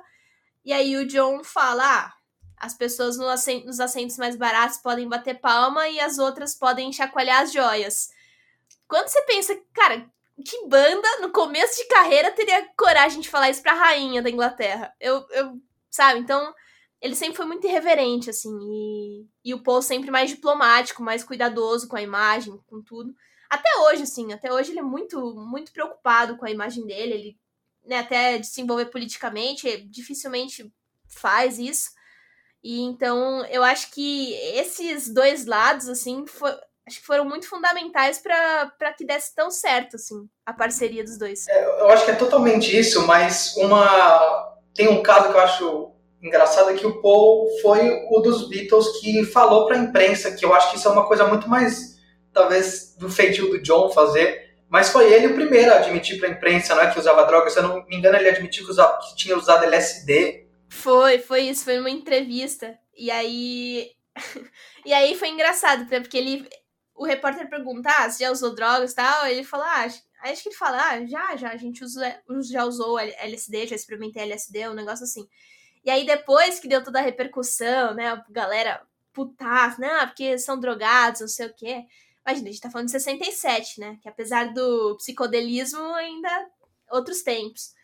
E 0.62 0.74
aí 0.74 0.94
o 0.98 1.06
John 1.06 1.42
fala: 1.42 1.82
ah, 1.82 2.12
as 2.58 2.74
pessoas 2.74 3.16
nos 3.16 3.80
assentos 3.80 4.18
mais 4.18 4.36
baratos 4.36 4.76
podem 4.76 5.08
bater 5.08 5.40
palma 5.40 5.88
e 5.88 5.98
as 6.00 6.18
outras 6.18 6.54
podem 6.54 6.92
chacoalhar 6.92 7.40
as 7.40 7.50
joias. 7.50 8.10
Quando 8.88 9.08
você 9.08 9.22
pensa, 9.22 9.58
cara, 9.72 10.10
que 10.44 10.66
banda 10.66 11.20
no 11.20 11.30
começo 11.30 11.76
de 11.76 11.88
carreira 11.88 12.32
teria 12.32 12.68
coragem 12.76 13.20
de 13.20 13.28
falar 13.28 13.50
isso 13.50 13.62
pra 13.62 13.74
rainha 13.74 14.22
da 14.22 14.30
Inglaterra? 14.30 14.94
Eu, 15.00 15.26
eu 15.30 15.60
sabe? 15.90 16.20
Então, 16.20 16.52
ele 17.00 17.14
sempre 17.14 17.36
foi 17.36 17.46
muito 17.46 17.66
irreverente, 17.66 18.30
assim. 18.30 18.50
E, 18.50 19.26
e 19.44 19.54
o 19.54 19.62
Paul 19.62 19.82
sempre 19.82 20.10
mais 20.10 20.30
diplomático, 20.30 21.02
mais 21.02 21.22
cuidadoso 21.22 21.86
com 21.86 21.96
a 21.96 22.02
imagem, 22.02 22.58
com 22.66 22.82
tudo. 22.82 23.14
Até 23.48 23.68
hoje, 23.80 24.02
assim, 24.02 24.32
até 24.32 24.52
hoje 24.52 24.72
ele 24.72 24.80
é 24.80 24.82
muito, 24.82 25.34
muito 25.34 25.72
preocupado 25.72 26.36
com 26.36 26.44
a 26.44 26.50
imagem 26.50 26.84
dele. 26.86 27.14
Ele 27.14 27.38
né, 27.84 27.98
até 27.98 28.38
de 28.38 28.46
se 28.46 28.60
envolver 28.60 28.86
politicamente, 28.86 29.82
dificilmente 29.88 30.72
faz 31.06 31.58
isso. 31.58 31.90
E 32.62 32.80
então 32.80 33.44
eu 33.46 33.62
acho 33.62 33.90
que 33.90 34.32
esses 34.32 35.12
dois 35.12 35.44
lados, 35.44 35.88
assim, 35.88 36.26
for, 36.26 36.58
acho 36.86 37.00
que 37.00 37.06
foram 37.06 37.24
muito 37.24 37.48
fundamentais 37.48 38.18
para 38.18 38.92
que 38.96 39.04
desse 39.04 39.34
tão 39.34 39.50
certo, 39.50 39.96
assim, 39.96 40.28
a 40.44 40.52
parceria 40.52 41.02
dos 41.02 41.18
dois. 41.18 41.48
É, 41.48 41.64
eu 41.80 41.88
acho 41.90 42.04
que 42.04 42.10
é 42.10 42.16
totalmente 42.16 42.76
isso, 42.76 43.06
mas 43.06 43.56
uma, 43.56 44.54
tem 44.74 44.88
um 44.88 45.02
caso 45.02 45.30
que 45.30 45.36
eu 45.36 45.40
acho 45.40 45.94
engraçado 46.22 46.70
é 46.70 46.74
que 46.74 46.86
o 46.86 47.00
Paul 47.02 47.48
foi 47.60 48.02
o 48.10 48.20
dos 48.20 48.48
Beatles 48.48 48.98
que 49.00 49.24
falou 49.24 49.66
para 49.66 49.76
a 49.76 49.80
imprensa, 49.80 50.34
que 50.34 50.44
eu 50.44 50.54
acho 50.54 50.70
que 50.70 50.78
isso 50.78 50.88
é 50.88 50.90
uma 50.90 51.06
coisa 51.06 51.26
muito 51.26 51.48
mais, 51.48 51.98
talvez, 52.32 52.94
do 52.98 53.10
feitio 53.10 53.50
do 53.50 53.62
John 53.62 53.90
fazer, 53.90 54.54
mas 54.68 54.88
foi 54.88 55.12
ele 55.12 55.28
o 55.28 55.34
primeiro 55.34 55.72
a 55.72 55.76
admitir 55.76 56.18
para 56.18 56.28
a 56.28 56.32
imprensa, 56.32 56.74
não 56.74 56.82
é, 56.82 56.90
que 56.90 56.98
usava 56.98 57.24
drogas, 57.24 57.52
se 57.52 57.58
eu 57.58 57.62
não 57.62 57.84
me 57.86 57.96
engano 57.96 58.16
ele 58.16 58.28
admitiu 58.28 58.64
que, 58.64 58.70
usava, 58.70 58.98
que 58.98 59.14
tinha 59.16 59.36
usado 59.36 59.64
LSD. 59.64 60.48
Foi, 60.70 61.18
foi 61.18 61.42
isso, 61.42 61.64
foi 61.64 61.76
numa 61.76 61.90
entrevista, 61.90 62.76
e 62.96 63.10
aí... 63.10 63.90
e 64.84 64.92
aí 64.92 65.14
foi 65.16 65.28
engraçado, 65.28 65.86
porque 65.86 66.16
ele... 66.16 66.48
O 66.94 67.04
repórter 67.04 67.48
pergunta, 67.48 67.90
ah, 67.90 68.08
você 68.08 68.24
já 68.24 68.30
usou 68.30 68.54
drogas 68.54 68.92
e 68.92 68.94
tal? 68.94 69.26
Ele 69.26 69.42
falou, 69.44 69.66
ah, 69.66 69.84
acho 69.84 70.42
que 70.42 70.48
ele 70.48 70.56
fala, 70.56 70.78
ah, 70.90 71.06
já, 71.06 71.36
já, 71.36 71.50
a 71.50 71.56
gente 71.56 71.82
usa, 71.82 72.22
já 72.42 72.64
usou 72.64 72.98
LSD, 72.98 73.66
já 73.68 73.76
experimentei 73.76 74.22
LSD, 74.22 74.68
um 74.68 74.74
negócio 74.74 75.04
assim. 75.04 75.28
E 75.84 75.90
aí, 75.90 76.06
depois 76.06 76.58
que 76.58 76.68
deu 76.68 76.82
toda 76.82 76.98
a 76.98 77.02
repercussão, 77.02 77.94
né? 77.94 78.08
A 78.08 78.24
galera 78.30 78.82
putaça, 79.12 79.80
né? 79.80 79.88
Ah, 80.00 80.06
porque 80.06 80.38
são 80.38 80.58
drogados, 80.58 81.20
não 81.20 81.28
sei 81.28 81.46
o 81.46 81.54
quê. 81.54 81.84
Imagina, 82.26 82.48
a 82.48 82.52
gente 82.52 82.62
tá 82.62 82.70
falando 82.70 82.86
de 82.86 82.92
67, 82.92 83.80
né? 83.80 83.98
Que 84.00 84.08
apesar 84.08 84.52
do 84.54 84.96
psicodelismo, 84.96 85.82
ainda 85.94 86.48
outros 86.90 87.22
tempos. 87.22 87.74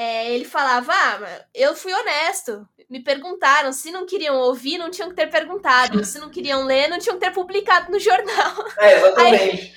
É, 0.00 0.32
ele 0.32 0.46
falava: 0.46 0.90
Ah, 0.94 1.46
eu 1.52 1.76
fui 1.76 1.92
honesto. 1.92 2.66
Me 2.88 3.04
perguntaram. 3.04 3.70
Se 3.70 3.90
não 3.90 4.06
queriam 4.06 4.34
ouvir, 4.34 4.78
não 4.78 4.90
tinham 4.90 5.10
que 5.10 5.14
ter 5.14 5.26
perguntado. 5.26 6.02
Se 6.06 6.18
não 6.18 6.30
queriam 6.30 6.64
ler, 6.64 6.88
não 6.88 6.98
tinham 6.98 7.18
que 7.18 7.26
ter 7.26 7.34
publicado 7.34 7.92
no 7.92 7.98
jornal. 7.98 8.54
É, 8.80 8.96
exatamente. 8.96 9.74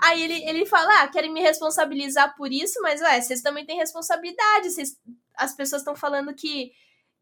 Aí, 0.00 0.20
aí 0.20 0.22
ele, 0.22 0.48
ele 0.48 0.64
fala: 0.64 1.02
Ah, 1.02 1.08
querem 1.08 1.32
me 1.32 1.40
responsabilizar 1.40 2.36
por 2.36 2.52
isso, 2.52 2.80
mas 2.82 3.00
ué, 3.00 3.20
vocês 3.20 3.42
também 3.42 3.66
têm 3.66 3.78
responsabilidade. 3.78 4.70
Vocês, 4.70 4.96
as 5.36 5.56
pessoas 5.56 5.82
estão 5.82 5.96
falando 5.96 6.32
que 6.32 6.70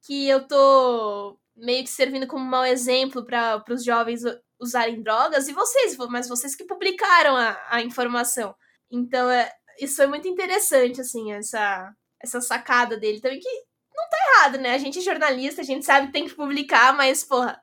que 0.06 0.28
eu 0.28 0.46
tô 0.46 1.38
meio 1.56 1.82
que 1.84 1.90
servindo 1.90 2.26
como 2.26 2.44
mau 2.44 2.66
exemplo 2.66 3.24
para 3.24 3.64
os 3.70 3.82
jovens 3.82 4.20
usarem 4.60 5.02
drogas, 5.02 5.48
e 5.48 5.54
vocês, 5.54 5.96
mas 6.10 6.28
vocês 6.28 6.54
que 6.54 6.64
publicaram 6.64 7.34
a, 7.34 7.58
a 7.70 7.80
informação. 7.80 8.54
Então, 8.90 9.30
é, 9.30 9.50
isso 9.80 10.02
é 10.02 10.06
muito 10.06 10.28
interessante, 10.28 11.00
assim, 11.00 11.32
essa, 11.32 11.92
essa 12.26 12.40
sacada 12.40 12.96
dele 12.96 13.20
também, 13.20 13.40
que 13.40 13.48
não 13.94 14.08
tá 14.08 14.16
errado, 14.28 14.58
né? 14.58 14.74
A 14.74 14.78
gente 14.78 14.98
é 14.98 15.02
jornalista, 15.02 15.62
a 15.62 15.64
gente 15.64 15.84
sabe 15.84 16.06
que 16.06 16.12
tem 16.12 16.26
que 16.26 16.34
publicar, 16.34 16.94
mas, 16.94 17.24
porra, 17.24 17.58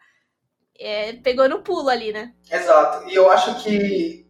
é, 0.80 1.13
pegou 1.13 1.47
no 1.47 1.62
pulo 1.62 1.89
ali, 1.89 2.12
né? 2.12 2.34
Exato. 2.52 3.08
E 3.10 3.15
eu 3.15 3.30
acho 3.30 3.63
que 3.63 4.26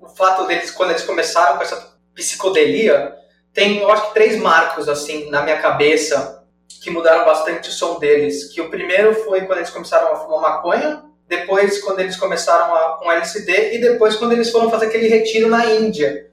o 0.00 0.08
fato 0.08 0.46
deles, 0.46 0.70
quando 0.70 0.90
eles 0.90 1.04
começaram 1.04 1.56
com 1.56 1.62
essa 1.62 1.98
psicodelia, 2.14 3.14
tem, 3.52 3.78
eu 3.78 3.90
acho 3.90 4.08
que 4.08 4.14
três 4.14 4.40
marcos, 4.40 4.88
assim, 4.88 5.30
na 5.30 5.42
minha 5.42 5.60
cabeça, 5.60 6.44
que 6.82 6.90
mudaram 6.90 7.24
bastante 7.24 7.68
o 7.68 7.72
som 7.72 7.98
deles. 7.98 8.52
Que 8.52 8.60
o 8.60 8.68
primeiro 8.68 9.14
foi 9.14 9.46
quando 9.46 9.58
eles 9.58 9.70
começaram 9.70 10.12
a 10.12 10.16
fumar 10.16 10.40
maconha, 10.40 11.04
depois 11.26 11.80
quando 11.82 12.00
eles 12.00 12.16
começaram 12.16 12.74
a, 12.74 12.98
com 12.98 13.10
LSD 13.10 13.74
e 13.74 13.80
depois 13.80 14.16
quando 14.16 14.32
eles 14.32 14.50
foram 14.50 14.70
fazer 14.70 14.86
aquele 14.86 15.08
retiro 15.08 15.48
na 15.48 15.64
Índia. 15.66 16.30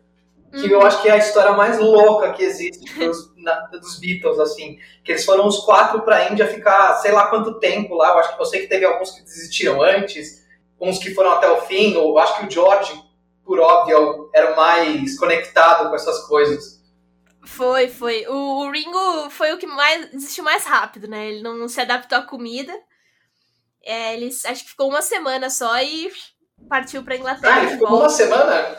Que 0.51 0.69
eu 0.69 0.81
acho 0.81 1.01
que 1.01 1.07
é 1.07 1.13
a 1.13 1.17
história 1.17 1.53
mais 1.53 1.79
louca 1.79 2.33
que 2.33 2.43
existe 2.43 2.93
dos, 2.99 3.33
na, 3.37 3.53
dos 3.67 3.97
Beatles, 3.99 4.37
assim. 4.37 4.77
Que 5.03 5.13
eles 5.13 5.23
foram 5.23 5.47
os 5.47 5.59
quatro 5.59 6.01
para 6.01 6.17
a 6.17 6.29
Índia 6.29 6.45
ficar 6.45 6.95
sei 6.95 7.11
lá 7.11 7.27
quanto 7.27 7.59
tempo 7.59 7.95
lá. 7.95 8.09
Eu 8.09 8.17
acho 8.19 8.33
que 8.33 8.37
você 8.37 8.59
que 8.59 8.67
teve 8.67 8.85
alguns 8.85 9.11
que 9.11 9.23
desistiram 9.23 9.81
antes, 9.81 10.45
uns 10.79 10.97
que 10.97 11.13
foram 11.13 11.31
até 11.31 11.49
o 11.49 11.61
fim. 11.61 11.93
Eu 11.93 12.17
acho 12.17 12.39
que 12.39 12.45
o 12.47 12.51
George, 12.51 13.01
por 13.45 13.59
óbvio, 13.59 14.29
era 14.33 14.53
o 14.53 14.57
mais 14.57 15.17
conectado 15.17 15.89
com 15.89 15.95
essas 15.95 16.27
coisas. 16.27 16.81
Foi, 17.43 17.87
foi. 17.87 18.25
O, 18.27 18.65
o, 18.65 18.71
Ringo 18.71 19.29
foi 19.29 19.53
o 19.53 19.57
que 19.57 19.65
mais 19.65 20.11
desistiu 20.11 20.43
mais 20.43 20.65
rápido, 20.65 21.07
né? 21.07 21.29
Ele 21.29 21.41
não, 21.41 21.55
não 21.55 21.67
se 21.67 21.79
adaptou 21.81 22.17
à 22.17 22.21
comida. 22.21 22.73
É, 23.83 24.13
ele 24.13 24.27
acho 24.27 24.63
que 24.63 24.69
ficou 24.69 24.89
uma 24.89 25.01
semana 25.01 25.49
só 25.49 25.81
e 25.81 26.11
partiu 26.69 27.03
pra 27.03 27.15
Inglaterra. 27.15 27.55
Ah, 27.55 27.63
ele 27.63 27.71
ficou 27.71 27.87
uma 27.87 28.09
semana? 28.09 28.77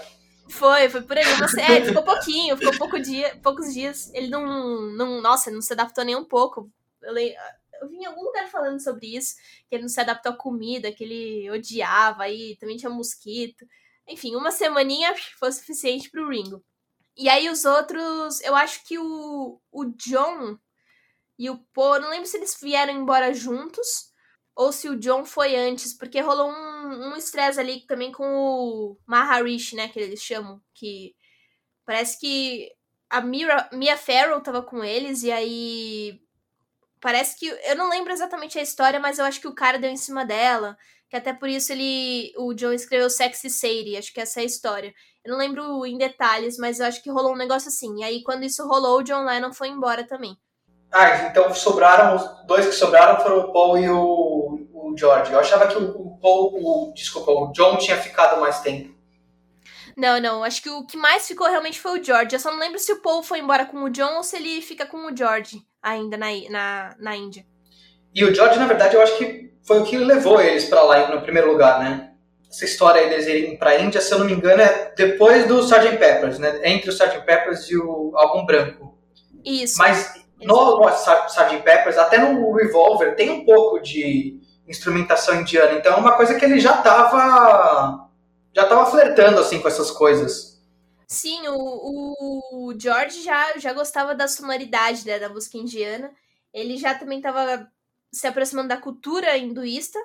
Foi, 0.52 0.88
foi 0.90 1.02
por 1.02 1.16
aí. 1.16 1.24
Uma, 1.34 1.46
é, 1.62 1.76
ele 1.76 1.86
ficou 1.88 2.02
pouquinho, 2.02 2.56
ficou 2.56 2.78
pouco 2.78 3.00
dia, 3.00 3.38
poucos 3.42 3.72
dias. 3.72 4.12
Ele 4.14 4.28
não, 4.28 4.82
não. 4.92 5.20
Nossa, 5.20 5.50
não 5.50 5.62
se 5.62 5.72
adaptou 5.72 6.04
nem 6.04 6.14
um 6.14 6.24
pouco. 6.24 6.70
Eu, 7.02 7.16
eu 7.16 7.88
vi 7.88 7.96
em 7.96 8.04
algum 8.04 8.22
lugar 8.22 8.48
falando 8.48 8.80
sobre 8.80 9.16
isso, 9.16 9.34
que 9.68 9.74
ele 9.74 9.82
não 9.82 9.88
se 9.88 10.00
adaptou 10.00 10.32
à 10.32 10.36
comida, 10.36 10.92
que 10.92 11.02
ele 11.02 11.50
odiava, 11.50 12.24
aí 12.24 12.56
também 12.60 12.76
tinha 12.76 12.90
mosquito. 12.90 13.66
Enfim, 14.06 14.36
uma 14.36 14.50
semaninha 14.50 15.14
foi 15.38 15.50
suficiente 15.50 16.10
pro 16.10 16.28
Ringo. 16.28 16.62
E 17.16 17.28
aí 17.28 17.48
os 17.48 17.64
outros, 17.64 18.40
eu 18.42 18.54
acho 18.54 18.84
que 18.86 18.98
o, 18.98 19.60
o 19.70 19.84
John 19.96 20.58
e 21.38 21.50
o 21.50 21.58
Paul, 21.74 22.00
não 22.00 22.10
lembro 22.10 22.26
se 22.26 22.36
eles 22.36 22.56
vieram 22.60 22.92
embora 22.92 23.34
juntos 23.34 24.12
ou 24.54 24.70
se 24.70 24.88
o 24.88 24.98
John 24.98 25.24
foi 25.24 25.56
antes, 25.56 25.94
porque 25.94 26.20
rolou 26.20 26.50
um 26.50 26.71
estresse 27.16 27.58
um 27.58 27.62
ali 27.62 27.86
também 27.86 28.12
com 28.12 28.24
o 28.24 28.98
Maharishi, 29.06 29.76
né, 29.76 29.88
que 29.88 29.98
eles 29.98 30.22
chamam, 30.22 30.60
que 30.74 31.14
parece 31.84 32.18
que 32.18 32.70
a 33.10 33.20
Mira, 33.20 33.68
Mia 33.72 33.96
Farrow 33.96 34.40
tava 34.40 34.62
com 34.62 34.82
eles 34.82 35.22
e 35.22 35.30
aí 35.30 36.20
parece 37.00 37.38
que 37.38 37.46
eu 37.46 37.76
não 37.76 37.90
lembro 37.90 38.12
exatamente 38.12 38.58
a 38.58 38.62
história, 38.62 39.00
mas 39.00 39.18
eu 39.18 39.24
acho 39.24 39.40
que 39.40 39.48
o 39.48 39.54
cara 39.54 39.78
deu 39.78 39.90
em 39.90 39.96
cima 39.96 40.24
dela, 40.24 40.76
que 41.10 41.16
até 41.16 41.32
por 41.32 41.48
isso 41.48 41.72
ele 41.72 42.32
o 42.38 42.54
John 42.54 42.72
escreveu 42.72 43.10
Sexy 43.10 43.50
Sadie, 43.50 43.98
acho 43.98 44.12
que 44.12 44.20
essa 44.20 44.40
é 44.40 44.44
a 44.44 44.46
história. 44.46 44.94
Eu 45.24 45.32
não 45.32 45.38
lembro 45.38 45.86
em 45.86 45.98
detalhes, 45.98 46.56
mas 46.56 46.80
eu 46.80 46.86
acho 46.86 47.02
que 47.02 47.10
rolou 47.10 47.32
um 47.32 47.36
negócio 47.36 47.68
assim. 47.68 48.00
E 48.00 48.04
aí, 48.04 48.22
quando 48.24 48.44
isso 48.44 48.66
rolou, 48.66 48.98
o 48.98 49.02
John 49.02 49.24
Lennon 49.24 49.52
foi 49.52 49.68
embora 49.68 50.04
também. 50.04 50.36
Ah, 50.90 51.26
então 51.26 51.54
sobraram, 51.54 52.16
os 52.16 52.46
dois 52.46 52.66
que 52.66 52.72
sobraram 52.72 53.20
foram 53.20 53.38
o 53.38 53.52
Paul 53.52 53.78
e 53.78 53.88
o, 53.88 54.68
o 54.72 54.94
George. 54.96 55.32
Eu 55.32 55.38
achava 55.38 55.68
que 55.68 55.76
o, 55.76 56.11
Paul, 56.22 56.52
o, 56.54 56.92
desculpa, 56.94 57.32
o 57.32 57.52
John 57.52 57.76
tinha 57.76 57.96
ficado 57.96 58.40
mais 58.40 58.60
tempo. 58.60 58.94
Não, 59.96 60.18
não, 60.20 60.42
acho 60.42 60.62
que 60.62 60.70
o 60.70 60.86
que 60.86 60.96
mais 60.96 61.28
ficou 61.28 61.46
realmente 61.48 61.78
foi 61.78 62.00
o 62.00 62.02
George. 62.02 62.34
Eu 62.34 62.40
só 62.40 62.50
não 62.50 62.58
lembro 62.58 62.78
se 62.78 62.92
o 62.92 63.02
Paul 63.02 63.22
foi 63.22 63.40
embora 63.40 63.66
com 63.66 63.82
o 63.82 63.90
John 63.90 64.16
ou 64.16 64.22
se 64.22 64.36
ele 64.36 64.62
fica 64.62 64.86
com 64.86 65.12
o 65.12 65.14
George 65.14 65.60
ainda 65.82 66.16
na, 66.16 66.28
na, 66.48 66.96
na 66.98 67.16
Índia. 67.16 67.44
E 68.14 68.24
o 68.24 68.34
George, 68.34 68.58
na 68.58 68.66
verdade, 68.66 68.94
eu 68.94 69.02
acho 69.02 69.18
que 69.18 69.52
foi 69.62 69.80
o 69.80 69.84
que 69.84 69.98
levou 69.98 70.40
eles 70.40 70.64
para 70.64 70.82
lá 70.82 71.14
no 71.14 71.20
primeiro 71.20 71.50
lugar, 71.50 71.80
né? 71.80 72.12
essa 72.52 72.66
história 72.66 73.08
deles 73.08 73.26
irem 73.26 73.56
para 73.56 73.70
a 73.70 73.80
Índia, 73.80 74.00
se 74.00 74.12
eu 74.12 74.18
não 74.18 74.26
me 74.26 74.34
engano, 74.34 74.60
é 74.60 74.92
depois 74.94 75.46
do 75.46 75.60
Sgt. 75.60 75.96
Peppers, 75.96 76.38
né? 76.38 76.60
Entre 76.64 76.90
o 76.90 76.92
Sgt. 76.92 77.24
Peppers 77.24 77.70
e 77.70 77.78
o 77.78 78.12
álbum 78.14 78.44
branco. 78.44 78.98
Isso. 79.42 79.78
Mas 79.78 80.22
no 80.42 80.86
Sgt. 80.86 81.62
Peppers, 81.62 81.96
até 81.96 82.18
no 82.18 82.52
Revolver, 82.52 83.16
tem 83.16 83.30
um 83.30 83.44
pouco 83.46 83.80
de 83.80 84.38
instrumentação 84.72 85.40
indiana. 85.40 85.78
Então 85.78 85.92
é 85.92 85.96
uma 85.96 86.16
coisa 86.16 86.34
que 86.34 86.44
ele 86.44 86.58
já 86.58 86.78
estava 86.78 88.08
já 88.54 88.66
tava 88.66 88.90
flertando 88.90 89.40
assim 89.40 89.60
com 89.60 89.68
essas 89.68 89.90
coisas. 89.90 90.52
Sim, 91.06 91.46
o, 91.48 92.68
o 92.68 92.78
George 92.78 93.22
já, 93.22 93.58
já 93.58 93.72
gostava 93.72 94.14
da 94.14 94.26
sonoridade 94.26 95.06
né, 95.06 95.18
da 95.18 95.28
música 95.28 95.58
indiana. 95.58 96.10
Ele 96.52 96.76
já 96.76 96.94
também 96.94 97.18
estava 97.18 97.70
se 98.10 98.26
aproximando 98.26 98.68
da 98.68 98.76
cultura 98.76 99.36
hinduísta. 99.36 99.98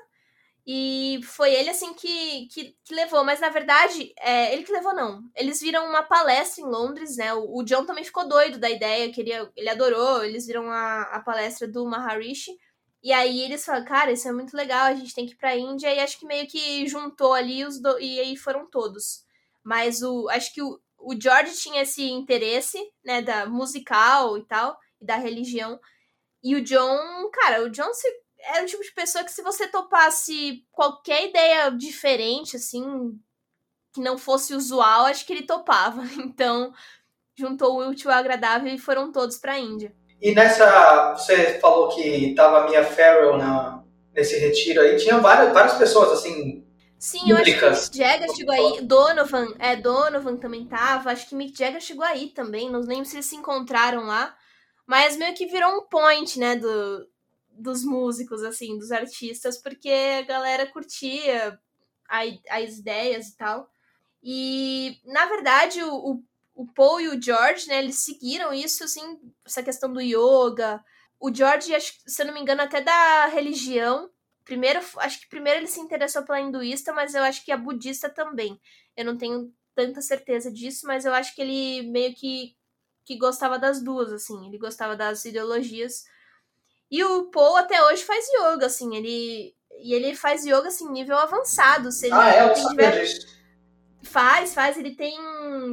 E 0.69 1.21
foi 1.23 1.53
ele, 1.53 1.69
assim, 1.69 1.93
que, 1.93 2.47
que, 2.47 2.75
que 2.84 2.93
levou. 2.93 3.23
Mas, 3.23 3.39
na 3.39 3.47
verdade, 3.47 4.13
é, 4.19 4.53
ele 4.53 4.63
que 4.63 4.71
levou, 4.71 4.93
não. 4.93 5.23
Eles 5.34 5.62
viram 5.62 5.88
uma 5.88 6.03
palestra 6.03 6.62
em 6.62 6.67
Londres, 6.67 7.15
né? 7.15 7.34
O, 7.34 7.60
o 7.60 7.63
John 7.63 7.86
também 7.86 8.03
ficou 8.03 8.27
doido 8.27 8.58
da 8.58 8.69
ideia, 8.69 9.12
queria, 9.12 9.49
ele 9.56 9.69
adorou. 9.69 10.25
Eles 10.25 10.45
viram 10.45 10.69
a, 10.69 11.03
a 11.03 11.21
palestra 11.21 11.69
do 11.69 11.86
Maharishi. 11.86 12.51
E 13.03 13.13
aí 13.13 13.41
eles 13.41 13.63
falaram, 13.63 13.86
cara, 13.86 14.12
isso 14.12 14.27
é 14.27 14.31
muito 14.31 14.55
legal, 14.55 14.86
a 14.86 14.95
gente 14.95 15.13
tem 15.13 15.25
que 15.25 15.33
ir 15.33 15.38
pra 15.38 15.55
Índia. 15.55 15.93
E 15.93 15.99
acho 15.99 16.19
que 16.19 16.25
meio 16.25 16.47
que 16.47 16.88
juntou 16.88 17.33
ali 17.33 17.63
os 17.65 17.79
do... 17.79 17.99
E 17.99 18.19
aí 18.19 18.36
foram 18.36 18.69
todos. 18.69 19.23
Mas 19.63 20.01
o 20.01 20.29
acho 20.29 20.53
que 20.53 20.62
o, 20.62 20.79
o 20.97 21.19
George 21.19 21.55
tinha 21.57 21.81
esse 21.83 22.03
interesse, 22.10 22.79
né, 23.05 23.21
da 23.21 23.45
musical 23.45 24.38
e 24.38 24.45
tal, 24.45 24.77
e 24.99 25.05
da 25.05 25.15
religião. 25.15 25.79
E 26.43 26.55
o 26.55 26.62
John, 26.62 27.29
cara, 27.31 27.63
o 27.63 27.69
John 27.69 27.93
se 27.93 28.08
era 28.39 28.63
o 28.63 28.67
tipo 28.67 28.83
de 28.83 28.91
pessoa 28.93 29.23
que 29.23 29.31
se 29.31 29.41
você 29.41 29.67
topasse 29.67 30.65
qualquer 30.71 31.29
ideia 31.29 31.69
diferente, 31.69 32.56
assim, 32.56 33.19
que 33.93 34.00
não 34.00 34.17
fosse 34.17 34.54
usual, 34.54 35.06
acho 35.06 35.25
que 35.25 35.33
ele 35.33 35.43
topava. 35.43 36.04
Então, 36.17 36.73
juntou 37.35 37.77
o 37.77 37.89
útil 37.89 38.12
ao 38.12 38.17
agradável 38.17 38.73
e 38.73 38.79
foram 38.79 39.12
todos 39.12 39.37
para 39.37 39.54
a 39.54 39.60
Índia. 39.60 39.95
E 40.21 40.33
nessa, 40.33 41.13
você 41.13 41.59
falou 41.59 41.89
que 41.89 42.33
tava 42.35 42.59
a 42.59 42.69
Mia 42.69 42.83
Farrell 42.83 43.37
na, 43.37 43.83
nesse 44.15 44.37
retiro 44.37 44.81
aí, 44.81 44.97
tinha 44.97 45.19
várias, 45.19 45.53
várias 45.53 45.75
pessoas, 45.75 46.11
assim, 46.11 46.65
Sim, 46.99 47.29
eu 47.29 47.37
acho 47.37 47.45
que 47.45 47.69
Mick 47.69 47.97
Jagger 47.97 48.35
chegou 48.35 48.55
aí. 48.55 48.81
Donovan, 48.81 49.53
é, 49.59 49.75
Donovan 49.75 50.35
também 50.37 50.65
tava. 50.65 51.11
Acho 51.11 51.29
que 51.29 51.35
Mick 51.35 51.57
Jagger 51.57 51.79
chegou 51.79 52.03
aí 52.03 52.29
também. 52.29 52.71
Não 52.71 52.79
lembro 52.79 53.05
se 53.05 53.15
eles 53.15 53.27
se 53.27 53.35
encontraram 53.35 54.05
lá. 54.05 54.35
Mas 54.85 55.15
meio 55.15 55.35
que 55.35 55.45
virou 55.45 55.77
um 55.77 55.85
point, 55.85 56.39
né, 56.39 56.55
do, 56.55 57.07
dos 57.51 57.83
músicos, 57.83 58.43
assim, 58.43 58.77
dos 58.79 58.91
artistas, 58.91 59.57
porque 59.57 59.89
a 59.89 60.21
galera 60.23 60.65
curtia 60.65 61.59
a, 62.09 62.21
as 62.49 62.77
ideias 62.79 63.27
e 63.27 63.37
tal. 63.37 63.69
E, 64.23 64.99
na 65.05 65.25
verdade, 65.25 65.83
o, 65.83 65.93
o 65.93 66.23
Paul 66.65 66.99
e 67.01 67.10
o 67.10 67.21
George, 67.21 67.67
né, 67.67 67.79
eles 67.79 68.03
seguiram 68.03 68.53
isso, 68.53 68.83
assim, 68.83 69.19
essa 69.45 69.62
questão 69.62 69.91
do 69.91 70.01
yoga, 70.01 70.83
o 71.19 71.33
George, 71.33 71.73
se 72.05 72.21
eu 72.21 72.27
não 72.27 72.33
me 72.33 72.39
engano, 72.39 72.62
até 72.62 72.81
da 72.81 73.25
religião. 73.27 74.10
Primeiro, 74.43 74.79
acho 74.97 75.19
que 75.21 75.29
primeiro 75.29 75.60
ele 75.60 75.67
se 75.67 75.79
interessou 75.79 76.23
pela 76.23 76.39
hinduísta, 76.39 76.93
mas 76.93 77.13
eu 77.13 77.23
acho 77.23 77.43
que 77.43 77.51
a 77.51 77.58
budista 77.58 78.10
também. 78.10 78.60
Eu 78.95 79.05
não 79.05 79.17
tenho 79.17 79.51
tanta 79.75 80.01
certeza 80.01 80.51
disso, 80.51 80.85
mas 80.85 81.05
eu 81.05 81.13
acho 81.13 81.35
que 81.35 81.41
ele 81.41 81.89
meio 81.89 82.13
que, 82.15 82.55
que 83.03 83.17
gostava 83.17 83.60
das 83.60 83.83
duas, 83.83 84.12
assim. 84.13 84.47
Ele 84.47 84.58
gostava 84.58 84.95
das 84.95 85.25
ideologias. 85.25 86.05
E 86.89 87.03
o 87.03 87.25
Paul 87.25 87.58
até 87.58 87.83
hoje 87.83 88.03
faz 88.03 88.25
yoga, 88.29 88.67
assim. 88.67 88.95
Ele, 88.95 89.55
e 89.81 89.93
ele 89.93 90.15
faz 90.15 90.45
yoga, 90.45 90.67
assim, 90.67 90.89
nível 90.89 91.17
avançado. 91.17 91.91
Se 91.91 92.05
ele 92.05 92.15
ah, 92.15 92.29
é? 92.29 92.49
Eu 92.49 92.55
sabia 92.55 92.91
disso. 92.91 93.37
Faz, 94.08 94.53
faz. 94.53 94.77
Ele 94.77 94.95
tem 94.95 95.17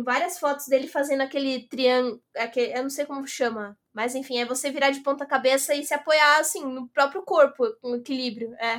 várias 0.05 0.39
fotos 0.39 0.67
dele 0.67 0.89
fazendo 0.89 1.23
aquele 1.23 1.69
triângulo. 1.69 2.21
Aquele, 2.37 2.77
eu 2.77 2.83
não 2.83 2.91
sei 2.91 3.07
como 3.07 3.27
chama. 3.27 3.77
Mas 3.93 4.15
enfim, 4.15 4.39
é 4.39 4.45
você 4.45 4.71
virar 4.71 4.91
de 4.91 5.01
ponta 5.01 5.25
cabeça 5.25 5.75
e 5.75 5.85
se 5.85 5.95
apoiar, 5.95 6.39
assim, 6.41 6.65
no 6.65 6.89
próprio 6.89 7.23
corpo, 7.23 7.65
com 7.81 7.97
equilíbrio. 7.97 8.53
É. 8.55 8.79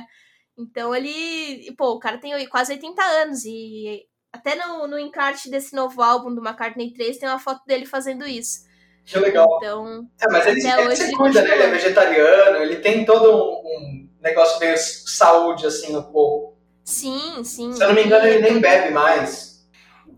Então 0.58 0.94
ele. 0.94 1.72
Pô, 1.76 1.92
o 1.92 1.98
cara 1.98 2.18
tem 2.18 2.46
quase 2.48 2.72
80 2.72 3.02
anos 3.02 3.44
e 3.44 4.06
até 4.32 4.54
no, 4.54 4.86
no 4.86 4.98
encarte 4.98 5.50
desse 5.50 5.74
novo 5.74 6.02
álbum 6.02 6.34
do 6.34 6.42
McCartney 6.42 6.92
3 6.92 7.18
tem 7.18 7.28
uma 7.28 7.38
foto 7.38 7.62
dele 7.66 7.86
fazendo 7.86 8.26
isso. 8.26 8.66
Que 9.04 9.18
legal. 9.18 9.58
Então. 9.58 10.08
É, 10.20 10.30
mas 10.30 10.46
ele, 10.46 10.66
ele 10.66 10.96
se 10.96 11.12
cuida, 11.12 11.40
né? 11.42 11.54
Ele 11.54 11.62
é 11.62 11.70
vegetariano, 11.70 12.58
ele 12.58 12.76
tem 12.76 13.04
todo 13.04 13.32
um, 13.32 13.62
um 13.64 14.08
negócio 14.20 14.58
meio 14.58 14.76
saúde, 14.76 15.66
assim, 15.66 15.92
no 15.92 16.02
povo. 16.10 16.56
Sim, 16.84 17.42
sim. 17.44 17.72
Se 17.72 17.82
eu 17.82 17.88
não 17.88 17.94
me 17.94 18.04
engano, 18.04 18.26
ele 18.26 18.40
nem 18.40 18.60
bebe 18.60 18.92
mais. 18.92 19.45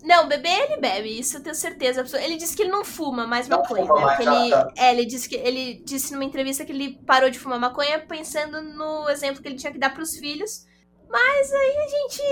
Não, 0.02 0.28
beber 0.28 0.70
ele 0.70 0.80
bebe, 0.80 1.18
isso 1.18 1.36
eu 1.36 1.42
tenho 1.42 1.54
certeza. 1.54 2.04
Ele 2.18 2.36
disse 2.36 2.56
que 2.56 2.62
ele 2.62 2.70
não 2.70 2.84
fuma 2.84 3.26
mais 3.26 3.48
não 3.48 3.58
maconha, 3.58 3.86
fuma 3.86 4.00
né? 4.00 4.04
Mais, 4.06 4.20
ele, 4.20 4.50
tá. 4.50 4.72
É, 4.76 4.92
ele 4.92 5.04
disse 5.04 5.28
que 5.28 5.36
ele 5.36 5.82
disse 5.84 6.12
numa 6.12 6.24
entrevista 6.24 6.64
que 6.64 6.72
ele 6.72 6.98
parou 7.06 7.28
de 7.28 7.38
fumar 7.38 7.58
maconha 7.58 7.98
pensando 7.98 8.62
no 8.62 9.08
exemplo 9.08 9.42
que 9.42 9.48
ele 9.48 9.56
tinha 9.56 9.72
que 9.72 9.78
dar 9.78 9.92
pros 9.92 10.16
filhos. 10.16 10.66
Mas 11.10 11.52
aí 11.52 11.76
a 11.78 11.88
gente, 11.88 12.22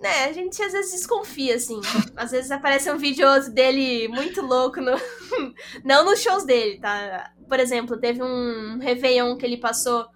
né, 0.00 0.24
a 0.24 0.32
gente 0.32 0.62
às 0.62 0.72
vezes 0.72 0.92
desconfia, 0.92 1.54
assim. 1.54 1.80
Às 2.16 2.30
vezes 2.30 2.50
aparece 2.50 2.90
um 2.90 2.96
vídeo 2.96 3.26
dele 3.50 4.08
muito 4.08 4.40
louco, 4.40 4.80
no... 4.80 4.92
não 5.84 6.04
nos 6.04 6.22
shows 6.22 6.44
dele, 6.44 6.80
tá? 6.80 7.30
Por 7.46 7.60
exemplo, 7.60 8.00
teve 8.00 8.22
um 8.22 8.78
Réveillon 8.78 9.36
que 9.36 9.44
ele 9.44 9.58
passou 9.58 10.06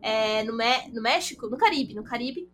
é, 0.00 0.42
no, 0.44 0.56
Me... 0.56 0.88
no 0.94 1.02
México, 1.02 1.46
no 1.48 1.58
Caribe, 1.58 1.94
no 1.94 2.02
Caribe. 2.02 2.50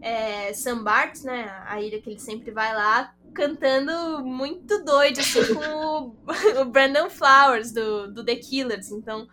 É, 0.00 0.52
San 0.52 0.84
né, 1.24 1.64
a 1.66 1.80
ilha 1.80 2.00
que 2.00 2.10
ele 2.10 2.20
sempre 2.20 2.50
vai 2.50 2.74
lá, 2.74 3.12
cantando 3.34 4.24
muito 4.24 4.82
doido, 4.84 5.20
assim, 5.20 5.54
com 5.54 5.60
o, 5.60 6.16
o 6.62 6.64
Brandon 6.64 7.10
Flowers, 7.10 7.72
do, 7.72 8.12
do 8.12 8.24
The 8.24 8.36
Killers. 8.36 8.90
Então, 8.90 9.26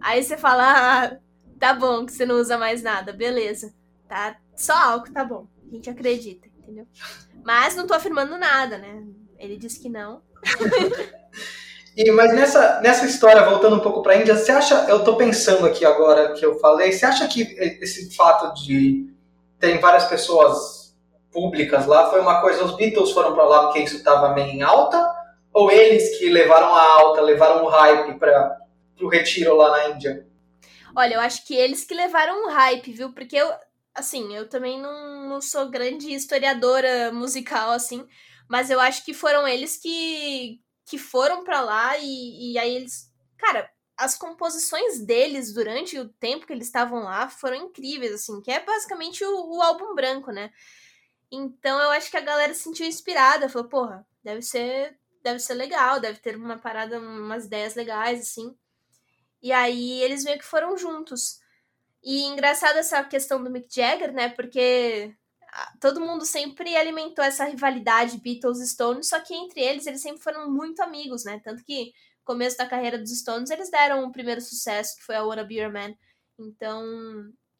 aí 0.00 0.22
você 0.22 0.38
fala, 0.38 0.64
ah, 1.04 1.16
tá 1.58 1.74
bom 1.74 2.06
que 2.06 2.12
você 2.12 2.24
não 2.24 2.36
usa 2.36 2.56
mais 2.56 2.82
nada, 2.82 3.12
beleza. 3.12 3.74
Tá, 4.08 4.36
só 4.56 4.72
álcool, 4.72 5.12
tá 5.12 5.24
bom. 5.24 5.46
A 5.70 5.74
gente 5.74 5.90
acredita, 5.90 6.48
entendeu? 6.58 6.86
Mas 7.44 7.74
não 7.74 7.86
tô 7.86 7.94
afirmando 7.94 8.38
nada, 8.38 8.78
né? 8.78 9.02
Ele 9.38 9.56
disse 9.58 9.80
que 9.80 9.88
não. 9.88 10.22
e, 11.96 12.10
mas 12.12 12.34
nessa, 12.34 12.80
nessa 12.80 13.04
história, 13.04 13.44
voltando 13.44 13.76
um 13.76 13.80
pouco 13.80 14.02
pra 14.02 14.16
Índia, 14.16 14.36
você 14.36 14.52
acha, 14.52 14.86
eu 14.88 15.04
tô 15.04 15.16
pensando 15.16 15.66
aqui 15.66 15.84
agora 15.84 16.32
que 16.32 16.44
eu 16.44 16.58
falei, 16.58 16.92
você 16.92 17.04
acha 17.04 17.26
que 17.28 17.42
esse 17.42 18.14
fato 18.14 18.54
de 18.62 19.12
terem 19.58 19.80
várias 19.80 20.04
pessoas 20.04 20.77
públicas 21.32 21.86
lá 21.86 22.10
foi 22.10 22.20
uma 22.20 22.40
coisa, 22.40 22.64
os 22.64 22.76
Beatles 22.76 23.12
foram 23.12 23.34
para 23.34 23.44
lá 23.44 23.64
porque 23.64 23.80
isso 23.80 23.96
estava 23.96 24.34
meio 24.34 24.48
em 24.48 24.62
alta? 24.62 25.14
Ou 25.52 25.70
eles 25.70 26.18
que 26.18 26.28
levaram 26.28 26.74
a 26.74 26.82
alta, 26.82 27.20
levaram 27.20 27.64
o 27.64 27.68
hype 27.68 28.18
para 28.18 28.58
o 29.00 29.08
retiro 29.08 29.56
lá 29.56 29.70
na 29.70 29.88
Índia? 29.90 30.26
Olha, 30.94 31.14
eu 31.14 31.20
acho 31.20 31.46
que 31.46 31.54
eles 31.54 31.84
que 31.84 31.94
levaram 31.94 32.46
o 32.46 32.50
hype, 32.50 32.92
viu? 32.92 33.12
Porque 33.12 33.36
eu, 33.36 33.52
assim, 33.94 34.34
eu 34.34 34.48
também 34.48 34.80
não, 34.80 35.28
não 35.28 35.40
sou 35.40 35.70
grande 35.70 36.12
historiadora 36.12 37.12
musical, 37.12 37.70
assim, 37.70 38.06
mas 38.48 38.70
eu 38.70 38.80
acho 38.80 39.04
que 39.04 39.12
foram 39.12 39.46
eles 39.46 39.76
que, 39.76 40.60
que 40.86 40.98
foram 40.98 41.44
para 41.44 41.60
lá 41.60 41.98
e, 41.98 42.52
e 42.52 42.58
aí 42.58 42.76
eles. 42.76 43.12
Cara, 43.36 43.70
as 43.96 44.16
composições 44.16 45.00
deles 45.04 45.52
durante 45.52 45.98
o 45.98 46.08
tempo 46.08 46.46
que 46.46 46.52
eles 46.52 46.66
estavam 46.66 47.02
lá 47.02 47.28
foram 47.28 47.56
incríveis, 47.56 48.12
assim, 48.12 48.40
que 48.40 48.50
é 48.50 48.64
basicamente 48.64 49.24
o, 49.24 49.56
o 49.56 49.62
álbum 49.62 49.94
branco, 49.94 50.30
né? 50.30 50.50
Então 51.30 51.80
eu 51.80 51.90
acho 51.90 52.10
que 52.10 52.16
a 52.16 52.22
galera 52.22 52.54
se 52.54 52.62
sentiu 52.62 52.86
inspirada, 52.86 53.48
falou, 53.48 53.68
porra, 53.68 54.06
deve 54.24 54.42
ser, 54.42 54.98
deve 55.22 55.38
ser 55.40 55.54
legal, 55.54 56.00
deve 56.00 56.18
ter 56.20 56.36
uma 56.36 56.58
parada, 56.58 56.98
umas 56.98 57.46
ideias 57.46 57.74
legais, 57.74 58.20
assim. 58.20 58.56
E 59.42 59.52
aí 59.52 60.02
eles 60.02 60.24
meio 60.24 60.38
que 60.38 60.44
foram 60.44 60.76
juntos. 60.76 61.40
E 62.02 62.22
engraçado 62.24 62.78
essa 62.78 63.02
questão 63.04 63.42
do 63.42 63.50
Mick 63.50 63.68
Jagger, 63.74 64.12
né? 64.12 64.28
Porque 64.30 65.14
todo 65.80 66.00
mundo 66.00 66.24
sempre 66.24 66.76
alimentou 66.76 67.24
essa 67.24 67.44
rivalidade 67.44 68.18
Beatles 68.18 68.60
e 68.60 68.68
Stones, 68.68 69.08
só 69.08 69.20
que 69.20 69.34
entre 69.34 69.60
eles 69.60 69.86
eles 69.86 70.00
sempre 70.00 70.22
foram 70.22 70.50
muito 70.50 70.80
amigos, 70.82 71.24
né? 71.24 71.40
Tanto 71.44 71.64
que 71.64 71.86
no 71.86 72.24
começo 72.24 72.56
da 72.56 72.66
carreira 72.66 72.98
dos 72.98 73.16
Stones 73.18 73.50
eles 73.50 73.70
deram 73.70 74.04
o 74.04 74.12
primeiro 74.12 74.40
sucesso, 74.40 74.96
que 74.96 75.04
foi 75.04 75.16
a 75.16 75.24
Wanna 75.24 75.44
Be 75.44 75.56
Your 75.56 75.72
Man. 75.72 75.94
Então, 76.38 76.82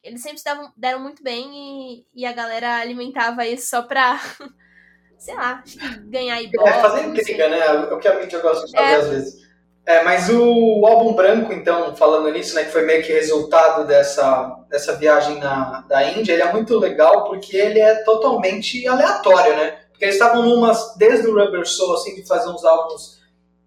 eles 0.03 0.21
sempre 0.21 0.41
davam, 0.43 0.71
deram 0.75 0.99
muito 0.99 1.23
bem 1.23 1.49
e, 1.51 2.05
e 2.15 2.25
a 2.25 2.31
galera 2.31 2.77
alimentava 2.77 3.45
isso 3.45 3.69
só 3.69 3.81
pra, 3.81 4.19
sei 5.17 5.35
lá, 5.35 5.63
ganhar 6.05 6.41
ibope. 6.41 6.69
É, 6.69 6.81
fazer 6.81 7.05
intriga, 7.05 7.49
né? 7.49 7.67
O 7.91 7.97
que 7.97 8.07
a 8.07 8.19
mídia 8.19 8.39
gosta 8.39 8.65
de 8.65 8.71
fazer 8.71 8.85
é. 8.85 8.95
às 8.95 9.09
vezes. 9.09 9.49
É, 9.85 10.03
mas 10.03 10.29
o 10.29 10.85
álbum 10.85 11.13
branco, 11.13 11.51
então, 11.51 11.95
falando 11.95 12.31
nisso, 12.31 12.53
né, 12.53 12.63
que 12.63 12.71
foi 12.71 12.83
meio 12.83 13.03
que 13.03 13.11
resultado 13.11 13.87
dessa, 13.87 14.63
dessa 14.69 14.95
viagem 14.95 15.39
na, 15.39 15.83
da 15.87 16.03
Índia, 16.03 16.33
ele 16.33 16.43
é 16.43 16.53
muito 16.53 16.77
legal 16.77 17.23
porque 17.23 17.57
ele 17.57 17.79
é 17.79 17.95
totalmente 18.03 18.87
aleatório, 18.87 19.55
né? 19.55 19.79
Porque 19.89 20.05
eles 20.05 20.15
estavam 20.15 20.43
numas, 20.43 20.95
desde 20.95 21.27
o 21.27 21.33
Rubber 21.33 21.65
Soul, 21.65 21.95
assim, 21.95 22.13
de 22.13 22.27
fazer 22.27 22.49
uns 22.49 22.63
álbuns 22.63 23.19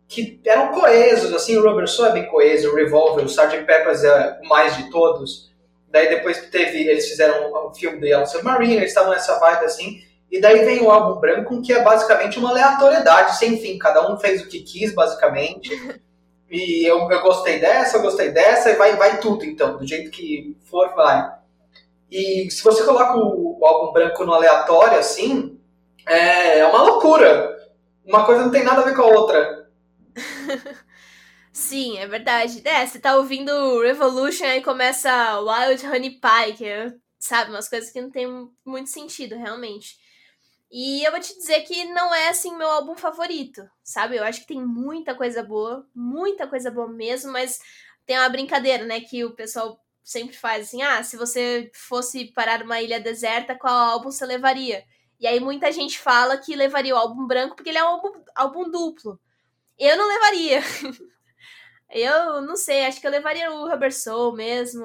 que 0.06 0.40
eram 0.44 0.68
coesos, 0.68 1.32
assim, 1.34 1.56
o 1.56 1.68
Rubber 1.68 1.88
Soul 1.88 2.10
é 2.10 2.12
bem 2.12 2.26
coeso, 2.26 2.70
o 2.70 2.76
Revolver, 2.76 3.24
o 3.24 3.28
Sgt. 3.28 3.64
Peppers 3.64 4.04
é 4.04 4.38
o 4.44 4.48
mais 4.48 4.76
de 4.76 4.90
todos. 4.90 5.51
Daí 5.92 6.08
depois 6.08 6.40
teve, 6.46 6.88
eles 6.88 7.06
fizeram 7.06 7.52
o 7.52 7.68
um 7.68 7.74
filme 7.74 8.00
do 8.00 8.06
Yellow 8.06 8.26
Submarine, 8.26 8.76
eles 8.76 8.88
estavam 8.88 9.12
nessa 9.12 9.38
vibe 9.38 9.66
assim. 9.66 10.02
E 10.30 10.40
daí 10.40 10.64
vem 10.64 10.80
o 10.80 10.90
álbum 10.90 11.20
branco, 11.20 11.60
que 11.60 11.74
é 11.74 11.82
basicamente 11.82 12.38
uma 12.38 12.48
aleatoriedade 12.48 13.36
sem 13.36 13.60
fim. 13.60 13.78
Cada 13.78 14.10
um 14.10 14.18
fez 14.18 14.40
o 14.40 14.48
que 14.48 14.60
quis, 14.60 14.94
basicamente. 14.94 15.70
E 16.54 16.84
eu, 16.84 17.10
eu 17.10 17.22
gostei 17.22 17.58
dessa, 17.58 17.96
eu 17.96 18.02
gostei 18.02 18.28
dessa, 18.30 18.68
e 18.68 18.74
vai, 18.74 18.94
vai 18.94 19.18
tudo, 19.20 19.42
então. 19.42 19.78
Do 19.78 19.86
jeito 19.86 20.10
que 20.10 20.54
for, 20.68 20.94
vai. 20.94 21.32
E 22.10 22.46
se 22.50 22.62
você 22.62 22.84
coloca 22.84 23.16
o, 23.16 23.58
o 23.58 23.64
álbum 23.64 23.90
branco 23.90 24.22
no 24.26 24.34
aleatório, 24.34 24.98
assim, 24.98 25.58
é, 26.06 26.58
é 26.58 26.66
uma 26.66 26.82
loucura. 26.82 27.56
Uma 28.04 28.26
coisa 28.26 28.42
não 28.42 28.50
tem 28.50 28.64
nada 28.64 28.82
a 28.82 28.84
ver 28.84 28.94
com 28.94 29.00
a 29.00 29.06
outra. 29.06 29.66
Sim, 31.52 31.98
é 31.98 32.06
verdade. 32.06 32.62
É, 32.66 32.86
você 32.86 32.98
tá 32.98 33.16
ouvindo 33.16 33.80
Revolution 33.82 34.44
aí 34.46 34.62
começa 34.62 35.38
Wild 35.40 35.86
Honey 35.86 36.10
Pie, 36.18 36.54
que 36.56 36.64
é, 36.64 36.94
sabe, 37.18 37.50
umas 37.50 37.68
coisas 37.68 37.90
que 37.90 38.00
não 38.00 38.10
tem 38.10 38.26
muito 38.64 38.88
sentido, 38.90 39.36
realmente. 39.36 39.96
E 40.70 41.04
eu 41.04 41.10
vou 41.12 41.20
te 41.20 41.34
dizer 41.36 41.62
que 41.62 41.84
não 41.86 42.14
é 42.14 42.28
assim 42.30 42.56
meu 42.56 42.68
álbum 42.70 42.96
favorito, 42.96 43.62
sabe? 43.84 44.16
Eu 44.16 44.24
acho 44.24 44.40
que 44.42 44.46
tem 44.48 44.64
muita 44.64 45.14
coisa 45.14 45.42
boa, 45.42 45.86
muita 45.94 46.46
coisa 46.48 46.70
boa 46.70 46.88
mesmo, 46.88 47.32
mas 47.32 47.58
tem 48.06 48.18
uma 48.18 48.28
brincadeira, 48.30 48.84
né, 48.84 49.00
que 49.00 49.24
o 49.24 49.32
pessoal 49.34 49.78
sempre 50.02 50.36
faz 50.36 50.68
assim: 50.68 50.82
"Ah, 50.82 51.02
se 51.04 51.16
você 51.16 51.70
fosse 51.74 52.26
parar 52.34 52.60
numa 52.60 52.80
ilha 52.82 53.00
deserta, 53.00 53.54
qual 53.56 53.74
álbum 53.74 54.10
você 54.10 54.24
levaria?" 54.26 54.84
E 55.20 55.26
aí 55.26 55.40
muita 55.40 55.70
gente 55.72 55.98
fala 55.98 56.38
que 56.38 56.56
levaria 56.56 56.94
o 56.94 56.98
álbum 56.98 57.26
branco 57.26 57.56
porque 57.56 57.70
ele 57.70 57.78
é 57.78 57.84
um 57.84 57.88
álbum, 57.88 58.12
álbum 58.34 58.70
duplo. 58.70 59.20
Eu 59.78 59.96
não 59.98 60.08
levaria. 60.08 60.60
Eu 61.92 62.40
não 62.42 62.56
sei, 62.56 62.86
acho 62.86 63.00
que 63.00 63.06
eu 63.06 63.10
levaria 63.10 63.52
o 63.52 63.68
Rubber 63.68 63.94
Soul 63.94 64.32
mesmo. 64.32 64.84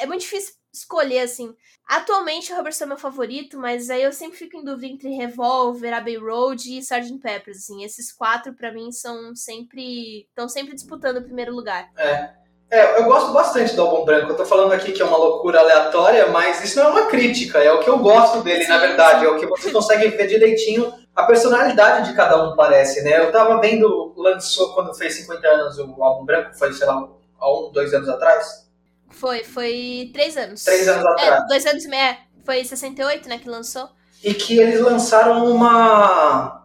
É 0.00 0.06
muito 0.06 0.20
difícil 0.20 0.54
escolher, 0.72 1.20
assim. 1.20 1.54
Atualmente 1.88 2.52
o 2.52 2.56
Rubber 2.56 2.72
Soul 2.72 2.86
é 2.86 2.88
meu 2.90 2.98
favorito, 2.98 3.58
mas 3.58 3.90
aí 3.90 4.02
eu 4.02 4.12
sempre 4.12 4.38
fico 4.38 4.56
em 4.56 4.64
dúvida 4.64 4.86
entre 4.86 5.10
Revolver, 5.10 5.92
Abbey 5.92 6.16
Road 6.16 6.70
e 6.70 6.78
Sgt. 6.78 7.18
Peppers, 7.18 7.58
assim. 7.58 7.82
Esses 7.82 8.12
quatro, 8.12 8.54
para 8.54 8.72
mim, 8.72 8.92
são 8.92 9.34
sempre... 9.34 10.20
estão 10.28 10.48
sempre 10.48 10.74
disputando 10.74 11.16
o 11.16 11.24
primeiro 11.24 11.52
lugar. 11.52 11.90
É. 11.98 12.40
É, 12.72 13.00
eu 13.00 13.04
gosto 13.04 13.32
bastante 13.32 13.74
do 13.74 13.82
álbum 13.82 14.04
branco. 14.04 14.30
Eu 14.30 14.36
tô 14.36 14.46
falando 14.46 14.72
aqui 14.72 14.92
que 14.92 15.02
é 15.02 15.04
uma 15.04 15.16
loucura 15.16 15.58
aleatória, 15.58 16.28
mas 16.28 16.62
isso 16.62 16.78
não 16.78 16.86
é 16.86 16.90
uma 16.92 17.06
crítica, 17.06 17.58
é 17.58 17.72
o 17.72 17.80
que 17.80 17.90
eu 17.90 17.98
gosto 17.98 18.42
dele, 18.42 18.64
na 18.68 18.78
verdade. 18.78 19.24
É 19.24 19.28
o 19.28 19.36
que 19.36 19.46
você 19.46 19.72
consegue 19.72 20.06
ver 20.10 20.28
direitinho 20.28 20.94
a 21.14 21.24
personalidade 21.24 22.10
de 22.10 22.16
cada 22.16 22.42
um, 22.42 22.56
parece, 22.56 23.02
né? 23.02 23.18
Eu 23.18 23.32
tava 23.32 23.60
vendo, 23.60 24.14
lançou 24.16 24.72
quando 24.74 24.94
fez 24.94 25.14
50 25.16 25.46
anos 25.48 25.78
o 25.78 26.02
álbum 26.02 26.24
branco, 26.24 26.56
foi, 26.56 26.72
sei 26.72 26.86
lá, 26.86 27.08
há 27.38 27.52
um, 27.52 27.72
dois 27.72 27.92
anos 27.92 28.08
atrás? 28.08 28.68
Foi, 29.10 29.44
foi 29.44 30.10
três 30.12 30.36
anos. 30.36 30.64
Três 30.64 30.88
anos 30.88 31.04
atrás. 31.04 31.42
É, 31.42 31.46
dois 31.46 31.66
anos 31.66 31.84
e 31.84 31.88
meio, 31.88 32.16
foi 32.44 32.64
68, 32.64 33.28
né, 33.28 33.38
que 33.38 33.48
lançou. 33.48 33.88
E 34.22 34.34
que 34.34 34.58
eles 34.58 34.80
lançaram 34.80 35.50
uma 35.50 36.60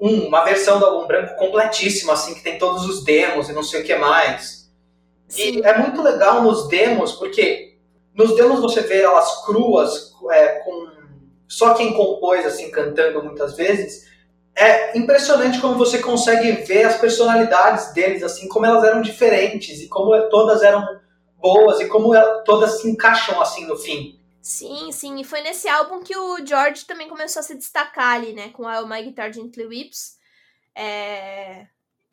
uma 0.00 0.42
versão 0.44 0.78
do 0.78 0.86
álbum 0.86 1.06
branco 1.06 1.36
completíssima, 1.36 2.14
assim, 2.14 2.32
que 2.32 2.42
tem 2.42 2.58
todos 2.58 2.86
os 2.86 3.04
demos 3.04 3.50
e 3.50 3.52
não 3.52 3.62
sei 3.62 3.82
o 3.82 3.84
que 3.84 3.94
mais. 3.96 4.70
Sim. 5.28 5.58
E 5.58 5.62
é 5.62 5.76
muito 5.76 6.00
legal 6.00 6.42
nos 6.42 6.68
demos, 6.68 7.12
porque 7.12 7.76
nos 8.14 8.34
demos 8.34 8.60
você 8.60 8.80
vê 8.80 9.02
elas 9.02 9.44
cruas, 9.44 10.14
é, 10.30 10.48
com 10.60 10.88
só 11.50 11.74
quem 11.74 11.92
compôs, 11.92 12.46
assim, 12.46 12.70
cantando 12.70 13.24
muitas 13.24 13.56
vezes. 13.56 14.08
É 14.54 14.96
impressionante 14.96 15.60
como 15.60 15.74
você 15.74 15.98
consegue 15.98 16.52
ver 16.62 16.84
as 16.84 16.96
personalidades 16.96 17.92
deles, 17.92 18.22
assim, 18.22 18.46
como 18.46 18.64
elas 18.64 18.84
eram 18.84 19.02
diferentes 19.02 19.80
e 19.80 19.88
como 19.88 20.16
todas 20.28 20.62
eram 20.62 21.00
boas 21.38 21.80
e 21.80 21.88
como 21.88 22.12
todas 22.44 22.80
se 22.80 22.88
encaixam, 22.88 23.42
assim, 23.42 23.66
no 23.66 23.76
fim. 23.76 24.20
Sim, 24.40 24.92
sim, 24.92 25.20
e 25.20 25.24
foi 25.24 25.40
nesse 25.40 25.68
álbum 25.68 26.02
que 26.02 26.16
o 26.16 26.46
George 26.46 26.86
também 26.86 27.08
começou 27.08 27.40
a 27.40 27.42
se 27.42 27.56
destacar 27.56 28.14
ali, 28.14 28.32
né, 28.32 28.50
com 28.50 28.66
a 28.66 28.86
My 28.86 29.02
Guitar 29.02 29.32
Gently 29.32 29.66
Whips, 29.66 30.18
é... 30.74 31.66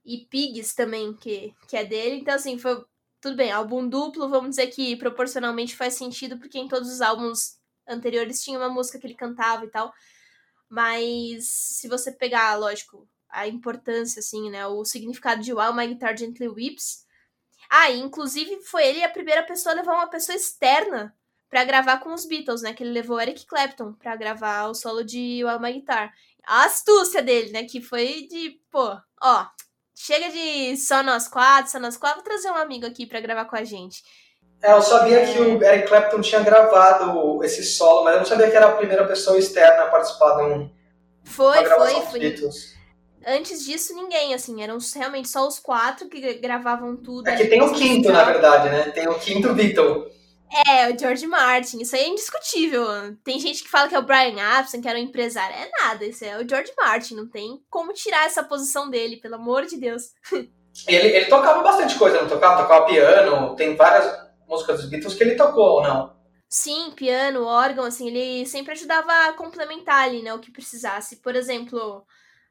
e 0.04 0.26
Pigs 0.30 0.74
também, 0.74 1.14
que, 1.14 1.54
que 1.70 1.78
é 1.78 1.86
dele, 1.86 2.22
então 2.22 2.34
assim, 2.34 2.58
foi, 2.58 2.84
tudo 3.22 3.38
bem, 3.38 3.52
álbum 3.52 3.88
duplo, 3.88 4.30
vamos 4.30 4.52
dizer 4.52 4.68
que 4.68 4.96
proporcionalmente 4.98 5.76
faz 5.76 5.94
sentido, 5.94 6.38
porque 6.38 6.58
em 6.60 6.68
todos 6.68 6.92
os 6.92 7.02
álbuns 7.02 7.57
anteriores 7.88 8.44
tinha 8.44 8.58
uma 8.58 8.70
música 8.70 9.00
que 9.00 9.08
ele 9.08 9.16
cantava 9.16 9.66
e 9.66 9.70
tal, 9.70 9.94
mas 10.70 11.48
se 11.48 11.88
você 11.88 12.12
pegar, 12.12 12.56
lógico, 12.56 13.08
a 13.30 13.48
importância, 13.48 14.20
assim, 14.20 14.50
né, 14.50 14.66
o 14.68 14.84
significado 14.86 15.42
de 15.42 15.54
While 15.54 15.76
My 15.76 15.88
Guitar 15.88 16.18
Gently 16.18 16.48
Whips, 16.48 17.06
ah, 17.70 17.92
inclusive 17.92 18.62
foi 18.64 18.86
ele 18.88 19.04
a 19.04 19.10
primeira 19.10 19.44
pessoa 19.44 19.74
a 19.74 19.78
levar 19.78 19.94
uma 19.94 20.10
pessoa 20.10 20.36
externa 20.36 21.14
para 21.50 21.64
gravar 21.64 22.00
com 22.00 22.14
os 22.14 22.26
Beatles, 22.26 22.62
né? 22.62 22.74
Que 22.74 22.84
ele 22.84 22.92
levou 22.92 23.20
Eric 23.20 23.46
Clapton 23.46 23.94
para 23.94 24.16
gravar 24.16 24.68
o 24.68 24.74
solo 24.74 25.04
de 25.04 25.44
While 25.44 25.60
My 25.60 25.74
Guitar. 25.74 26.14
A 26.46 26.66
astúcia 26.66 27.22
dele, 27.22 27.52
né? 27.52 27.64
Que 27.66 27.82
foi 27.82 28.28
de, 28.28 28.60
pô, 28.70 28.98
ó, 29.22 29.48
chega 29.96 30.30
de 30.30 30.78
só 30.78 31.04
nós 31.04 31.28
quatro, 31.28 31.72
só 31.72 31.80
nós 31.80 31.98
quatro, 31.98 32.18
vou 32.18 32.26
trazer 32.26 32.52
um 32.52 32.56
amigo 32.56 32.86
aqui 32.86 33.06
para 33.06 33.22
gravar 33.22 33.46
com 33.46 33.56
a 33.56 33.64
gente. 33.64 34.04
É, 34.62 34.74
eu 34.74 34.82
sabia 34.82 35.26
que 35.26 35.39
o 35.39 35.64
Eric 35.64 35.88
Clapton 35.88 36.22
tinha 36.22 36.41
gravado 36.41 37.43
esse 37.43 37.64
solo, 37.64 38.03
mas 38.03 38.14
eu 38.14 38.20
não 38.20 38.26
sabia 38.26 38.49
que 38.49 38.55
era 38.55 38.68
a 38.68 38.76
primeira 38.76 39.05
pessoa 39.05 39.38
externa 39.38 39.84
a 39.84 39.88
participar 39.88 40.38
de 40.38 40.43
um. 40.43 40.70
Foi, 41.24 41.64
foi, 41.66 42.01
foi. 42.01 42.20
Beatles. 42.20 42.76
Antes 43.26 43.66
disso, 43.66 43.93
ninguém, 43.93 44.34
assim, 44.34 44.64
eram 44.64 44.78
realmente 44.95 45.28
só 45.28 45.45
os 45.47 45.60
quatro 45.60 46.08
que 46.08 46.36
gravavam 46.36 46.95
tudo. 46.95 47.28
É 47.28 47.36
que 47.36 47.47
tem 47.47 47.62
o 47.62 47.74
quinto, 47.74 48.10
na 48.12 48.24
verdade, 48.24 48.70
né? 48.70 48.89
Tem 48.91 49.08
o 49.08 49.16
quinto 49.16 49.53
Beatle. 49.53 50.08
É, 50.66 50.89
o 50.89 50.97
George 50.97 51.28
Martin, 51.28 51.82
isso 51.82 51.95
aí 51.95 52.03
é 52.03 52.08
indiscutível. 52.08 52.86
Tem 53.24 53.38
gente 53.38 53.64
que 53.64 53.70
fala 53.70 53.89
que 53.89 53.95
é 53.95 53.99
o 53.99 54.03
Brian 54.03 54.41
Abson, 54.41 54.82
que 54.82 54.88
era 54.88 54.97
um 54.97 55.01
empresário. 55.01 55.55
É 55.55 55.70
nada, 55.84 56.05
isso 56.05 56.24
é 56.24 56.38
o 56.38 56.47
George 56.47 56.72
Martin, 56.78 57.16
não 57.16 57.28
tem 57.28 57.60
como 57.70 57.91
tirar 57.91 58.26
essa 58.26 58.41
posição 58.41 58.89
dele, 58.89 59.18
pelo 59.18 59.36
amor 59.36 59.66
de 59.66 59.78
Deus. 59.78 60.12
Ele, 60.88 61.08
ele 61.08 61.26
tocava 61.26 61.64
bastante 61.64 61.97
coisa, 61.97 62.22
não 62.22 62.30
tocava? 62.30 62.62
Tocava 62.62 62.86
piano, 62.86 63.55
tem 63.55 63.76
várias 63.76 64.27
músicas 64.48 64.82
dos 64.82 64.89
Beatles 64.89 65.14
que 65.14 65.24
ele 65.24 65.36
tocou 65.36 65.78
ou 65.78 65.84
não? 65.84 66.16
Sim, 66.50 66.91
piano, 66.91 67.43
órgão, 67.43 67.84
assim, 67.84 68.08
ele 68.08 68.45
sempre 68.45 68.72
ajudava 68.72 69.12
a 69.28 69.34
complementar 69.34 70.06
ali, 70.06 70.22
né, 70.22 70.34
o 70.34 70.39
que 70.39 70.52
precisasse. 70.52 71.18
Por 71.18 71.36
exemplo, 71.36 72.06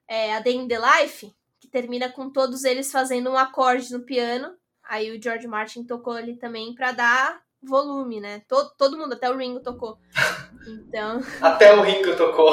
é, 0.07 0.35
a 0.35 0.41
Day 0.41 0.55
in 0.55 0.69
the 0.69 0.79
Life, 0.79 1.35
que 1.59 1.69
termina 1.69 2.11
com 2.11 2.31
todos 2.31 2.65
eles 2.65 2.93
fazendo 2.93 3.31
um 3.31 3.39
acorde 3.39 3.91
no 3.93 4.05
piano. 4.05 4.55
Aí 4.85 5.11
o 5.11 5.21
George 5.21 5.49
Martin 5.49 5.85
tocou 5.85 6.13
ali 6.13 6.37
também 6.37 6.75
para 6.75 6.93
dar 6.93 7.41
volume, 7.63 8.21
né? 8.21 8.43
Todo, 8.47 8.71
todo 8.77 8.99
mundo, 8.99 9.15
até 9.15 9.31
o 9.31 9.37
Ringo 9.37 9.61
tocou. 9.61 9.99
Então. 10.69 11.21
Até 11.41 11.73
o 11.73 11.81
Ringo 11.81 12.17
tocou. 12.17 12.53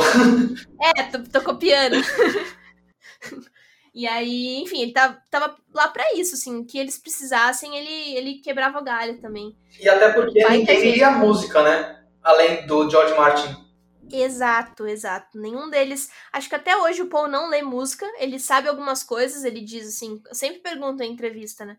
É, 0.80 1.18
tocou 1.32 1.58
piano. 1.58 1.96
E 3.94 4.08
aí, 4.08 4.58
enfim, 4.58 4.82
ele 4.82 4.92
tava, 4.92 5.22
tava 5.30 5.56
lá 5.72 5.88
para 5.88 6.14
isso, 6.16 6.34
assim, 6.34 6.64
que 6.66 6.80
eles 6.80 6.98
precisassem, 6.98 7.78
ele, 7.78 8.18
ele 8.18 8.40
quebrava 8.40 8.80
o 8.80 8.84
galho 8.84 9.22
também. 9.22 9.56
E 9.80 9.88
até 9.88 10.12
porque 10.12 10.42
Vai 10.42 10.58
ninguém 10.58 10.94
lia 10.94 11.12
música, 11.12 11.62
né? 11.62 12.04
Além 12.24 12.66
do 12.66 12.90
George 12.90 13.14
Martin. 13.14 13.64
Exato, 14.12 14.88
exato. 14.88 15.40
Nenhum 15.40 15.70
deles. 15.70 16.10
Acho 16.32 16.50
que 16.50 16.56
até 16.56 16.76
hoje 16.76 17.02
o 17.02 17.10
Paul 17.10 17.28
não 17.28 17.50
lê 17.50 17.62
música. 17.62 18.06
Ele 18.18 18.40
sabe 18.40 18.68
algumas 18.68 19.04
coisas, 19.04 19.44
ele 19.44 19.62
diz 19.62 19.88
assim. 19.88 20.22
Sempre 20.32 20.62
pergunta 20.62 21.04
em 21.04 21.12
entrevista, 21.12 21.66
né? 21.66 21.78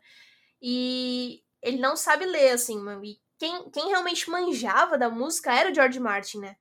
E 0.60 1.40
ele 1.62 1.78
não 1.78 1.96
sabe 1.96 2.26
ler, 2.26 2.50
assim. 2.50 2.78
E 3.02 3.18
quem, 3.38 3.70
quem 3.70 3.88
realmente 3.88 4.30
manjava 4.30 4.96
da 4.98 5.10
música 5.10 5.52
era 5.52 5.70
o 5.70 5.74
George 5.74 6.00
Martin, 6.00 6.38
né? 6.40 6.56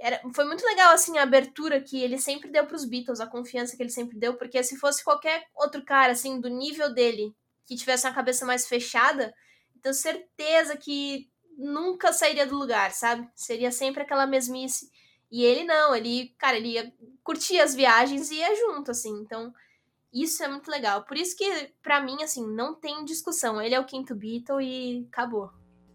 Era, 0.00 0.20
foi 0.34 0.44
muito 0.44 0.64
legal, 0.64 0.92
assim, 0.92 1.18
a 1.18 1.22
abertura 1.22 1.80
que 1.80 2.00
ele 2.00 2.18
sempre 2.18 2.50
deu 2.50 2.66
pros 2.66 2.84
Beatles, 2.84 3.20
a 3.20 3.26
confiança 3.26 3.76
que 3.76 3.82
ele 3.82 3.90
sempre 3.90 4.18
deu, 4.18 4.34
porque 4.34 4.62
se 4.62 4.76
fosse 4.76 5.02
qualquer 5.02 5.44
outro 5.54 5.84
cara, 5.84 6.12
assim, 6.12 6.40
do 6.40 6.48
nível 6.48 6.92
dele, 6.94 7.34
que 7.66 7.76
tivesse 7.76 8.06
uma 8.06 8.14
cabeça 8.14 8.46
mais 8.46 8.66
fechada, 8.66 9.34
tenho 9.82 9.94
certeza 9.94 10.76
que 10.76 11.28
nunca 11.56 12.12
sairia 12.12 12.46
do 12.46 12.56
lugar, 12.56 12.92
sabe? 12.92 13.28
Seria 13.34 13.72
sempre 13.72 14.02
aquela 14.02 14.26
mesmice. 14.26 14.90
E 15.30 15.44
ele 15.44 15.64
não, 15.64 15.94
ele, 15.94 16.34
cara, 16.38 16.56
ele 16.56 16.72
ia 16.72 16.92
curtir 17.22 17.60
as 17.60 17.74
viagens 17.74 18.30
e 18.30 18.36
ia 18.36 18.54
junto, 18.54 18.90
assim. 18.90 19.12
Então, 19.20 19.52
isso 20.12 20.42
é 20.42 20.48
muito 20.48 20.70
legal. 20.70 21.04
Por 21.04 21.16
isso 21.16 21.36
que, 21.36 21.72
para 21.82 22.00
mim, 22.00 22.22
assim, 22.22 22.46
não 22.46 22.74
tem 22.74 23.04
discussão. 23.04 23.60
Ele 23.60 23.74
é 23.74 23.80
o 23.80 23.84
quinto 23.84 24.14
Beatle 24.14 24.62
e 24.62 25.06
acabou 25.12 25.50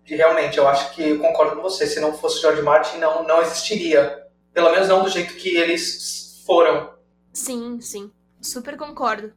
realmente, 0.05 0.57
eu 0.57 0.67
acho 0.67 0.93
que 0.93 1.01
eu 1.01 1.19
concordo 1.19 1.55
com 1.55 1.61
você. 1.61 1.87
Se 1.87 1.99
não 1.99 2.13
fosse 2.13 2.41
George 2.41 2.61
Martin, 2.61 2.97
não, 2.97 3.23
não 3.23 3.41
existiria. 3.41 4.23
Pelo 4.53 4.71
menos 4.71 4.87
não 4.87 5.03
do 5.03 5.09
jeito 5.09 5.33
que 5.35 5.55
eles 5.55 6.41
foram. 6.45 6.91
Sim, 7.31 7.79
sim. 7.81 8.11
Super 8.41 8.77
concordo. 8.77 9.33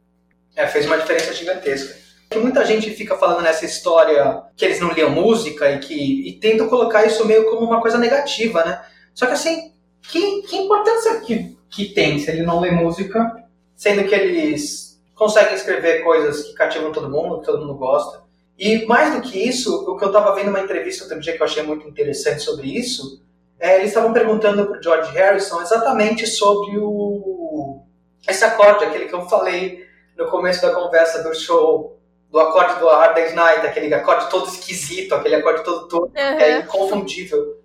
É, 0.55 0.67
fez 0.67 0.85
uma 0.85 0.97
diferença 0.97 1.33
gigantesca. 1.33 1.95
Que 2.29 2.39
muita 2.39 2.65
gente 2.65 2.91
fica 2.91 3.17
falando 3.17 3.41
nessa 3.41 3.65
história 3.65 4.43
que 4.55 4.65
eles 4.65 4.79
não 4.79 4.91
liam 4.91 5.09
música 5.09 5.71
e 5.71 5.79
que 5.79 6.27
e 6.27 6.33
tentam 6.39 6.67
colocar 6.67 7.05
isso 7.05 7.25
meio 7.25 7.49
como 7.49 7.65
uma 7.65 7.81
coisa 7.81 7.97
negativa, 7.97 8.65
né? 8.65 8.83
Só 9.13 9.25
que 9.25 9.33
assim, 9.33 9.71
que, 10.01 10.41
que 10.41 10.57
importância 10.57 11.21
que, 11.21 11.57
que 11.69 11.85
tem 11.93 12.19
se 12.19 12.29
ele 12.29 12.43
não 12.43 12.59
lê 12.59 12.71
música, 12.71 13.45
sendo 13.75 14.03
que 14.07 14.13
eles 14.13 15.01
conseguem 15.15 15.55
escrever 15.55 16.03
coisas 16.03 16.43
que 16.43 16.53
cativam 16.53 16.91
todo 16.91 17.09
mundo, 17.09 17.39
que 17.39 17.45
todo 17.45 17.59
mundo 17.59 17.75
gosta. 17.75 18.26
E 18.57 18.85
mais 18.85 19.13
do 19.13 19.21
que 19.21 19.37
isso, 19.37 19.85
o 19.87 19.97
que 19.97 20.03
eu 20.03 20.09
estava 20.09 20.33
vendo 20.33 20.49
uma 20.49 20.61
entrevista 20.61 21.03
outro 21.03 21.19
dia 21.19 21.35
que 21.35 21.41
eu 21.41 21.45
achei 21.45 21.61
muito 21.61 21.87
interessante 21.87 22.41
sobre 22.41 22.67
isso, 22.67 23.21
é, 23.59 23.75
eles 23.75 23.89
estavam 23.89 24.13
perguntando 24.13 24.65
para 24.65 24.79
o 24.79 24.83
George 24.83 25.11
Harrison 25.13 25.61
exatamente 25.61 26.25
sobre 26.25 26.77
o 26.77 27.83
esse 28.27 28.43
acorde, 28.43 28.83
aquele 28.83 29.05
que 29.05 29.13
eu 29.13 29.27
falei 29.29 29.85
no 30.17 30.27
começo 30.27 30.61
da 30.61 30.73
conversa 30.73 31.23
do 31.23 31.33
show, 31.33 31.97
do 32.29 32.39
acorde 32.39 32.79
do 32.79 32.89
Hard 32.89 33.15
Day's 33.15 33.33
Night, 33.33 33.65
aquele 33.65 33.93
acorde 33.93 34.29
todo 34.29 34.49
esquisito, 34.49 35.15
aquele 35.15 35.35
acorde 35.35 35.63
todo, 35.63 35.87
todo 35.87 36.05
uhum. 36.07 36.13
é, 36.15 36.59
inconfundível. 36.59 37.57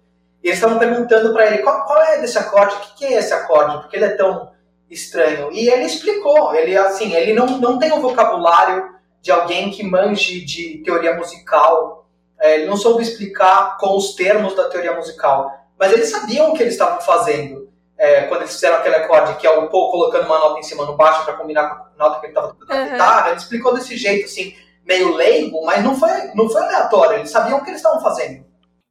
E 0.43 0.49
eles 0.49 0.59
estavam 0.59 0.79
perguntando 0.79 1.33
para 1.33 1.47
ele 1.47 1.59
qual, 1.59 1.85
qual, 1.85 2.01
é 2.03 2.21
desse 2.21 2.39
acorde, 2.39 2.77
o 2.77 2.79
que, 2.81 2.95
que 2.99 3.05
é 3.07 3.19
esse 3.19 3.33
acorde, 3.33 3.79
porque 3.79 3.97
ele 3.97 4.05
é 4.05 4.17
tão 4.17 4.53
estranho. 4.89 5.51
E 5.53 5.69
ele 5.69 5.85
explicou, 5.85 6.55
ele 6.55 6.77
assim, 6.77 7.13
ele 7.13 7.33
não, 7.33 7.47
não 7.59 7.79
tem 7.79 7.93
um 7.93 8.01
vocabulário 8.01 8.92
de 9.23 9.31
alguém 9.31 9.71
que 9.71 9.83
manje 9.83 10.45
de 10.45 10.83
teoria 10.85 11.15
musical. 11.15 12.07
É, 12.39 12.57
ele 12.57 12.67
não 12.67 12.77
soube 12.77 13.03
explicar 13.03 13.79
com 13.79 13.97
os 13.97 14.15
termos 14.15 14.55
da 14.55 14.69
teoria 14.69 14.95
musical, 14.95 15.51
mas 15.79 15.93
eles 15.93 16.11
sabiam 16.11 16.51
o 16.51 16.55
que 16.55 16.63
eles 16.63 16.75
estavam 16.75 17.01
fazendo 17.01 17.73
é, 18.03 18.23
quando 18.23 18.41
eles 18.41 18.55
fizeram 18.55 18.79
aquele 18.79 18.97
acorde, 18.97 19.37
que 19.37 19.47
é 19.47 19.51
o 19.51 19.71
Paul 19.71 19.93
colocando 19.93 20.27
uma 20.27 20.41
nota 20.41 20.59
em 20.59 20.63
cima 20.65 20.85
no 20.85 20.97
baixo 20.97 21.25
para 21.25 21.37
combinar 21.37 21.69
com 21.69 22.03
a 22.03 22.09
nota 22.09 22.19
que 22.19 22.27
ele 22.27 22.33
estava 22.33 22.49
tocando 22.49 22.77
na 22.77 22.89
guitarra. 22.89 23.29
Ele 23.29 23.39
explicou 23.39 23.73
desse 23.73 23.97
jeito, 23.97 24.25
assim, 24.25 24.57
meio 24.85 25.15
leigo, 25.15 25.65
mas 25.65 25.85
não 25.85 25.97
foi, 25.97 26.11
não 26.35 26.51
foi 26.51 26.63
aleatório. 26.63 27.19
Eles 27.19 27.31
sabiam 27.31 27.59
o 27.59 27.63
que 27.63 27.71
eles 27.71 27.79
estavam 27.79 28.01
fazendo. 28.01 28.45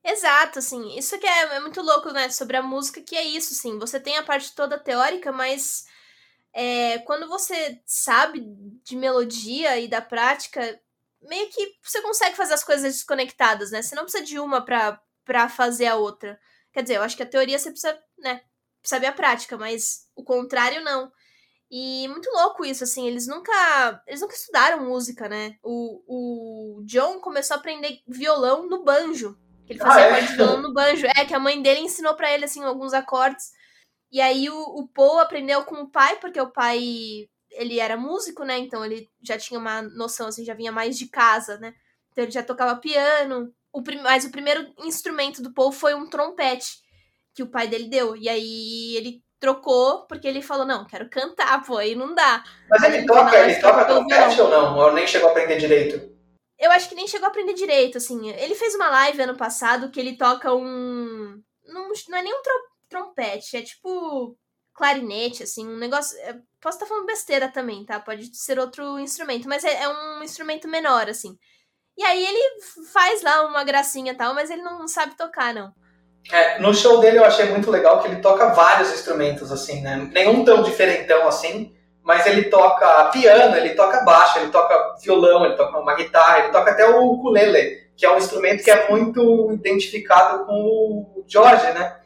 Exato, 0.03 0.59
assim, 0.59 0.97
isso 0.97 1.19
que 1.19 1.27
é, 1.27 1.57
é, 1.57 1.59
muito 1.59 1.81
louco, 1.81 2.09
né, 2.11 2.29
sobre 2.29 2.57
a 2.57 2.61
música, 2.61 3.01
que 3.01 3.15
é 3.15 3.23
isso, 3.23 3.53
assim, 3.53 3.77
você 3.77 3.99
tem 3.99 4.17
a 4.17 4.23
parte 4.23 4.55
toda 4.55 4.79
teórica, 4.79 5.31
mas 5.31 5.85
é, 6.53 6.99
quando 6.99 7.27
você 7.27 7.81
sabe 7.85 8.41
de 8.83 8.95
melodia 8.95 9.79
e 9.79 9.87
da 9.87 10.01
prática, 10.01 10.79
meio 11.21 11.49
que 11.49 11.75
você 11.81 12.01
consegue 12.01 12.35
fazer 12.35 12.53
as 12.53 12.63
coisas 12.63 12.93
desconectadas, 12.93 13.71
né? 13.71 13.81
Você 13.81 13.95
não 13.95 14.03
precisa 14.03 14.23
de 14.23 14.39
uma 14.39 14.63
pra, 14.63 15.01
pra 15.23 15.47
fazer 15.47 15.87
a 15.87 15.95
outra. 15.95 16.39
Quer 16.73 16.83
dizer, 16.83 16.95
eu 16.95 17.03
acho 17.03 17.15
que 17.15 17.23
a 17.23 17.27
teoria 17.27 17.59
você 17.59 17.69
precisa, 17.69 17.97
né, 18.17 18.41
saber 18.83 19.07
a 19.07 19.13
prática, 19.13 19.57
mas 19.57 20.07
o 20.15 20.23
contrário 20.23 20.83
não. 20.83 21.11
E 21.69 22.05
muito 22.09 22.29
louco 22.31 22.65
isso, 22.65 22.83
assim, 22.83 23.07
eles 23.07 23.27
nunca. 23.27 24.03
Eles 24.05 24.19
nunca 24.19 24.35
estudaram 24.35 24.83
música, 24.83 25.29
né? 25.29 25.55
O, 25.63 26.79
o 26.79 26.83
John 26.83 27.21
começou 27.21 27.55
a 27.55 27.59
aprender 27.59 28.01
violão 28.05 28.67
no 28.67 28.83
banjo. 28.83 29.39
Que 29.65 29.73
ele 29.73 29.79
fazia 29.79 30.03
ah, 30.03 30.17
é? 30.17 30.21
de 30.21 30.35
violão 30.35 30.61
no 30.61 30.73
banjo. 30.73 31.07
É, 31.15 31.23
que 31.23 31.33
a 31.33 31.39
mãe 31.39 31.61
dele 31.61 31.79
ensinou 31.79 32.13
para 32.13 32.29
ele, 32.29 32.43
assim, 32.43 32.61
alguns 32.61 32.93
acordes. 32.93 33.53
E 34.11 34.19
aí 34.19 34.49
o, 34.49 34.59
o 34.59 34.87
Paul 34.87 35.19
aprendeu 35.19 35.63
com 35.63 35.75
o 35.75 35.89
pai, 35.89 36.17
porque 36.17 36.39
o 36.39 36.51
pai 36.51 36.79
ele 37.51 37.79
era 37.79 37.97
músico, 37.97 38.43
né? 38.43 38.57
Então 38.57 38.83
ele 38.83 39.09
já 39.21 39.37
tinha 39.37 39.59
uma 39.59 39.81
noção, 39.81 40.27
assim, 40.27 40.43
já 40.43 40.53
vinha 40.53 40.71
mais 40.71 40.97
de 40.97 41.07
casa, 41.07 41.57
né? 41.57 41.73
Então 42.11 42.23
ele 42.23 42.31
já 42.31 42.43
tocava 42.43 42.79
piano. 42.79 43.53
O 43.73 43.81
mas 44.03 44.25
o 44.25 44.31
primeiro 44.31 44.73
instrumento 44.79 45.41
do 45.41 45.53
Paul 45.53 45.71
foi 45.71 45.93
um 45.93 46.09
trompete 46.09 46.79
que 47.33 47.43
o 47.43 47.47
pai 47.47 47.67
dele 47.67 47.89
deu. 47.89 48.15
E 48.17 48.27
aí 48.27 48.95
ele 48.97 49.23
trocou 49.39 50.05
porque 50.07 50.27
ele 50.27 50.41
falou: 50.41 50.65
Não, 50.65 50.85
quero 50.85 51.09
cantar, 51.09 51.63
pô, 51.63 51.77
aí 51.77 51.95
não 51.95 52.13
dá. 52.13 52.43
Mas 52.69 52.83
ele, 52.83 53.05
toca, 53.05 53.37
ele 53.37 53.59
toca 53.61 53.85
trompete 53.85 54.41
ou 54.41 54.49
não? 54.49 54.77
Ou 54.77 54.93
nem 54.93 55.07
chegou 55.07 55.29
a 55.29 55.31
aprender 55.31 55.57
direito? 55.57 56.11
eu 56.61 56.69
acho 56.69 56.87
que 56.87 56.95
nem 56.95 57.07
chegou 57.07 57.25
a 57.25 57.29
aprender 57.29 57.53
direito, 57.53 57.97
assim. 57.97 58.29
Ele 58.29 58.53
fez 58.53 58.75
uma 58.75 58.87
live 58.87 59.23
ano 59.23 59.35
passado 59.35 59.89
que 59.89 59.99
ele 59.99 60.15
toca 60.15 60.53
um. 60.53 61.41
Não, 61.65 61.87
não 62.09 62.17
é 62.17 62.21
nem 62.21 62.33
um 62.33 62.41
trompete, 62.43 62.70
é 63.53 63.61
tipo 63.61 64.37
clarinete, 64.73 65.43
assim, 65.43 65.67
um 65.67 65.77
negócio. 65.77 66.17
É, 66.19 66.35
posso 66.59 66.77
estar 66.77 66.85
falando 66.85 67.05
besteira 67.05 67.47
também, 67.49 67.85
tá? 67.85 67.99
Pode 67.99 68.35
ser 68.35 68.57
outro 68.59 68.99
instrumento, 68.99 69.47
mas 69.47 69.63
é, 69.63 69.83
é, 69.83 69.89
um 69.89 70.23
instrumento 70.23 70.67
menor, 70.67 71.09
assim. 71.09 71.37
E 71.97 72.03
aí 72.03 72.25
ele 72.25 72.61
faz 72.91 73.21
lá 73.21 73.45
uma 73.45 73.63
gracinha 73.63 74.13
e 74.13 74.15
tal, 74.15 74.33
mas 74.33 74.49
ele 74.49 74.61
não 74.61 74.87
sabe 74.87 75.15
tocar, 75.15 75.53
não. 75.53 75.71
É, 76.31 76.59
no 76.59 76.73
show 76.73 76.99
dele 76.99 77.17
eu 77.17 77.25
achei 77.25 77.45
muito 77.45 77.69
legal 77.69 77.99
que 77.99 78.07
ele 78.07 78.21
toca 78.21 78.53
vários 78.53 78.91
instrumentos, 78.93 79.51
assim, 79.51 79.81
né? 79.81 80.09
Nenhum 80.11 80.45
tão 80.45 80.61
diferentão 80.61 81.27
assim, 81.27 81.75
mas 82.03 82.25
ele 82.25 82.43
toca 82.43 83.05
piano, 83.05 83.55
ele 83.55 83.75
toca 83.75 84.03
baixo, 84.03 84.39
ele 84.39 84.51
toca 84.51 84.95
violão, 85.01 85.45
ele 85.45 85.55
toca 85.55 85.79
uma 85.79 85.95
guitarra, 85.95 86.39
ele 86.39 86.51
toca 86.51 86.71
até 86.71 86.87
o 86.87 87.05
ukulele, 87.05 87.89
que 87.97 88.05
é 88.05 88.13
um 88.13 88.17
instrumento 88.17 88.63
que 88.63 88.71
é 88.71 88.89
muito 88.89 89.51
identificado 89.51 90.45
com 90.45 90.53
o 90.53 91.25
George, 91.27 91.71
né? 91.73 92.00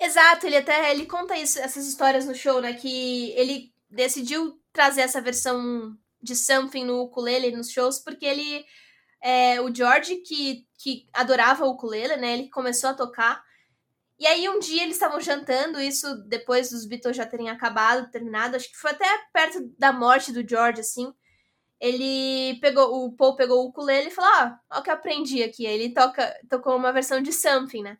Exato, 0.00 0.46
ele 0.46 0.56
até 0.56 0.90
ele 0.90 1.04
conta 1.04 1.36
isso, 1.36 1.58
essas 1.58 1.86
histórias 1.86 2.24
no 2.26 2.34
show, 2.34 2.58
né? 2.60 2.72
Que 2.72 3.32
ele 3.32 3.70
decidiu 3.90 4.58
trazer 4.72 5.02
essa 5.02 5.20
versão 5.20 5.94
de 6.22 6.34
something 6.34 6.84
no 6.84 7.02
ukulele 7.02 7.50
nos 7.54 7.70
shows 7.70 7.98
porque 7.98 8.24
ele 8.24 8.64
é, 9.22 9.60
o 9.60 9.74
George 9.74 10.16
que, 10.18 10.66
que 10.78 11.08
adorava 11.12 11.66
o 11.66 11.70
ukulele, 11.72 12.16
né? 12.16 12.34
Ele 12.34 12.50
começou 12.50 12.90
a 12.90 12.94
tocar. 12.94 13.42
E 14.18 14.26
aí 14.26 14.48
um 14.48 14.58
dia 14.60 14.82
eles 14.84 14.96
estavam 14.96 15.20
jantando, 15.20 15.80
isso 15.80 16.14
depois 16.28 16.70
dos 16.70 16.86
Beatles 16.86 17.16
já 17.16 17.26
terem 17.26 17.50
acabado, 17.50 18.10
terminado, 18.10 18.56
acho 18.56 18.70
que 18.70 18.78
foi 18.78 18.92
até 18.92 19.06
perto 19.32 19.60
da 19.78 19.92
morte 19.92 20.32
do 20.32 20.48
George, 20.48 20.80
assim. 20.82 21.12
Ele 21.80 22.58
pegou, 22.60 23.06
o 23.06 23.12
Paul 23.16 23.36
pegou 23.36 23.64
o 23.64 23.68
ukulele 23.68 24.08
e 24.08 24.12
falou: 24.12 24.30
"Ah, 24.34 24.60
olha 24.70 24.80
o 24.80 24.84
que 24.84 24.90
eu 24.90 24.94
aprendi 24.94 25.42
aqui". 25.42 25.66
Aí 25.66 25.74
ele 25.74 25.94
toca, 25.94 26.34
tocou 26.50 26.76
uma 26.76 26.92
versão 26.92 27.22
de 27.22 27.32
Something, 27.32 27.82
né? 27.84 27.98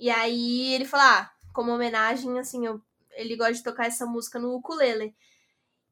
E 0.00 0.08
aí 0.08 0.72
ele 0.72 0.86
falou, 0.86 1.04
ah, 1.04 1.30
como 1.52 1.72
homenagem, 1.72 2.38
assim, 2.38 2.64
eu, 2.64 2.80
ele 3.12 3.36
gosta 3.36 3.52
de 3.52 3.62
tocar 3.62 3.86
essa 3.86 4.06
música 4.06 4.38
no 4.38 4.54
ukulele. 4.54 5.14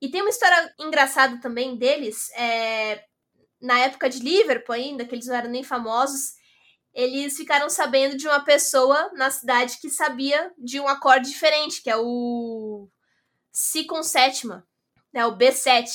E 0.00 0.11
tem 0.11 0.22
uma 0.22 0.30
história 0.30 0.74
engraçada 0.80 1.38
também 1.42 1.76
deles, 1.76 2.30
é, 2.30 3.04
na 3.61 3.78
época 3.80 4.09
de 4.09 4.20
Liverpool 4.20 4.74
ainda, 4.74 5.04
que 5.04 5.14
eles 5.14 5.26
não 5.26 5.36
eram 5.36 5.50
nem 5.50 5.62
famosos, 5.62 6.36
eles 6.94 7.36
ficaram 7.36 7.68
sabendo 7.68 8.16
de 8.16 8.26
uma 8.26 8.42
pessoa 8.42 9.11
na 9.12 9.30
cidade 9.30 9.78
que 9.78 9.90
sabia 9.90 10.54
de 10.56 10.80
um 10.80 10.88
acorde 10.88 11.28
diferente, 11.28 11.82
que 11.82 11.90
é 11.90 11.96
o 11.98 12.88
Si 13.52 13.84
com 13.84 14.02
sétima, 14.02 14.66
né, 15.12 15.26
o 15.26 15.36
B7. 15.36 15.86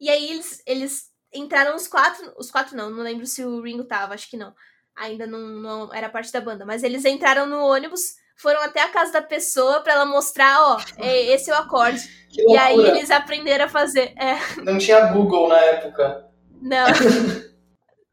E 0.00 0.10
aí 0.10 0.30
eles, 0.30 0.60
eles 0.66 1.12
entraram 1.32 1.76
os 1.76 1.86
quatro, 1.86 2.34
os 2.36 2.50
quatro 2.50 2.76
não, 2.76 2.90
não 2.90 3.04
lembro 3.04 3.26
se 3.26 3.44
o 3.44 3.60
Ringo 3.62 3.84
tava, 3.84 4.14
acho 4.14 4.28
que 4.28 4.36
não 4.36 4.52
ainda 4.98 5.26
não, 5.26 5.38
não 5.38 5.94
era 5.94 6.08
parte 6.08 6.32
da 6.32 6.40
banda, 6.40 6.64
mas 6.66 6.82
eles 6.82 7.04
entraram 7.04 7.46
no 7.46 7.60
ônibus, 7.60 8.00
foram 8.36 8.60
até 8.62 8.82
a 8.82 8.88
casa 8.88 9.12
da 9.12 9.22
pessoa 9.22 9.80
para 9.80 9.94
ela 9.94 10.06
mostrar, 10.06 10.60
ó, 10.60 10.80
é, 10.98 11.26
esse 11.34 11.50
é 11.50 11.54
o 11.54 11.58
acorde. 11.58 12.00
e 12.32 12.56
aí 12.56 12.78
eles 12.78 13.10
aprenderam 13.10 13.66
a 13.66 13.68
fazer. 13.68 14.12
É. 14.16 14.60
Não 14.62 14.78
tinha 14.78 15.12
Google 15.12 15.48
na 15.48 15.58
época. 15.58 16.24
Não. 16.60 16.86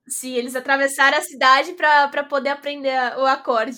Sim, 0.07 0.35
eles 0.35 0.55
atravessaram 0.55 1.17
a 1.17 1.21
cidade 1.21 1.73
para 1.73 2.23
poder 2.23 2.49
aprender 2.49 2.95
o 3.17 3.25
acorde. 3.25 3.75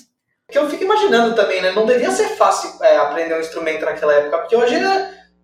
Que 0.49 0.57
eu 0.57 0.69
fico 0.69 0.83
imaginando 0.83 1.35
também, 1.35 1.61
né? 1.61 1.71
Não 1.71 1.85
devia 1.85 2.11
ser 2.11 2.29
fácil 2.35 2.71
é, 2.83 2.97
aprender 2.97 3.35
um 3.35 3.39
instrumento 3.39 3.85
naquela 3.85 4.13
época, 4.13 4.39
porque 4.39 4.55
hoje 4.55 4.77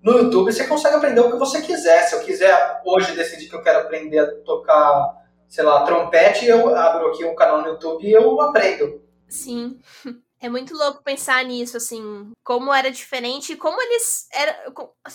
no 0.01 0.17
YouTube 0.17 0.51
você 0.51 0.65
consegue 0.65 0.95
aprender 0.95 1.21
o 1.21 1.31
que 1.31 1.37
você 1.37 1.61
quiser. 1.61 2.03
Se 2.03 2.15
eu 2.15 2.21
quiser 2.21 2.81
hoje 2.85 3.13
decidir 3.13 3.49
que 3.49 3.55
eu 3.55 3.63
quero 3.63 3.79
aprender 3.79 4.19
a 4.19 4.31
tocar 4.43 5.22
sei 5.53 5.63
lá, 5.63 5.85
trompete, 5.85 6.47
eu 6.47 6.75
abro 6.75 7.09
aqui 7.09 7.23
um 7.23 7.35
canal 7.35 7.61
no 7.61 7.67
YouTube 7.67 8.07
e 8.07 8.11
eu 8.11 8.41
aprendo. 8.41 8.99
Sim. 9.29 9.79
É 10.41 10.49
muito 10.49 10.75
louco 10.75 11.03
pensar 11.03 11.45
nisso, 11.45 11.77
assim, 11.77 12.33
como 12.43 12.73
era 12.73 12.89
diferente, 12.89 13.55
como 13.55 13.79
eles 13.79 14.27
era 14.33 14.65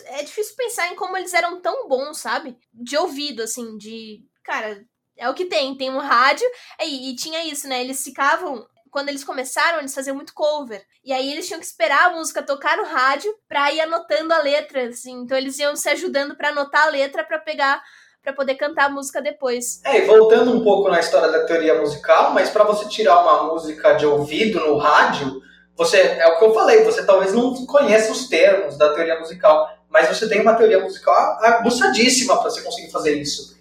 é 0.07 0.23
difícil 0.23 0.55
pensar 0.57 0.89
em 0.89 0.95
como 0.95 1.17
eles 1.17 1.35
eram 1.35 1.61
tão 1.61 1.89
bons, 1.89 2.19
sabe? 2.19 2.57
De 2.73 2.97
ouvido, 2.97 3.43
assim, 3.43 3.77
de, 3.77 4.25
cara, 4.45 4.83
é 5.17 5.29
o 5.29 5.35
que 5.35 5.45
tem, 5.45 5.77
tem 5.77 5.91
um 5.91 5.99
rádio, 5.99 6.49
e, 6.81 7.11
e 7.11 7.17
tinha 7.17 7.45
isso, 7.45 7.69
né? 7.69 7.83
Eles 7.83 8.03
ficavam 8.03 8.65
quando 8.91 9.09
eles 9.09 9.25
começaram, 9.25 9.81
eles 9.81 9.95
faziam 9.95 10.17
muito 10.17 10.33
cover. 10.33 10.83
E 11.05 11.13
aí 11.13 11.31
eles 11.31 11.47
tinham 11.47 11.61
que 11.61 11.67
esperar 11.67 12.07
a 12.07 12.15
música 12.15 12.43
tocar 12.43 12.77
no 12.77 12.85
rádio 12.85 13.35
pra 13.47 13.73
ir 13.73 13.81
anotando 13.81 14.33
a 14.33 14.39
letra, 14.39 14.89
assim. 14.89 15.13
Então 15.21 15.37
eles 15.37 15.59
iam 15.59 15.77
se 15.77 15.91
ajudando 15.91 16.37
para 16.37 16.51
anotar 16.51 16.87
a 16.87 16.91
letra 16.91 17.25
para 17.25 17.39
pegar 17.39 17.83
para 18.23 18.33
poder 18.33 18.57
cantar 18.57 18.87
a 18.87 18.91
música 18.91 19.23
depois. 19.23 19.81
É, 19.85 19.99
e 19.99 20.07
voltando 20.07 20.53
um 20.53 20.63
pouco 20.63 20.89
na 20.89 21.01
história 21.01 21.31
da 21.31 21.45
teoria 21.45 21.81
musical, 21.81 22.33
mas 22.33 22.51
para 22.51 22.65
você 22.65 22.89
tirar 22.89 23.21
uma 23.21 23.53
música 23.53 23.95
de 23.95 24.07
ouvido 24.07 24.61
no 24.61 24.77
rádio, 24.77 25.41
você 25.77 25.99
é 25.99 26.27
o 26.27 26.39
que 26.39 26.45
eu 26.45 26.55
falei, 26.55 26.85
você 26.85 27.07
talvez 27.07 27.33
não 27.33 27.55
conheça 27.67 28.13
os 28.13 28.29
termos 28.29 28.77
da 28.77 28.93
teoria 28.95 29.19
musical, 29.19 29.71
mas 29.89 30.09
você 30.09 30.29
tem 30.29 30.41
uma 30.41 30.55
teoria 30.55 30.81
musical 30.81 31.39
aguçadíssima 31.43 32.37
para 32.37 32.51
você 32.51 32.63
conseguir 32.63 32.91
fazer 32.91 33.15
isso. 33.15 33.57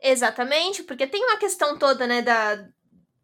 Exatamente, 0.00 0.82
porque 0.82 1.06
tem 1.06 1.24
uma 1.24 1.38
questão 1.38 1.78
toda, 1.78 2.06
né, 2.06 2.20
da, 2.20 2.66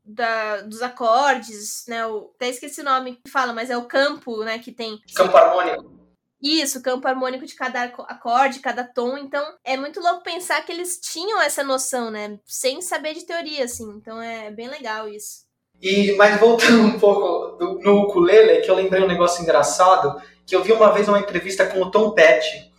da, 0.03 0.62
dos 0.62 0.81
acordes, 0.83 1.85
né? 1.87 2.07
O, 2.07 2.33
até 2.35 2.49
esqueci 2.49 2.81
o 2.81 2.85
nome 2.85 3.20
que 3.22 3.31
fala, 3.31 3.53
mas 3.53 3.68
é 3.68 3.76
o 3.76 3.85
campo, 3.85 4.43
né, 4.43 4.59
que 4.59 4.72
tem. 4.72 4.99
Campo 5.14 5.37
harmônico. 5.37 5.99
Isso, 6.43 6.82
campo 6.82 7.07
harmônico 7.07 7.45
de 7.45 7.55
cada 7.55 7.82
acorde, 7.82 8.61
cada 8.61 8.82
tom. 8.82 9.18
Então, 9.18 9.45
é 9.62 9.76
muito 9.76 10.01
louco 10.01 10.22
pensar 10.22 10.64
que 10.64 10.72
eles 10.72 10.99
tinham 10.99 11.41
essa 11.41 11.62
noção, 11.62 12.11
né? 12.11 12.38
Sem 12.47 12.80
saber 12.80 13.14
de 13.14 13.26
teoria, 13.26 13.64
assim. 13.64 13.88
Então, 13.97 14.20
é 14.20 14.51
bem 14.51 14.68
legal 14.68 15.07
isso. 15.07 15.51
E, 15.82 16.12
mas 16.16 16.38
voltando 16.38 16.82
um 16.82 16.99
pouco 16.99 17.57
do, 17.57 17.78
no 17.80 18.03
ukulele, 18.03 18.61
que 18.61 18.70
eu 18.70 18.74
lembrei 18.74 19.03
um 19.03 19.09
negócio 19.09 19.43
engraçado, 19.43 20.20
que 20.47 20.55
eu 20.55 20.62
vi 20.62 20.72
uma 20.72 20.93
vez 20.93 21.09
uma 21.09 21.18
entrevista 21.18 21.66
com 21.66 21.80
o 21.80 21.91
Tom 21.91 22.11
Petty, 22.11 22.70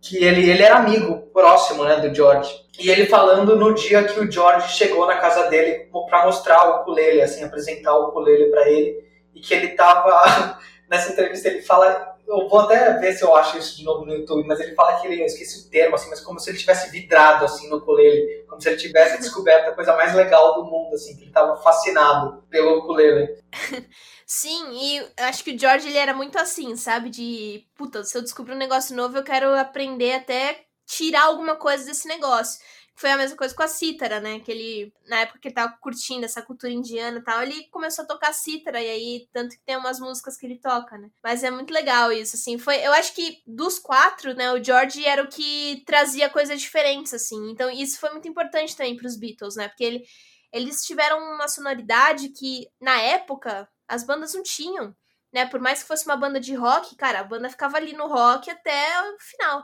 que 0.00 0.22
ele, 0.22 0.50
ele 0.50 0.62
era 0.62 0.76
amigo 0.76 1.28
próximo, 1.32 1.84
né, 1.84 1.96
do 1.96 2.14
George. 2.14 2.52
E 2.78 2.90
ele 2.90 3.06
falando 3.06 3.56
no 3.56 3.74
dia 3.74 4.04
que 4.04 4.18
o 4.18 4.30
George 4.30 4.72
chegou 4.72 5.06
na 5.06 5.18
casa 5.18 5.48
dele 5.48 5.88
para 6.08 6.26
mostrar 6.26 6.64
o 6.68 6.80
ukulele, 6.82 7.22
assim, 7.22 7.44
apresentar 7.44 7.96
o 7.96 8.08
ukulele 8.08 8.46
para 8.50 8.68
ele, 8.68 9.02
e 9.34 9.40
que 9.40 9.54
ele 9.54 9.68
tava 9.68 10.58
nessa 10.90 11.12
entrevista 11.12 11.48
ele 11.48 11.62
fala 11.62 12.11
eu 12.26 12.48
vou 12.48 12.60
até 12.60 12.98
ver 12.98 13.12
se 13.12 13.22
eu 13.24 13.34
acho 13.34 13.58
isso 13.58 13.76
de 13.76 13.84
novo 13.84 14.04
no 14.04 14.14
YouTube, 14.14 14.46
mas 14.46 14.60
ele 14.60 14.74
fala 14.74 15.00
que 15.00 15.06
ele, 15.06 15.20
eu 15.20 15.26
esqueci 15.26 15.66
o 15.66 15.70
termo, 15.70 15.94
assim, 15.94 16.08
mas 16.08 16.20
como 16.20 16.38
se 16.38 16.50
ele 16.50 16.58
tivesse 16.58 16.90
vidrado, 16.90 17.44
assim, 17.44 17.68
no 17.68 17.76
ukulele, 17.76 18.44
como 18.48 18.60
se 18.60 18.68
ele 18.68 18.76
tivesse 18.76 19.18
descoberto 19.18 19.68
a 19.68 19.74
coisa 19.74 19.94
mais 19.96 20.14
legal 20.14 20.54
do 20.54 20.64
mundo, 20.64 20.94
assim, 20.94 21.14
que 21.14 21.22
ele 21.22 21.30
estava 21.30 21.56
fascinado 21.56 22.42
pelo 22.48 22.78
ukulele. 22.78 23.36
Sim, 24.26 24.70
e 24.72 25.06
acho 25.18 25.44
que 25.44 25.54
o 25.54 25.58
George, 25.58 25.88
ele 25.88 25.98
era 25.98 26.14
muito 26.14 26.38
assim, 26.38 26.74
sabe, 26.76 27.10
de, 27.10 27.64
puta, 27.76 28.02
se 28.02 28.16
eu 28.16 28.22
descobrir 28.22 28.54
um 28.54 28.58
negócio 28.58 28.96
novo, 28.96 29.16
eu 29.16 29.24
quero 29.24 29.54
aprender 29.58 30.14
até 30.14 30.64
tirar 30.86 31.24
alguma 31.24 31.56
coisa 31.56 31.84
desse 31.84 32.08
negócio. 32.08 32.60
Foi 32.94 33.10
a 33.10 33.16
mesma 33.16 33.36
coisa 33.36 33.54
com 33.54 33.62
a 33.62 33.68
cítara, 33.68 34.20
né? 34.20 34.38
Que 34.40 34.52
ele, 34.52 34.92
na 35.06 35.20
época 35.20 35.38
que 35.38 35.48
ele 35.48 35.54
tava 35.54 35.76
curtindo 35.80 36.24
essa 36.24 36.42
cultura 36.42 36.72
indiana 36.72 37.18
e 37.18 37.22
tal, 37.24 37.42
ele 37.42 37.68
começou 37.70 38.04
a 38.04 38.06
tocar 38.08 38.32
cítara, 38.32 38.80
e 38.80 38.88
aí, 38.88 39.28
tanto 39.32 39.56
que 39.56 39.64
tem 39.64 39.76
umas 39.76 39.98
músicas 39.98 40.36
que 40.36 40.46
ele 40.46 40.60
toca, 40.60 40.98
né? 40.98 41.08
Mas 41.22 41.42
é 41.42 41.50
muito 41.50 41.72
legal 41.72 42.12
isso, 42.12 42.36
assim. 42.36 42.58
Foi, 42.58 42.76
eu 42.84 42.92
acho 42.92 43.14
que 43.14 43.42
dos 43.46 43.78
quatro, 43.78 44.34
né, 44.34 44.52
o 44.52 44.62
George 44.62 45.04
era 45.04 45.22
o 45.22 45.28
que 45.28 45.82
trazia 45.86 46.28
coisas 46.28 46.60
diferentes, 46.60 47.14
assim. 47.14 47.50
Então, 47.50 47.70
isso 47.70 47.98
foi 47.98 48.10
muito 48.10 48.28
importante 48.28 48.76
também 48.76 48.96
pros 48.96 49.16
Beatles, 49.16 49.56
né? 49.56 49.68
Porque 49.68 49.84
ele, 49.84 50.04
eles 50.52 50.84
tiveram 50.84 51.18
uma 51.18 51.48
sonoridade 51.48 52.28
que, 52.28 52.68
na 52.80 53.00
época, 53.00 53.68
as 53.88 54.04
bandas 54.04 54.34
não 54.34 54.42
tinham. 54.42 54.94
Né, 55.32 55.46
por 55.46 55.60
mais 55.60 55.80
que 55.80 55.88
fosse 55.88 56.04
uma 56.04 56.14
banda 56.14 56.38
de 56.38 56.54
rock, 56.54 56.94
cara, 56.94 57.20
a 57.20 57.24
banda 57.24 57.48
ficava 57.48 57.78
ali 57.78 57.94
no 57.94 58.06
rock 58.06 58.50
até 58.50 59.00
o 59.00 59.16
final. 59.18 59.62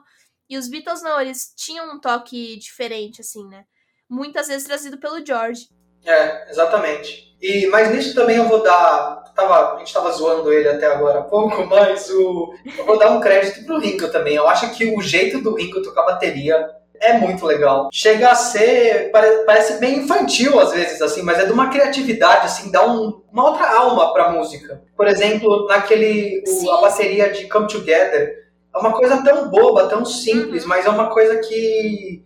E 0.49 0.57
os 0.57 0.69
Beatles 0.69 1.03
não, 1.03 1.21
eles 1.21 1.53
tinham 1.57 1.95
um 1.95 2.01
toque 2.01 2.57
diferente, 2.57 3.21
assim, 3.21 3.47
né? 3.49 3.65
Muitas 4.09 4.49
vezes 4.49 4.67
trazido 4.67 4.99
pelo 4.99 5.25
George. 5.25 5.69
É, 6.05 6.51
exatamente. 6.51 7.37
E, 7.41 7.67
mas 7.67 7.91
nisso 7.91 8.15
também 8.15 8.37
eu 8.37 8.49
vou 8.49 8.63
dar. 8.63 9.25
Tava, 9.35 9.77
a 9.77 9.79
gente 9.79 9.93
tava 9.93 10.11
zoando 10.11 10.53
ele 10.53 10.69
até 10.69 10.87
agora 10.87 11.21
há 11.21 11.23
pouco, 11.23 11.65
mas 11.69 12.11
o, 12.11 12.55
eu 12.77 12.85
vou 12.85 12.99
dar 12.99 13.11
um 13.11 13.21
crédito 13.21 13.65
pro 13.65 13.79
Ringo 13.79 14.09
também. 14.09 14.35
Eu 14.35 14.49
acho 14.49 14.71
que 14.75 14.87
o 14.87 15.01
jeito 15.01 15.41
do 15.41 15.55
Ringo 15.55 15.83
tocar 15.83 16.05
bateria 16.05 16.69
é 17.01 17.13
muito 17.13 17.47
legal. 17.47 17.89
Chega 17.93 18.31
a 18.31 18.35
ser. 18.35 19.11
Parece 19.13 19.79
bem 19.79 19.99
infantil 19.99 20.59
às 20.59 20.73
vezes, 20.73 21.01
assim, 21.01 21.23
mas 21.23 21.39
é 21.39 21.45
de 21.45 21.53
uma 21.53 21.71
criatividade, 21.71 22.47
assim, 22.47 22.73
dá 22.73 22.85
um, 22.87 23.23
uma 23.31 23.51
outra 23.51 23.71
alma 23.71 24.13
pra 24.13 24.31
música. 24.31 24.83
Por 24.97 25.07
exemplo, 25.07 25.67
naquele. 25.67 26.43
O, 26.47 26.71
a 26.73 26.81
bateria 26.81 27.31
de 27.31 27.47
Come 27.49 27.69
Together 27.69 28.48
é 28.79 28.81
uma 28.81 28.93
coisa 28.93 29.23
tão 29.23 29.49
boba, 29.49 29.89
tão 29.89 30.05
simples, 30.05 30.63
uhum. 30.63 30.69
mas 30.69 30.87
é 30.87 30.89
uma 30.89 31.11
coisa 31.11 31.39
que 31.39 32.25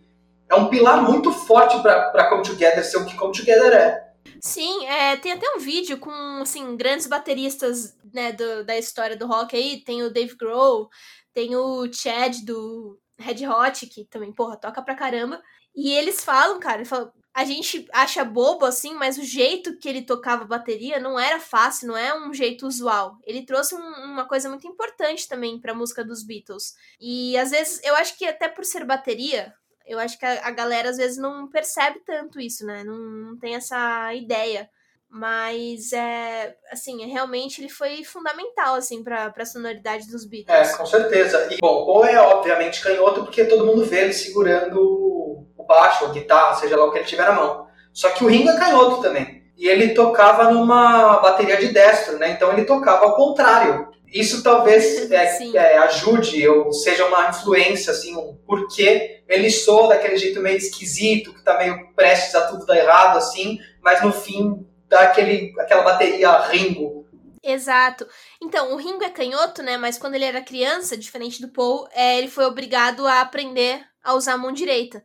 é 0.49 0.55
um 0.55 0.69
pilar 0.69 1.03
muito 1.03 1.33
forte 1.33 1.81
para 1.81 2.29
Come 2.29 2.43
Together 2.43 2.85
ser 2.85 2.99
o 2.99 3.07
que 3.07 3.17
Come 3.17 3.35
Together 3.35 3.73
é. 3.73 4.13
Sim, 4.41 4.87
é, 4.87 5.17
tem 5.17 5.33
até 5.33 5.49
um 5.57 5.59
vídeo 5.59 5.99
com 5.99 6.11
assim, 6.43 6.77
grandes 6.77 7.07
bateristas 7.07 7.97
né, 8.13 8.33
do, 8.33 8.65
da 8.65 8.77
história 8.77 9.17
do 9.17 9.27
rock 9.27 9.57
aí. 9.57 9.83
Tem 9.85 10.03
o 10.03 10.13
Dave 10.13 10.37
Grohl, 10.37 10.89
tem 11.33 11.57
o 11.57 11.91
Chad 11.93 12.37
do 12.45 12.99
Red 13.19 13.47
Hot, 13.47 13.87
que 13.87 14.05
também, 14.05 14.33
porra, 14.33 14.57
toca 14.57 14.83
pra 14.83 14.95
caramba. 14.95 15.41
E 15.75 15.93
eles 15.93 16.25
falam, 16.25 16.61
cara, 16.61 16.85
falam, 16.85 17.11
a 17.35 17.45
gente 17.45 17.89
acha 17.93 18.25
bobo 18.25 18.67
assim, 18.67 18.95
mas 18.95 19.17
o 19.17 19.23
jeito 19.23 19.77
que 19.79 19.89
ele 19.89 20.03
tocava 20.03 20.45
bateria 20.45 21.01
não 21.01 21.19
era 21.19 21.41
fácil, 21.41 21.89
não 21.89 21.97
é 21.97 22.15
um 22.15 22.33
jeito 22.35 22.67
usual. 22.67 23.17
Ele 23.25 23.47
trouxe 23.47 23.75
um, 23.75 23.79
uma 23.79 24.27
coisa 24.27 24.49
muito 24.49 24.67
importante 24.67 25.27
também 25.27 25.59
para 25.59 25.73
a 25.73 25.75
música 25.75 26.05
dos 26.05 26.23
Beatles. 26.23 26.75
E 27.01 27.37
às 27.39 27.51
vezes 27.51 27.81
eu 27.83 27.95
acho 27.95 28.19
que 28.19 28.27
até 28.27 28.49
por 28.49 28.65
ser 28.65 28.85
bateria, 28.85 29.55
eu 29.87 29.99
acho 29.99 30.19
que 30.19 30.27
a, 30.27 30.47
a 30.47 30.51
galera 30.51 30.91
às 30.91 30.99
vezes 30.99 31.17
não 31.17 31.49
percebe 31.49 32.01
tanto 32.05 32.39
isso, 32.39 32.67
né? 32.67 32.85
Não, 32.85 32.99
não 32.99 33.39
tem 33.39 33.55
essa 33.55 34.13
ideia. 34.15 34.69
Mas 35.09 35.93
é 35.93 36.57
assim, 36.71 37.05
realmente 37.07 37.61
ele 37.61 37.69
foi 37.69 38.03
fundamental 38.03 38.77
assim 38.77 39.05
para 39.05 39.33
a 39.37 39.45
sonoridade 39.45 40.07
dos 40.07 40.25
Beatles. 40.25 40.71
É, 40.71 40.77
com 40.77 40.87
certeza. 40.87 41.49
E 41.51 41.59
bom, 41.59 41.85
Paul 41.85 42.05
é 42.05 42.19
obviamente 42.19 42.83
canhoto 42.83 43.23
porque 43.23 43.45
todo 43.45 43.67
mundo 43.67 43.85
vê 43.85 44.05
ele 44.05 44.13
segurando 44.15 45.22
o 45.57 45.65
baixo, 45.65 46.05
a 46.05 46.09
guitarra, 46.09 46.55
seja 46.55 46.77
lá 46.77 46.85
o 46.85 46.91
que 46.91 46.99
ele 46.99 47.07
tiver 47.07 47.25
na 47.25 47.33
mão. 47.33 47.67
Só 47.93 48.11
que 48.11 48.25
o 48.25 48.29
Ringo 48.29 48.51
é 48.51 48.59
canhoto 48.59 49.03
também. 49.03 49.43
E 49.57 49.69
ele 49.69 49.91
tocava 49.91 50.51
numa 50.51 51.19
bateria 51.19 51.57
de 51.57 51.69
destro, 51.69 52.19
né? 52.19 52.31
Então 52.31 52.53
ele 52.53 52.65
tocava 52.65 53.05
ao 53.05 53.15
contrário. 53.15 53.89
Isso 54.13 54.43
talvez 54.43 55.11
é, 55.13 55.39
é, 55.55 55.79
ajude 55.79 56.47
ou 56.49 56.73
seja 56.73 57.07
uma 57.07 57.29
influência, 57.29 57.93
assim, 57.93 58.17
um 58.17 58.37
porquê 58.47 59.23
ele 59.29 59.51
soa 59.51 59.89
daquele 59.89 60.17
jeito 60.17 60.41
meio 60.41 60.57
esquisito, 60.57 61.33
que 61.33 61.43
tá 61.43 61.57
meio 61.59 61.93
prestes 61.95 62.35
a 62.35 62.49
tudo 62.49 62.67
dar 62.67 62.77
errado, 62.77 63.17
assim, 63.17 63.59
mas 63.81 64.03
no 64.03 64.13
fim 64.13 64.67
dá 64.89 65.01
aquele, 65.01 65.55
aquela 65.59 65.83
bateria 65.83 66.39
Ringo. 66.49 67.07
Exato. 67.43 68.07
Então, 68.41 68.73
o 68.73 68.77
Ringo 68.77 69.03
é 69.03 69.11
canhoto, 69.11 69.63
né? 69.63 69.77
Mas 69.77 69.99
quando 69.99 70.15
ele 70.15 70.25
era 70.25 70.43
criança, 70.43 70.97
diferente 70.97 71.41
do 71.41 71.49
Paul, 71.49 71.89
é, 71.93 72.19
ele 72.19 72.29
foi 72.29 72.45
obrigado 72.45 73.07
a 73.07 73.21
aprender 73.21 73.83
a 74.05 74.15
usar 74.15 74.35
a 74.35 74.39
mão 74.39 74.53
direita. 74.53 75.03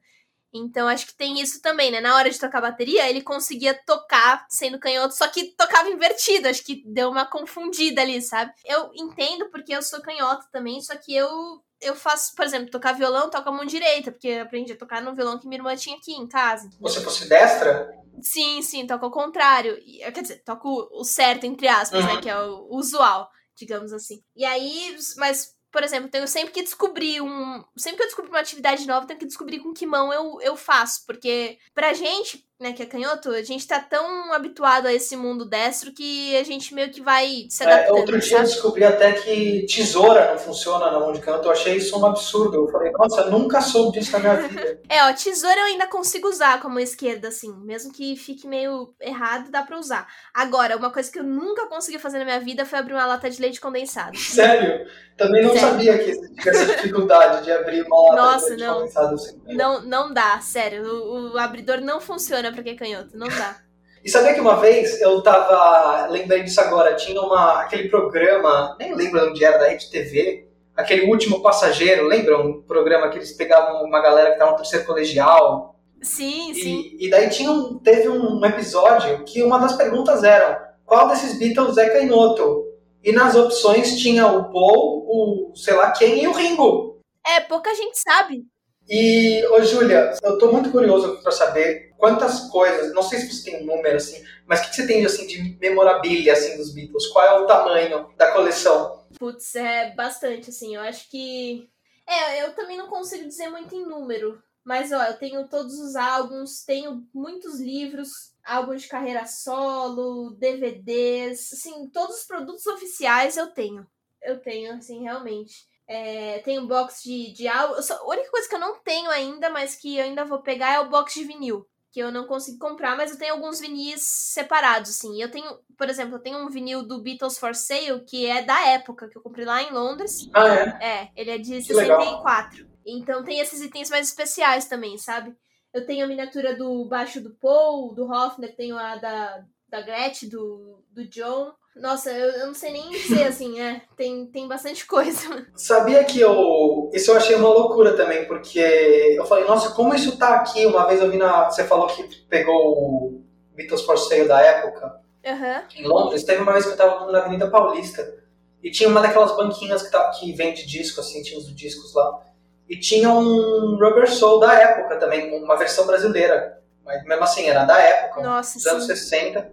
Então, 0.53 0.87
acho 0.87 1.07
que 1.07 1.15
tem 1.15 1.39
isso 1.41 1.61
também, 1.61 1.91
né? 1.91 1.99
Na 1.99 2.15
hora 2.15 2.29
de 2.29 2.39
tocar 2.39 2.61
bateria, 2.61 3.09
ele 3.09 3.21
conseguia 3.21 3.73
tocar 3.85 4.45
sendo 4.49 4.79
canhoto, 4.79 5.13
só 5.13 5.27
que 5.27 5.55
tocava 5.55 5.89
invertido. 5.89 6.47
Acho 6.47 6.63
que 6.63 6.83
deu 6.85 7.09
uma 7.09 7.25
confundida 7.25 8.01
ali, 8.01 8.21
sabe? 8.21 8.53
Eu 8.65 8.91
entendo 8.95 9.49
porque 9.49 9.73
eu 9.73 9.81
sou 9.81 10.01
canhoto 10.01 10.47
também, 10.51 10.81
só 10.81 10.95
que 10.95 11.15
eu 11.15 11.61
eu 11.79 11.95
faço, 11.95 12.35
por 12.35 12.43
exemplo, 12.43 12.71
tocar 12.71 12.93
violão, 12.93 13.29
toco 13.29 13.49
a 13.49 13.51
mão 13.51 13.63
direita, 13.63 14.11
porque 14.11 14.27
eu 14.27 14.41
aprendi 14.41 14.73
a 14.73 14.77
tocar 14.77 15.01
no 15.01 15.13
violão 15.13 15.37
que 15.37 15.47
minha 15.47 15.59
irmã 15.59 15.75
tinha 15.75 15.95
aqui 15.95 16.11
em 16.11 16.27
casa. 16.27 16.69
Você 16.79 17.01
fosse 17.01 17.29
destra? 17.29 17.95
Sim, 18.21 18.61
sim, 18.61 18.87
toco 18.87 19.05
ao 19.05 19.11
contrário. 19.11 19.77
Quer 20.13 20.21
dizer, 20.21 20.43
toco 20.43 20.89
o 20.91 21.03
certo, 21.03 21.45
entre 21.45 21.67
aspas, 21.67 22.03
né, 22.03 22.09
uhum. 22.09 22.15
né? 22.15 22.21
Que 22.21 22.29
é 22.29 22.39
o 22.39 22.67
usual, 22.71 23.29
digamos 23.55 23.93
assim. 23.93 24.23
E 24.35 24.43
aí, 24.43 24.97
mas 25.17 25.55
por 25.77 25.83
exemplo, 25.83 26.09
tenho 26.09 26.27
sempre 26.27 26.51
que 26.51 26.63
descobrir 26.63 27.21
um. 27.21 27.63
Sempre 27.77 27.97
que 27.97 28.03
eu 28.03 28.07
descubro 28.07 28.31
uma 28.31 28.39
atividade 28.39 28.87
nova, 28.87 29.05
tenho 29.05 29.19
que 29.19 29.27
descobrir 29.27 29.59
com 29.59 29.75
que 29.75 29.85
mão 29.85 30.11
eu, 30.11 30.41
eu 30.41 30.57
faço. 30.57 31.05
Porque 31.05 31.59
pra 31.71 31.93
gente, 31.93 32.43
né, 32.59 32.73
que 32.73 32.81
é 32.81 32.87
canhoto, 32.87 33.29
a 33.29 33.43
gente 33.43 33.67
tá 33.67 33.79
tão 33.79 34.33
habituado 34.33 34.87
a 34.87 34.93
esse 34.93 35.15
mundo 35.15 35.45
destro 35.45 35.91
que 35.91 36.35
a 36.35 36.43
gente 36.43 36.73
meio 36.73 36.89
que 36.89 37.01
vai 37.01 37.45
se 37.49 37.63
é, 37.63 37.67
adaptando. 37.67 37.97
É, 37.97 37.99
outro 37.99 38.19
dia 38.19 38.37
eu 38.37 38.43
descobri 38.43 38.83
até 38.83 39.11
que 39.13 39.67
tesoura 39.67 40.31
não 40.31 40.39
funciona 40.39 40.89
na 40.89 40.99
mão 40.99 41.13
de 41.13 41.19
canto. 41.19 41.45
Eu 41.45 41.51
achei 41.51 41.75
isso 41.75 41.99
um 41.99 42.05
absurdo. 42.05 42.55
Eu 42.55 42.67
falei, 42.67 42.91
nossa, 42.91 43.29
nunca 43.29 43.61
soube 43.61 43.99
disso 43.99 44.11
na 44.13 44.19
minha 44.19 44.47
vida. 44.47 44.81
é, 44.89 45.03
ó, 45.03 45.13
tesoura 45.13 45.59
eu 45.59 45.65
ainda 45.65 45.85
consigo 45.85 46.27
usar 46.27 46.59
com 46.59 46.67
a 46.67 46.71
mão 46.71 46.79
esquerda, 46.79 47.27
assim. 47.27 47.53
Mesmo 47.63 47.93
que 47.93 48.15
fique 48.15 48.47
meio 48.47 48.91
errado, 48.99 49.51
dá 49.51 49.61
pra 49.61 49.77
usar. 49.77 50.07
Agora, 50.33 50.77
uma 50.77 50.91
coisa 50.91 51.11
que 51.11 51.19
eu 51.19 51.23
nunca 51.23 51.67
consegui 51.67 51.99
fazer 51.99 52.17
na 52.17 52.25
minha 52.25 52.39
vida 52.39 52.65
foi 52.65 52.79
abrir 52.79 52.93
uma 52.93 53.05
lata 53.05 53.29
de 53.29 53.39
leite 53.39 53.61
condensado. 53.61 54.17
Sério? 54.17 54.87
Também 55.15 55.43
não 55.43 55.53
sério. 55.53 55.69
sabia 55.69 55.97
que 55.97 56.11
existia 56.11 56.51
essa 56.51 56.75
dificuldade 56.75 57.43
de 57.43 57.51
abrir 57.51 57.81
uma 57.87 58.09
lata 58.09 58.15
Nossa, 58.21 58.45
de 58.45 58.49
leite 58.51 58.65
não. 58.65 58.75
condensado. 58.75 59.15
Assim. 59.15 59.37
Não, 59.47 59.81
não 59.81 60.13
dá, 60.13 60.39
sério. 60.39 60.83
O, 60.85 61.33
o 61.33 61.37
abridor 61.39 61.81
não 61.81 61.99
funciona 61.99 62.46
funciona 62.47 62.51
pra 62.53 62.63
quem 62.63 62.73
é 62.73 62.75
canhoto, 62.75 63.17
não 63.17 63.27
dá. 63.27 63.57
E 64.03 64.09
sabia 64.09 64.33
que 64.33 64.39
uma 64.39 64.55
vez 64.57 65.01
eu 65.01 65.21
tava 65.21 66.07
lembrando 66.07 66.45
disso 66.45 66.61
agora, 66.61 66.95
tinha 66.95 67.19
uma, 67.19 67.63
aquele 67.63 67.89
programa, 67.89 68.77
nem 68.79 68.95
lembro 68.95 69.27
onde 69.27 69.43
era, 69.43 69.57
da 69.57 69.67
Rede 69.67 69.89
TV, 69.89 70.47
aquele 70.73 71.09
último 71.09 71.41
passageiro, 71.41 72.07
lembram? 72.07 72.47
Um 72.47 72.61
programa 72.61 73.09
que 73.09 73.17
eles 73.17 73.33
pegavam 73.33 73.83
uma 73.83 73.99
galera 73.99 74.31
que 74.31 74.37
tava 74.37 74.51
no 74.51 74.57
terceiro 74.57 74.85
colegial. 74.85 75.75
Sim, 76.01 76.51
e, 76.51 76.55
sim. 76.55 76.97
E 76.97 77.09
daí 77.09 77.27
tinha 77.29 77.51
um, 77.51 77.79
teve 77.79 78.07
um 78.07 78.45
episódio 78.45 79.25
que 79.25 79.43
uma 79.43 79.57
das 79.57 79.75
perguntas 79.75 80.23
era 80.23 80.75
qual 80.85 81.09
desses 81.09 81.37
Beatles 81.37 81.77
é 81.77 81.89
canhoto? 81.89 82.65
E 83.03 83.11
nas 83.11 83.35
opções 83.35 83.97
tinha 83.97 84.25
o 84.27 84.49
Paul, 84.53 85.05
o 85.05 85.53
sei 85.55 85.73
lá 85.73 85.91
quem 85.91 86.23
e 86.23 86.27
o 86.27 86.33
Ringo. 86.33 87.01
É, 87.25 87.41
pouca 87.41 87.73
gente 87.73 87.99
sabe. 87.99 88.45
E, 88.89 89.45
ô 89.47 89.61
Júlia, 89.61 90.13
eu 90.23 90.37
tô 90.37 90.49
muito 90.49 90.71
curioso 90.71 91.21
para 91.21 91.31
saber 91.31 91.86
quantas 91.97 92.49
coisas, 92.49 92.93
não 92.93 93.01
sei 93.01 93.19
se 93.19 93.31
você 93.31 93.51
tem 93.51 93.61
um 93.61 93.65
número 93.65 93.97
assim, 93.97 94.23
mas 94.45 94.59
o 94.59 94.69
que, 94.69 94.75
você 94.75 94.87
tem 94.87 95.05
assim, 95.05 95.27
de 95.27 95.57
memorabilia 95.59 96.33
assim, 96.33 96.55
dos 96.57 96.73
Beatles? 96.73 97.07
Qual 97.07 97.25
é 97.25 97.39
o 97.39 97.45
tamanho 97.45 98.09
da 98.15 98.31
coleção? 98.31 99.05
Putz, 99.19 99.55
é 99.55 99.93
bastante, 99.93 100.49
assim, 100.49 100.75
eu 100.75 100.81
acho 100.81 101.09
que. 101.09 101.69
É, 102.07 102.43
eu 102.43 102.53
também 102.53 102.77
não 102.77 102.87
consigo 102.87 103.27
dizer 103.27 103.49
muito 103.49 103.75
em 103.75 103.85
número. 103.85 104.41
Mas, 104.63 104.91
ó, 104.91 105.01
eu 105.01 105.17
tenho 105.17 105.47
todos 105.47 105.79
os 105.79 105.95
álbuns, 105.95 106.63
tenho 106.65 107.07
muitos 107.13 107.57
livros, 107.59 108.33
álbuns 108.43 108.81
de 108.81 108.89
carreira 108.89 109.25
solo, 109.25 110.31
DVDs, 110.31 111.53
assim, 111.53 111.89
todos 111.89 112.17
os 112.17 112.25
produtos 112.25 112.67
oficiais 112.67 113.37
eu 113.37 113.47
tenho. 113.47 113.87
Eu 114.21 114.41
tenho, 114.41 114.73
assim, 114.73 115.01
realmente. 115.03 115.65
É, 115.87 116.43
um 116.59 116.67
box 116.67 117.01
de, 117.01 117.31
de 117.31 117.47
álbum. 117.47 117.75
A 117.75 118.09
única 118.09 118.29
coisa 118.29 118.49
que 118.49 118.55
eu 118.55 118.59
não 118.59 118.77
tenho 118.79 119.09
ainda, 119.09 119.49
mas 119.49 119.75
que 119.75 119.97
eu 119.97 120.03
ainda 120.03 120.25
vou 120.25 120.41
pegar 120.41 120.73
é 120.73 120.79
o 120.81 120.89
box 120.89 121.13
de 121.13 121.23
vinil. 121.23 121.65
Que 121.91 121.99
eu 121.99 122.11
não 122.11 122.27
consigo 122.27 122.59
comprar, 122.59 122.97
mas 122.97 123.11
eu 123.11 123.17
tenho 123.17 123.33
alguns 123.33 123.59
vinis 123.59 124.01
separados, 124.01 124.91
assim. 124.91 125.21
Eu 125.21 125.31
tenho, 125.31 125.57
por 125.77 125.89
exemplo, 125.89 126.15
eu 126.15 126.19
tenho 126.19 126.37
um 126.37 126.49
vinil 126.49 126.83
do 126.83 127.01
Beatles 127.01 127.37
for 127.37 127.55
Sale, 127.55 128.03
que 128.05 128.25
é 128.25 128.43
da 128.43 128.67
época, 128.67 129.07
que 129.07 129.17
eu 129.17 129.21
comprei 129.21 129.45
lá 129.45 129.61
em 129.61 129.71
Londres. 129.71 130.29
Ah, 130.33 130.47
é? 130.47 130.85
É, 130.85 131.11
ele 131.15 131.31
é 131.31 131.37
de 131.37 131.55
que 131.55 131.63
64. 131.63 132.57
Legal. 132.57 132.71
Então 132.85 133.23
tem 133.23 133.39
esses 133.39 133.61
itens 133.61 133.89
mais 133.89 134.07
especiais 134.07 134.65
também, 134.65 134.97
sabe? 134.97 135.35
Eu 135.73 135.85
tenho 135.85 136.05
a 136.05 136.07
miniatura 136.07 136.55
do 136.55 136.85
baixo 136.85 137.21
do 137.21 137.35
Paul, 137.35 137.93
do 137.93 138.05
Hoffner, 138.05 138.55
tenho 138.55 138.77
a 138.77 138.95
da, 138.95 139.43
da 139.67 139.81
Gretchen, 139.81 140.29
do, 140.29 140.83
do 140.91 141.07
John. 141.07 141.53
Nossa, 141.79 142.11
eu, 142.11 142.29
eu, 142.31 142.47
não 142.47 142.53
sei 142.53 142.71
nem 142.71 142.89
dizer 142.89 143.23
assim, 143.27 143.59
é. 143.59 143.81
Tem, 143.95 144.25
tem 144.27 144.47
bastante 144.47 144.85
coisa. 144.85 145.45
Sabia 145.55 146.03
que 146.03 146.19
eu. 146.19 146.89
Isso 146.93 147.11
eu 147.11 147.17
achei 147.17 147.35
uma 147.35 147.49
loucura 147.49 147.95
também, 147.95 148.25
porque 148.25 148.59
eu 148.59 149.25
falei, 149.25 149.45
nossa, 149.45 149.71
como 149.71 149.93
isso 149.93 150.17
tá 150.17 150.35
aqui? 150.35 150.65
Uma 150.65 150.87
vez 150.87 151.01
eu 151.01 151.09
vi 151.09 151.17
na. 151.17 151.49
Você 151.49 151.63
falou 151.63 151.87
que 151.87 152.03
pegou 152.29 152.55
o 152.55 153.23
Beatles 153.55 153.81
for 153.81 153.97
Sale 153.97 154.27
da 154.27 154.41
época. 154.41 155.01
Uhum. 155.25 155.83
Em 155.83 155.87
Londres, 155.87 156.23
teve 156.23 156.41
uma 156.41 156.53
vez 156.53 156.65
que 156.65 156.71
eu 156.71 156.77
tava 156.77 157.11
na 157.11 157.19
Avenida 157.19 157.49
Paulista. 157.49 158.15
E 158.63 158.71
tinha 158.71 158.89
uma 158.89 159.01
daquelas 159.01 159.35
banquinhas 159.35 159.83
que, 159.83 159.91
tá, 159.91 160.09
que 160.11 160.33
vende 160.33 160.65
disco, 160.65 160.99
assim, 160.99 161.21
tinha 161.21 161.39
os 161.39 161.53
discos 161.55 161.93
lá. 161.93 162.21
E 162.67 162.77
tinha 162.77 163.09
um 163.09 163.77
Rubber 163.77 164.11
Soul 164.11 164.39
da 164.39 164.53
época 164.53 164.97
também, 164.97 165.41
uma 165.41 165.55
versão 165.55 165.85
brasileira. 165.85 166.61
Mas 166.83 167.03
mesmo 167.03 167.23
assim, 167.23 167.47
era 167.47 167.65
da 167.65 167.77
época, 167.79 168.21
Nossa, 168.21 168.55
dos 168.55 168.65
anos 168.65 168.85
60. 168.85 169.51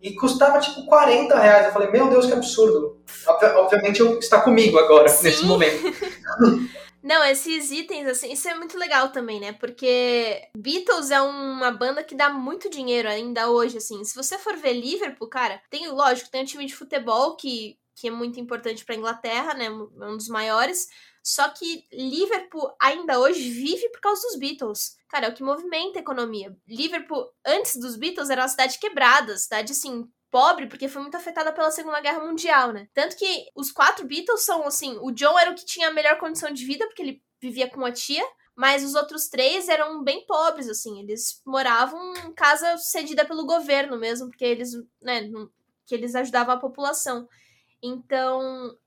E 0.00 0.14
custava 0.14 0.60
tipo 0.60 0.84
40 0.86 1.38
reais. 1.38 1.66
Eu 1.66 1.72
falei, 1.72 1.90
meu 1.90 2.08
Deus, 2.08 2.26
que 2.26 2.32
absurdo. 2.32 3.00
Obviamente 3.26 4.02
está 4.18 4.40
comigo 4.40 4.78
agora, 4.78 5.08
Sim. 5.08 5.24
nesse 5.24 5.44
momento. 5.44 5.82
Não, 7.06 7.24
esses 7.24 7.70
itens, 7.70 8.04
assim, 8.08 8.32
isso 8.32 8.48
é 8.48 8.54
muito 8.56 8.76
legal 8.76 9.10
também, 9.10 9.38
né? 9.38 9.52
Porque 9.52 10.42
Beatles 10.58 11.12
é 11.12 11.20
uma 11.20 11.70
banda 11.70 12.02
que 12.02 12.16
dá 12.16 12.28
muito 12.28 12.68
dinheiro 12.68 13.08
ainda 13.08 13.48
hoje, 13.48 13.76
assim. 13.76 14.02
Se 14.02 14.12
você 14.12 14.36
for 14.36 14.56
ver 14.56 14.72
Liverpool, 14.72 15.28
cara, 15.28 15.62
tem, 15.70 15.86
lógico, 15.86 16.28
tem 16.28 16.42
um 16.42 16.44
time 16.44 16.66
de 16.66 16.74
futebol 16.74 17.36
que, 17.36 17.78
que 17.94 18.08
é 18.08 18.10
muito 18.10 18.40
importante 18.40 18.84
pra 18.84 18.96
Inglaterra, 18.96 19.54
né? 19.54 19.66
É 19.66 19.70
um 19.70 20.16
dos 20.16 20.28
maiores. 20.28 20.88
Só 21.26 21.48
que 21.48 21.84
Liverpool 21.92 22.72
ainda 22.80 23.18
hoje 23.18 23.50
vive 23.50 23.88
por 23.88 24.00
causa 24.00 24.22
dos 24.22 24.38
Beatles. 24.38 24.96
Cara, 25.08 25.26
é 25.26 25.28
o 25.28 25.34
que 25.34 25.42
movimenta 25.42 25.98
a 25.98 26.00
economia. 26.00 26.56
Liverpool, 26.68 27.28
antes 27.44 27.74
dos 27.80 27.96
Beatles, 27.96 28.30
era 28.30 28.42
uma 28.42 28.48
cidade 28.48 28.78
quebrada, 28.78 29.36
cidade 29.36 29.72
assim, 29.72 30.08
pobre, 30.30 30.68
porque 30.68 30.86
foi 30.86 31.02
muito 31.02 31.16
afetada 31.16 31.52
pela 31.52 31.72
Segunda 31.72 32.00
Guerra 32.00 32.24
Mundial, 32.24 32.72
né? 32.72 32.88
Tanto 32.94 33.16
que 33.16 33.46
os 33.56 33.72
quatro 33.72 34.06
Beatles 34.06 34.44
são 34.44 34.64
assim: 34.68 34.98
o 35.02 35.10
John 35.10 35.36
era 35.36 35.50
o 35.50 35.56
que 35.56 35.66
tinha 35.66 35.88
a 35.88 35.92
melhor 35.92 36.16
condição 36.16 36.52
de 36.52 36.64
vida, 36.64 36.86
porque 36.86 37.02
ele 37.02 37.22
vivia 37.42 37.68
com 37.68 37.84
a 37.84 37.90
tia. 37.90 38.24
Mas 38.54 38.84
os 38.84 38.94
outros 38.94 39.28
três 39.28 39.68
eram 39.68 40.04
bem 40.04 40.24
pobres, 40.26 40.68
assim. 40.68 41.00
Eles 41.00 41.42
moravam 41.44 42.14
em 42.18 42.32
casa 42.34 42.78
cedida 42.78 43.24
pelo 43.24 43.44
governo 43.44 43.98
mesmo, 43.98 44.28
porque 44.28 44.44
eles, 44.44 44.70
né, 45.02 45.28
que 45.84 45.94
eles 45.94 46.14
ajudavam 46.14 46.54
a 46.54 46.60
população. 46.60 47.28
Então, 47.82 48.78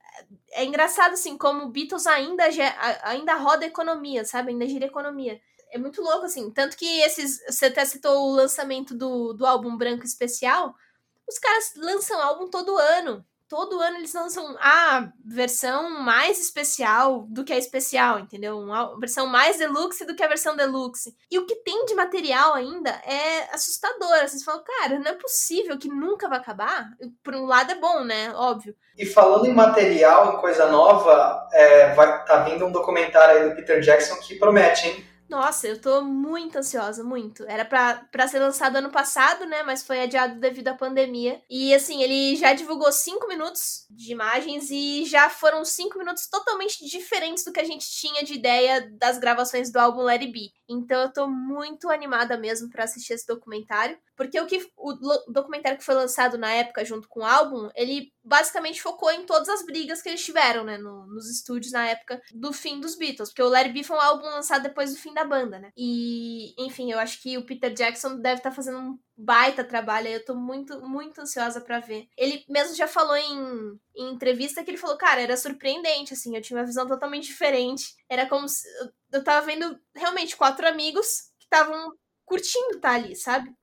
é 0.51 0.65
engraçado, 0.65 1.13
assim, 1.13 1.37
como 1.37 1.69
Beatles 1.69 2.07
ainda, 2.07 2.43
ainda 3.03 3.35
roda 3.35 3.65
economia, 3.65 4.25
sabe? 4.25 4.51
Ainda 4.51 4.67
gira 4.67 4.85
economia. 4.85 5.39
É 5.71 5.77
muito 5.77 6.01
louco, 6.01 6.25
assim. 6.25 6.51
Tanto 6.51 6.75
que 6.77 7.01
esses. 7.01 7.39
Você 7.45 7.67
até 7.67 7.85
citou 7.85 8.29
o 8.29 8.33
lançamento 8.33 8.95
do, 8.95 9.33
do 9.33 9.45
álbum 9.45 9.77
branco 9.77 10.03
especial. 10.05 10.75
Os 11.27 11.37
caras 11.37 11.73
lançam 11.75 12.21
álbum 12.21 12.49
todo 12.49 12.75
ano. 12.77 13.25
Todo 13.49 13.81
ano 13.81 13.97
eles 13.97 14.13
lançam 14.13 14.55
a 14.59 15.09
versão 15.25 15.89
mais 16.01 16.39
especial 16.39 17.25
do 17.27 17.43
que 17.43 17.51
a 17.51 17.57
especial, 17.57 18.19
entendeu? 18.19 18.59
Uma 18.59 18.97
versão 18.99 19.25
mais 19.25 19.57
deluxe 19.57 20.05
do 20.05 20.15
que 20.15 20.23
a 20.23 20.27
versão 20.27 20.55
deluxe. 20.55 21.15
E 21.31 21.39
o 21.39 21.47
que 21.47 21.55
tem 21.55 21.85
de 21.85 21.95
material 21.95 22.53
ainda 22.53 22.91
é 22.91 23.49
assustador. 23.51 24.19
Vocês 24.21 24.43
falam, 24.43 24.63
cara, 24.63 24.99
não 24.99 25.09
é 25.09 25.15
possível 25.15 25.79
que 25.79 25.89
nunca 25.89 26.29
vai 26.29 26.37
acabar. 26.37 26.91
Por 27.23 27.33
um 27.35 27.45
lado 27.45 27.71
é 27.71 27.75
bom, 27.75 28.03
né? 28.03 28.31
Óbvio. 28.35 28.75
E 28.95 29.05
falando 29.05 29.47
em 29.47 29.53
material, 29.53 30.35
em 30.35 30.41
coisa 30.41 30.67
nova, 30.67 31.47
é, 31.51 31.93
vai, 31.95 32.23
tá 32.25 32.43
vindo 32.43 32.65
um 32.65 32.71
documentário 32.71 33.41
aí 33.41 33.49
do 33.49 33.55
Peter 33.55 33.81
Jackson 33.81 34.15
que 34.17 34.35
promete, 34.35 34.87
hein? 34.87 35.08
Nossa, 35.29 35.67
eu 35.67 35.79
tô 35.79 36.01
muito 36.01 36.57
ansiosa, 36.57 37.03
muito. 37.03 37.43
Era 37.43 37.63
para 37.63 38.27
ser 38.27 38.39
lançado 38.39 38.77
ano 38.77 38.89
passado, 38.89 39.45
né? 39.45 39.61
Mas 39.61 39.83
foi 39.83 40.01
adiado 40.01 40.39
devido 40.39 40.69
à 40.69 40.73
pandemia. 40.73 41.39
E 41.47 41.71
assim, 41.73 42.01
ele 42.01 42.35
já 42.35 42.53
divulgou 42.53 42.91
cinco 42.91 43.27
minutos 43.27 43.85
de 43.91 44.11
imagens 44.11 44.71
e 44.71 45.05
já 45.05 45.29
foram 45.29 45.63
cinco 45.63 45.99
minutos 45.99 46.27
totalmente 46.27 46.83
diferentes 46.83 47.43
do 47.43 47.53
que 47.53 47.59
a 47.59 47.63
gente 47.63 47.87
tinha 47.87 48.23
de 48.23 48.33
ideia 48.33 48.89
das 48.97 49.19
gravações 49.19 49.71
do 49.71 49.77
álbum 49.77 50.01
Let 50.01 50.21
It 50.21 50.31
Be. 50.31 50.58
Então 50.69 51.01
eu 51.01 51.11
tô 51.11 51.27
muito 51.27 51.89
animada 51.89 52.37
mesmo 52.37 52.69
para 52.69 52.83
assistir 52.83 53.13
esse 53.13 53.25
documentário. 53.25 53.97
Porque 54.15 54.39
o 54.39 54.45
que 54.45 54.69
o 54.77 54.93
documentário 55.31 55.77
que 55.77 55.83
foi 55.83 55.95
lançado 55.95 56.37
na 56.37 56.51
época 56.51 56.85
junto 56.85 57.07
com 57.07 57.21
o 57.21 57.25
álbum, 57.25 57.69
ele 57.73 58.11
basicamente 58.23 58.81
focou 58.81 59.09
em 59.11 59.25
todas 59.25 59.47
as 59.49 59.65
brigas 59.65 60.01
que 60.01 60.09
eles 60.09 60.23
tiveram, 60.23 60.63
né, 60.63 60.77
no, 60.77 61.07
nos 61.07 61.29
estúdios 61.29 61.71
na 61.71 61.87
época 61.87 62.21
do 62.33 62.51
fim 62.51 62.79
dos 62.79 62.95
Beatles, 62.95 63.29
porque 63.29 63.41
o 63.41 63.47
Larry 63.47 63.71
B 63.71 63.83
foi 63.83 63.97
um 63.97 64.01
álbum 64.01 64.25
lançado 64.25 64.63
depois 64.63 64.93
do 64.93 64.99
fim 64.99 65.13
da 65.13 65.23
banda, 65.23 65.57
né? 65.57 65.71
E, 65.75 66.53
enfim, 66.57 66.91
eu 66.91 66.99
acho 66.99 67.21
que 67.21 67.37
o 67.37 67.45
Peter 67.45 67.73
Jackson 67.73 68.17
deve 68.17 68.39
estar 68.39 68.49
tá 68.49 68.55
fazendo 68.55 68.77
um 68.77 68.99
baita 69.21 69.65
trabalho, 69.65 70.07
eu 70.07 70.23
tô 70.23 70.33
muito, 70.33 70.79
muito 70.87 71.19
ansiosa 71.19 71.59
para 71.59 71.81
ver. 71.81 72.07
Ele 72.15 72.45
mesmo 72.47 72.73
já 72.73 72.87
falou 72.87 73.17
em, 73.17 73.77
em 73.93 74.13
entrevista 74.13 74.63
que 74.63 74.71
ele 74.71 74.77
falou, 74.77 74.97
cara, 74.97 75.21
era 75.21 75.35
surpreendente, 75.35 76.13
assim, 76.13 76.35
eu 76.35 76.41
tinha 76.41 76.57
uma 76.57 76.65
visão 76.65 76.87
totalmente 76.87 77.27
diferente. 77.27 77.95
Era 78.07 78.25
como 78.25 78.47
se 78.47 78.65
eu 79.11 79.21
tava 79.21 79.45
vendo 79.45 79.77
realmente 79.93 80.37
quatro 80.37 80.65
amigos 80.65 81.31
que 81.37 81.43
estavam 81.43 81.93
curtindo 82.25 82.77
estar 82.77 82.91
tá 82.91 82.95
ali, 82.95 83.13
sabe? 83.13 83.53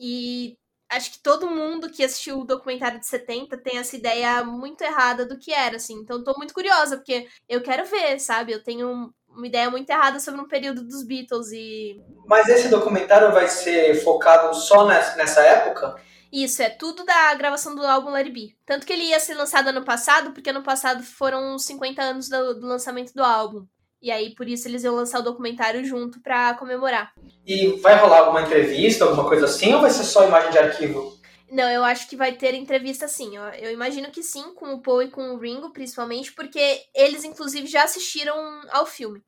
E 0.00 0.58
acho 0.88 1.12
que 1.12 1.22
todo 1.22 1.48
mundo 1.48 1.90
que 1.90 2.02
assistiu 2.02 2.40
o 2.40 2.44
documentário 2.44 2.98
de 2.98 3.06
70 3.06 3.56
tem 3.58 3.78
essa 3.78 3.94
ideia 3.94 4.42
muito 4.42 4.82
errada 4.82 5.24
do 5.24 5.38
que 5.38 5.52
era, 5.52 5.76
assim. 5.76 5.94
Então 5.94 6.24
tô 6.24 6.34
muito 6.36 6.52
curiosa, 6.52 6.96
porque 6.96 7.28
eu 7.48 7.62
quero 7.62 7.86
ver, 7.86 8.18
sabe? 8.18 8.50
Eu 8.52 8.64
tenho 8.64 9.14
uma 9.34 9.46
ideia 9.46 9.70
muito 9.70 9.90
errada 9.90 10.20
sobre 10.20 10.40
um 10.40 10.48
período 10.48 10.82
dos 10.84 11.04
Beatles 11.04 11.50
e. 11.52 12.00
Mas 12.26 12.48
esse 12.48 12.68
documentário 12.68 13.32
vai 13.32 13.48
ser 13.48 14.02
focado 14.02 14.54
só 14.54 14.86
nessa 14.86 15.42
época? 15.42 15.96
Isso, 16.32 16.62
é 16.62 16.68
tudo 16.68 17.04
da 17.04 17.32
gravação 17.34 17.76
do 17.76 17.86
álbum 17.86 18.10
Larry 18.10 18.30
B. 18.30 18.48
Tanto 18.66 18.84
que 18.84 18.92
ele 18.92 19.04
ia 19.04 19.20
ser 19.20 19.34
lançado 19.34 19.68
ano 19.68 19.84
passado, 19.84 20.32
porque 20.32 20.50
ano 20.50 20.62
passado 20.62 21.02
foram 21.02 21.54
os 21.54 21.64
50 21.64 22.02
anos 22.02 22.28
do, 22.28 22.54
do 22.54 22.66
lançamento 22.66 23.12
do 23.14 23.22
álbum. 23.22 23.64
E 24.02 24.10
aí, 24.10 24.34
por 24.34 24.48
isso, 24.48 24.66
eles 24.68 24.82
iam 24.84 24.94
lançar 24.94 25.20
o 25.20 25.22
documentário 25.22 25.84
junto 25.84 26.20
para 26.20 26.54
comemorar. 26.54 27.12
E 27.46 27.78
vai 27.80 27.96
rolar 27.96 28.18
alguma 28.18 28.42
entrevista, 28.42 29.04
alguma 29.04 29.26
coisa 29.28 29.46
assim, 29.46 29.72
ou 29.72 29.80
vai 29.80 29.90
ser 29.90 30.04
só 30.04 30.26
imagem 30.26 30.50
de 30.50 30.58
arquivo? 30.58 31.16
Não, 31.54 31.70
eu 31.70 31.84
acho 31.84 32.08
que 32.08 32.16
vai 32.16 32.32
ter 32.32 32.52
entrevista 32.52 33.06
sim. 33.06 33.36
Eu, 33.36 33.44
eu 33.44 33.70
imagino 33.70 34.10
que 34.10 34.24
sim, 34.24 34.52
com 34.54 34.74
o 34.74 34.82
Paul 34.82 35.04
e 35.04 35.10
com 35.10 35.30
o 35.30 35.38
Ringo, 35.38 35.72
principalmente, 35.72 36.32
porque 36.32 36.82
eles, 36.92 37.22
inclusive, 37.22 37.68
já 37.68 37.84
assistiram 37.84 38.34
ao 38.70 38.84
filme. 38.84 39.22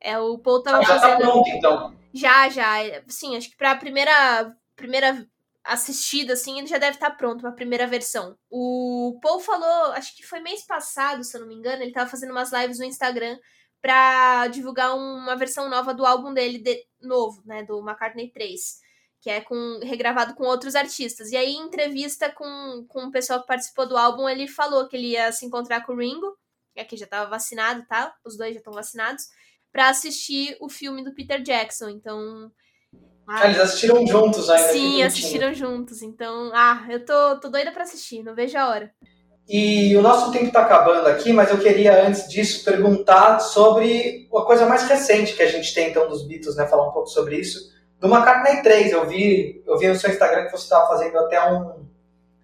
É, 0.00 0.18
o 0.18 0.38
Paul 0.38 0.60
tava 0.60 0.78
ah, 0.78 0.82
já 0.82 0.94
tá 0.94 1.00
fazendo... 1.00 1.20
tá 1.20 1.30
pronto, 1.30 1.48
então. 1.50 1.96
Já, 2.12 2.48
já. 2.48 2.78
Sim, 3.06 3.36
acho 3.36 3.50
que 3.50 3.56
pra 3.56 3.76
primeira, 3.76 4.52
primeira 4.74 5.24
assistida, 5.62 6.32
assim, 6.32 6.58
ele 6.58 6.66
já 6.66 6.78
deve 6.78 6.96
estar 6.96 7.10
tá 7.10 7.16
pronto 7.16 7.42
pra 7.42 7.52
primeira 7.52 7.86
versão. 7.86 8.36
O 8.50 9.16
Paul 9.22 9.38
falou, 9.38 9.92
acho 9.92 10.16
que 10.16 10.26
foi 10.26 10.40
mês 10.40 10.66
passado, 10.66 11.22
se 11.22 11.36
eu 11.36 11.42
não 11.42 11.46
me 11.46 11.54
engano, 11.54 11.80
ele 11.80 11.92
tava 11.92 12.10
fazendo 12.10 12.32
umas 12.32 12.52
lives 12.52 12.80
no 12.80 12.86
Instagram 12.86 13.38
para 13.80 14.48
divulgar 14.48 14.96
uma 14.96 15.36
versão 15.36 15.70
nova 15.70 15.94
do 15.94 16.04
álbum 16.04 16.34
dele 16.34 16.58
de, 16.58 16.84
novo, 17.00 17.40
né, 17.46 17.62
do 17.62 17.78
McCartney 17.78 18.32
3, 18.32 18.80
que 19.20 19.30
é 19.30 19.40
com 19.40 19.80
regravado 19.82 20.34
com 20.34 20.44
outros 20.44 20.74
artistas. 20.74 21.30
E 21.32 21.36
aí, 21.36 21.52
em 21.52 21.66
entrevista 21.66 22.30
com, 22.30 22.84
com 22.88 23.06
o 23.06 23.10
pessoal 23.10 23.40
que 23.40 23.46
participou 23.46 23.86
do 23.86 23.96
álbum, 23.96 24.28
ele 24.28 24.46
falou 24.46 24.86
que 24.88 24.96
ele 24.96 25.08
ia 25.08 25.32
se 25.32 25.44
encontrar 25.44 25.84
com 25.84 25.92
o 25.92 25.98
Ringo, 25.98 26.36
que 26.74 26.80
aqui 26.80 26.96
já 26.96 27.04
estava 27.04 27.28
vacinado, 27.28 27.84
tá? 27.88 28.14
Os 28.24 28.36
dois 28.36 28.52
já 28.52 28.58
estão 28.58 28.72
vacinados, 28.72 29.24
para 29.72 29.88
assistir 29.88 30.56
o 30.60 30.68
filme 30.68 31.02
do 31.02 31.14
Peter 31.14 31.42
Jackson. 31.42 31.88
Então, 31.88 32.50
ah, 33.26 33.46
eles 33.46 33.60
assistiram 33.60 34.06
juntos 34.06 34.48
ainda. 34.48 34.72
Sim, 34.72 35.02
assistiram 35.02 35.52
juntos. 35.52 36.00
Então, 36.00 36.50
ah, 36.54 36.86
eu 36.88 37.04
tô, 37.04 37.40
tô 37.40 37.48
doida 37.48 37.72
para 37.72 37.82
assistir, 37.82 38.22
não 38.22 38.34
vejo 38.34 38.56
a 38.56 38.68
hora. 38.68 38.90
E 39.48 39.96
o 39.96 40.02
nosso 40.02 40.30
tempo 40.30 40.46
está 40.46 40.62
acabando 40.62 41.06
aqui, 41.06 41.32
mas 41.32 41.50
eu 41.50 41.58
queria, 41.58 42.06
antes 42.06 42.28
disso, 42.28 42.64
perguntar 42.64 43.40
sobre 43.40 44.28
a 44.34 44.42
coisa 44.42 44.66
mais 44.66 44.82
recente 44.82 45.34
que 45.34 45.42
a 45.42 45.48
gente 45.48 45.72
tem, 45.74 45.90
então, 45.90 46.08
dos 46.08 46.26
Beatles, 46.26 46.54
né? 46.56 46.66
Falar 46.66 46.88
um 46.88 46.92
pouco 46.92 47.08
sobre 47.08 47.36
isso. 47.36 47.70
Do 48.00 48.08
McCartney 48.08 48.62
3, 48.62 48.92
eu 48.92 49.06
vi, 49.06 49.62
eu 49.66 49.76
vi 49.76 49.88
no 49.88 49.94
seu 49.96 50.10
Instagram 50.10 50.46
que 50.46 50.52
você 50.52 50.64
estava 50.64 50.86
fazendo 50.88 51.18
até 51.18 51.50
um... 51.50 51.86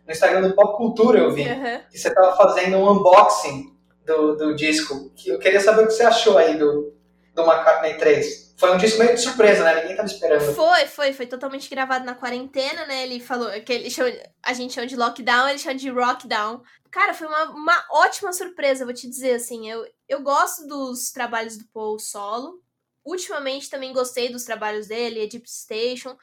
No 0.07 0.13
Instagram 0.13 0.43
do 0.49 0.55
Pop 0.55 0.77
Cultura 0.77 1.19
eu 1.19 1.33
vi. 1.33 1.49
Uhum. 1.49 1.81
Que 1.91 1.99
você 1.99 2.09
estava 2.09 2.37
fazendo 2.37 2.77
um 2.77 2.91
unboxing 2.91 3.75
do, 4.05 4.37
do 4.37 4.55
disco. 4.55 5.13
Eu 5.25 5.39
queria 5.39 5.61
saber 5.61 5.85
o 5.85 5.87
que 5.87 5.93
você 5.93 6.03
achou 6.03 6.37
aí 6.37 6.59
do, 6.59 6.93
do 7.35 7.43
McCartney 7.43 7.97
3. 7.97 8.55
Foi 8.57 8.73
um 8.73 8.79
disco 8.79 9.01
meio 9.01 9.15
de 9.15 9.21
surpresa, 9.21 9.65
né? 9.65 9.81
Ninguém 9.81 9.97
tava 9.97 10.09
esperando. 10.09 10.55
Foi, 10.55 10.87
foi, 10.87 11.13
foi 11.13 11.27
totalmente 11.27 11.69
gravado 11.69 12.05
na 12.05 12.15
quarentena, 12.15 12.87
né? 12.87 13.03
Ele 13.03 13.19
falou 13.19 13.51
que 13.63 13.73
ele 13.73 13.91
chama, 13.91 14.13
a 14.43 14.53
gente 14.53 14.75
chama 14.75 14.87
de 14.87 14.97
lockdown, 14.97 15.49
ele 15.49 15.59
chama 15.59 15.75
de 15.75 15.91
rockdown. 15.91 16.63
Cara, 16.91 17.13
foi 17.15 17.27
uma, 17.27 17.51
uma 17.51 17.85
ótima 17.91 18.33
surpresa, 18.33 18.85
vou 18.85 18.95
te 18.95 19.09
dizer, 19.09 19.35
assim. 19.35 19.69
Eu, 19.69 19.85
eu 20.09 20.23
gosto 20.23 20.67
dos 20.69 21.11
trabalhos 21.11 21.59
do 21.59 21.65
Paul 21.73 21.99
solo. 21.99 22.61
Ultimamente 23.05 23.69
também 23.69 23.93
gostei 23.93 24.31
dos 24.31 24.45
trabalhos 24.45 24.87
dele, 24.87 25.21
Egypt 25.21 25.51
Station. 25.51 26.17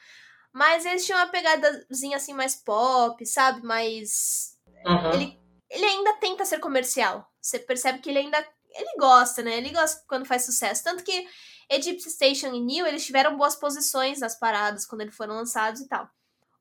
Mas 0.52 0.84
eles 0.84 1.06
tinham 1.06 1.18
uma 1.18 1.28
pegadazinha 1.28 2.16
assim 2.16 2.34
mais 2.34 2.56
pop, 2.56 3.24
sabe? 3.24 3.62
Mais. 3.64 4.58
Uhum. 4.84 5.12
Ele, 5.12 5.40
ele 5.70 5.84
ainda 5.84 6.14
tenta 6.14 6.44
ser 6.44 6.58
comercial. 6.58 7.26
Você 7.40 7.58
percebe 7.58 8.00
que 8.00 8.10
ele 8.10 8.18
ainda. 8.18 8.46
Ele 8.74 8.96
gosta, 8.98 9.42
né? 9.42 9.56
Ele 9.58 9.70
gosta 9.70 10.02
quando 10.06 10.26
faz 10.26 10.44
sucesso. 10.44 10.82
Tanto 10.82 11.04
que 11.04 11.26
Egypt 11.68 12.10
Station 12.10 12.48
e 12.48 12.60
New, 12.60 12.86
eles 12.86 13.04
tiveram 13.04 13.36
boas 13.36 13.56
posições 13.56 14.20
nas 14.20 14.38
paradas 14.38 14.84
quando 14.84 15.02
eles 15.02 15.16
foram 15.16 15.34
lançados 15.34 15.80
e 15.80 15.88
tal. 15.88 16.08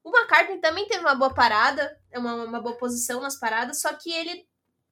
O 0.04 0.10
McCartney 0.10 0.60
também 0.60 0.88
teve 0.88 1.02
uma 1.02 1.16
boa 1.16 1.34
parada, 1.34 2.00
uma, 2.14 2.34
uma 2.44 2.60
boa 2.60 2.76
posição 2.76 3.22
nas 3.22 3.38
paradas, 3.38 3.82
só 3.82 3.94
que 3.94 4.12
ele 4.12 4.48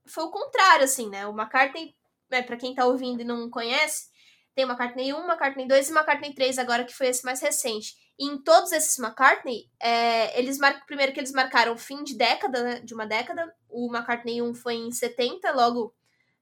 foi 0.05 0.23
o 0.25 0.31
contrário, 0.31 0.85
assim, 0.85 1.09
né? 1.09 1.25
O 1.25 1.31
McCartney, 1.31 1.95
né, 2.29 2.41
pra 2.41 2.57
quem 2.57 2.75
tá 2.75 2.85
ouvindo 2.85 3.21
e 3.21 3.25
não 3.25 3.49
conhece, 3.49 4.09
tem 4.55 4.65
o 4.65 4.67
McCartney 4.67 5.13
1, 5.13 5.17
McCartney 5.25 5.67
2 5.67 5.89
e 5.89 5.91
McCartney 5.91 6.33
3 6.33 6.59
agora, 6.59 6.83
que 6.83 6.95
foi 6.95 7.07
esse 7.07 7.23
mais 7.23 7.41
recente. 7.41 7.93
E 8.19 8.27
em 8.27 8.37
todos 8.37 8.71
esses 8.71 8.99
McCartney, 8.99 9.69
é, 9.81 10.37
eles 10.37 10.57
marcam, 10.57 10.85
primeiro 10.85 11.13
que 11.13 11.19
eles 11.19 11.31
marcaram 11.31 11.73
o 11.73 11.77
fim 11.77 12.03
de 12.03 12.17
década, 12.17 12.63
né, 12.63 12.79
de 12.81 12.93
uma 12.93 13.05
década. 13.05 13.53
O 13.69 13.89
McCartney 13.93 14.41
1 14.41 14.53
foi 14.55 14.75
em 14.75 14.91
70, 14.91 15.51
logo 15.51 15.93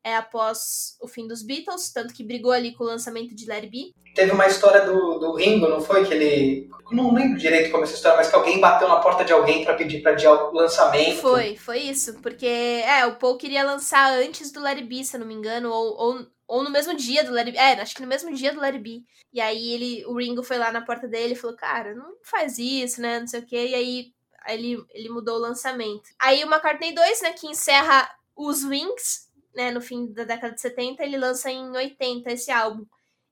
é, 0.04 0.16
após 0.16 0.98
o 1.02 1.08
fim 1.08 1.28
dos 1.28 1.44
Beatles, 1.44 1.92
tanto 1.92 2.14
que 2.14 2.24
brigou 2.24 2.52
ali 2.52 2.74
com 2.74 2.84
o 2.84 2.88
lançamento 2.88 3.36
de 3.36 3.46
Larry 3.46 3.70
B. 3.70 3.78
Teve 4.16 4.32
uma 4.32 4.48
história 4.48 4.86
do, 4.86 5.20
do 5.20 5.36
Ringo, 5.36 5.68
não 5.68 5.82
foi? 5.82 6.06
Que 6.06 6.14
ele. 6.14 6.70
Não 6.92 7.14
lembro 7.14 7.38
direito 7.38 7.70
como 7.70 7.84
é 7.84 7.86
essa 7.86 7.96
história, 7.96 8.18
mas 8.18 8.30
que 8.30 8.36
alguém 8.36 8.60
bateu 8.60 8.88
na 8.88 9.02
porta 9.02 9.26
de 9.26 9.34
alguém 9.34 9.66
para 9.66 9.74
pedir 9.74 10.02
para 10.02 10.14
adiar 10.14 10.34
o 10.34 10.54
lançamento. 10.54 11.18
Foi, 11.18 11.58
foi 11.58 11.80
isso. 11.80 12.14
Porque, 12.22 12.46
é, 12.48 13.06
o 13.06 13.18
Paul 13.18 13.38
queria 13.38 13.66
lançar 13.66 14.14
antes 14.14 14.52
do 14.52 14.62
Larry 14.62 14.84
B, 14.84 15.04
se 15.04 15.16
eu 15.16 15.20
não 15.20 15.28
me 15.28 15.34
engano, 15.34 15.70
ou, 15.70 15.98
ou, 15.98 16.28
ou 16.48 16.64
no 16.64 16.70
mesmo 16.70 16.96
dia 16.96 17.24
do 17.24 17.32
Larry. 17.32 17.58
É, 17.58 17.80
acho 17.82 17.96
que 17.96 18.02
no 18.02 18.08
mesmo 18.08 18.34
dia 18.34 18.54
do 18.54 18.60
Larry 18.60 18.80
B. 18.80 19.04
E 19.34 19.42
aí 19.42 19.72
ele, 19.74 20.06
o 20.06 20.18
Ringo 20.18 20.44
foi 20.44 20.58
lá 20.58 20.72
na 20.72 20.82
porta 20.82 21.08
dele 21.08 21.34
e 21.34 21.36
falou: 21.36 21.56
Cara, 21.58 21.94
não 21.94 22.16
faz 22.24 22.58
isso, 22.58 23.02
né? 23.02 23.20
Não 23.20 23.28
sei 23.28 23.42
o 23.42 23.46
quê. 23.46 23.68
E 23.68 23.76
aí 23.76 24.14
ele, 24.48 24.84
ele 24.92 25.10
mudou 25.10 25.36
o 25.36 25.42
lançamento. 25.42 26.10
Aí 26.20 26.44
o 26.44 26.48
McCartney 26.48 26.94
2, 26.94 27.22
né, 27.22 27.34
que 27.34 27.48
encerra 27.48 28.10
os 28.36 28.64
Wings, 28.64 29.28
né, 29.54 29.72
no 29.72 29.82
fim 29.82 30.12
da 30.14 30.24
década 30.24 30.54
de 30.54 30.62
70, 30.62 31.04
ele 31.04 31.18
lança 31.18 31.52
em 31.52 31.70
80 31.70 32.32
esse 32.32 32.52
álbum. 32.52 32.86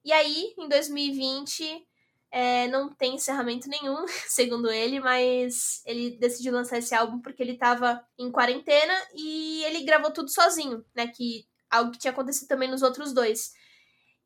E 0.03 0.11
aí, 0.11 0.53
em 0.57 0.67
2020, 0.67 1.87
é, 2.31 2.67
não 2.67 2.93
tem 2.93 3.15
encerramento 3.15 3.69
nenhum, 3.69 4.05
segundo 4.27 4.69
ele, 4.69 4.99
mas 4.99 5.81
ele 5.85 6.17
decidiu 6.17 6.53
lançar 6.53 6.77
esse 6.77 6.93
álbum 6.93 7.19
porque 7.21 7.41
ele 7.41 7.53
estava 7.53 8.05
em 8.17 8.31
quarentena 8.31 8.93
e 9.13 9.63
ele 9.63 9.83
gravou 9.83 10.11
tudo 10.11 10.29
sozinho, 10.29 10.83
né? 10.93 11.07
Que 11.07 11.45
algo 11.69 11.91
que 11.91 11.99
tinha 11.99 12.11
acontecido 12.11 12.47
também 12.47 12.69
nos 12.69 12.81
outros 12.81 13.13
dois. 13.13 13.53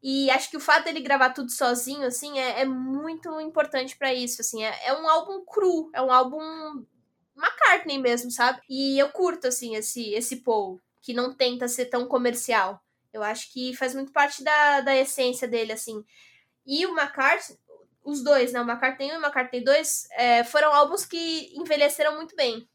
E 0.01 0.29
acho 0.31 0.49
que 0.49 0.57
o 0.57 0.61
fato 0.61 0.85
dele 0.85 1.01
gravar 1.01 1.31
tudo 1.31 1.51
sozinho, 1.51 2.07
assim, 2.07 2.39
é, 2.39 2.61
é 2.61 2.65
muito 2.65 3.39
importante 3.41 3.97
para 3.97 4.13
isso, 4.13 4.41
assim. 4.41 4.63
É, 4.63 4.87
é, 4.87 4.93
um 4.93 5.07
álbum 5.09 5.43
cru, 5.45 5.89
é 5.93 6.01
um 6.01 6.11
álbum 6.11 6.39
McCartney 7.35 7.97
mesmo, 7.97 8.31
sabe? 8.31 8.61
E 8.69 8.97
eu 8.97 9.09
curto, 9.09 9.47
assim, 9.47 9.75
esse, 9.75 10.13
esse 10.13 10.37
Paul 10.37 10.79
que 11.01 11.13
não 11.13 11.33
tenta 11.33 11.67
ser 11.67 11.85
tão 11.85 12.07
comercial. 12.07 12.81
Eu 13.11 13.23
acho 13.23 13.51
que 13.51 13.75
faz 13.75 13.93
muito 13.93 14.11
parte 14.11 14.43
da, 14.43 14.81
da 14.81 14.95
essência 14.95 15.47
dele, 15.47 15.73
assim. 15.73 16.03
E 16.65 16.85
o 16.85 16.97
McCartney, 16.97 17.57
os 18.03 18.23
dois, 18.23 18.53
né? 18.53 18.61
O 18.61 18.63
McCartney 18.63 19.11
1 19.11 19.13
e 19.13 19.17
o 19.17 19.21
McCartney 19.21 19.63
2 19.63 20.07
é, 20.11 20.43
foram 20.43 20.73
álbuns 20.73 21.05
que 21.05 21.51
envelheceram 21.55 22.15
muito 22.15 22.35
bem. 22.35 22.67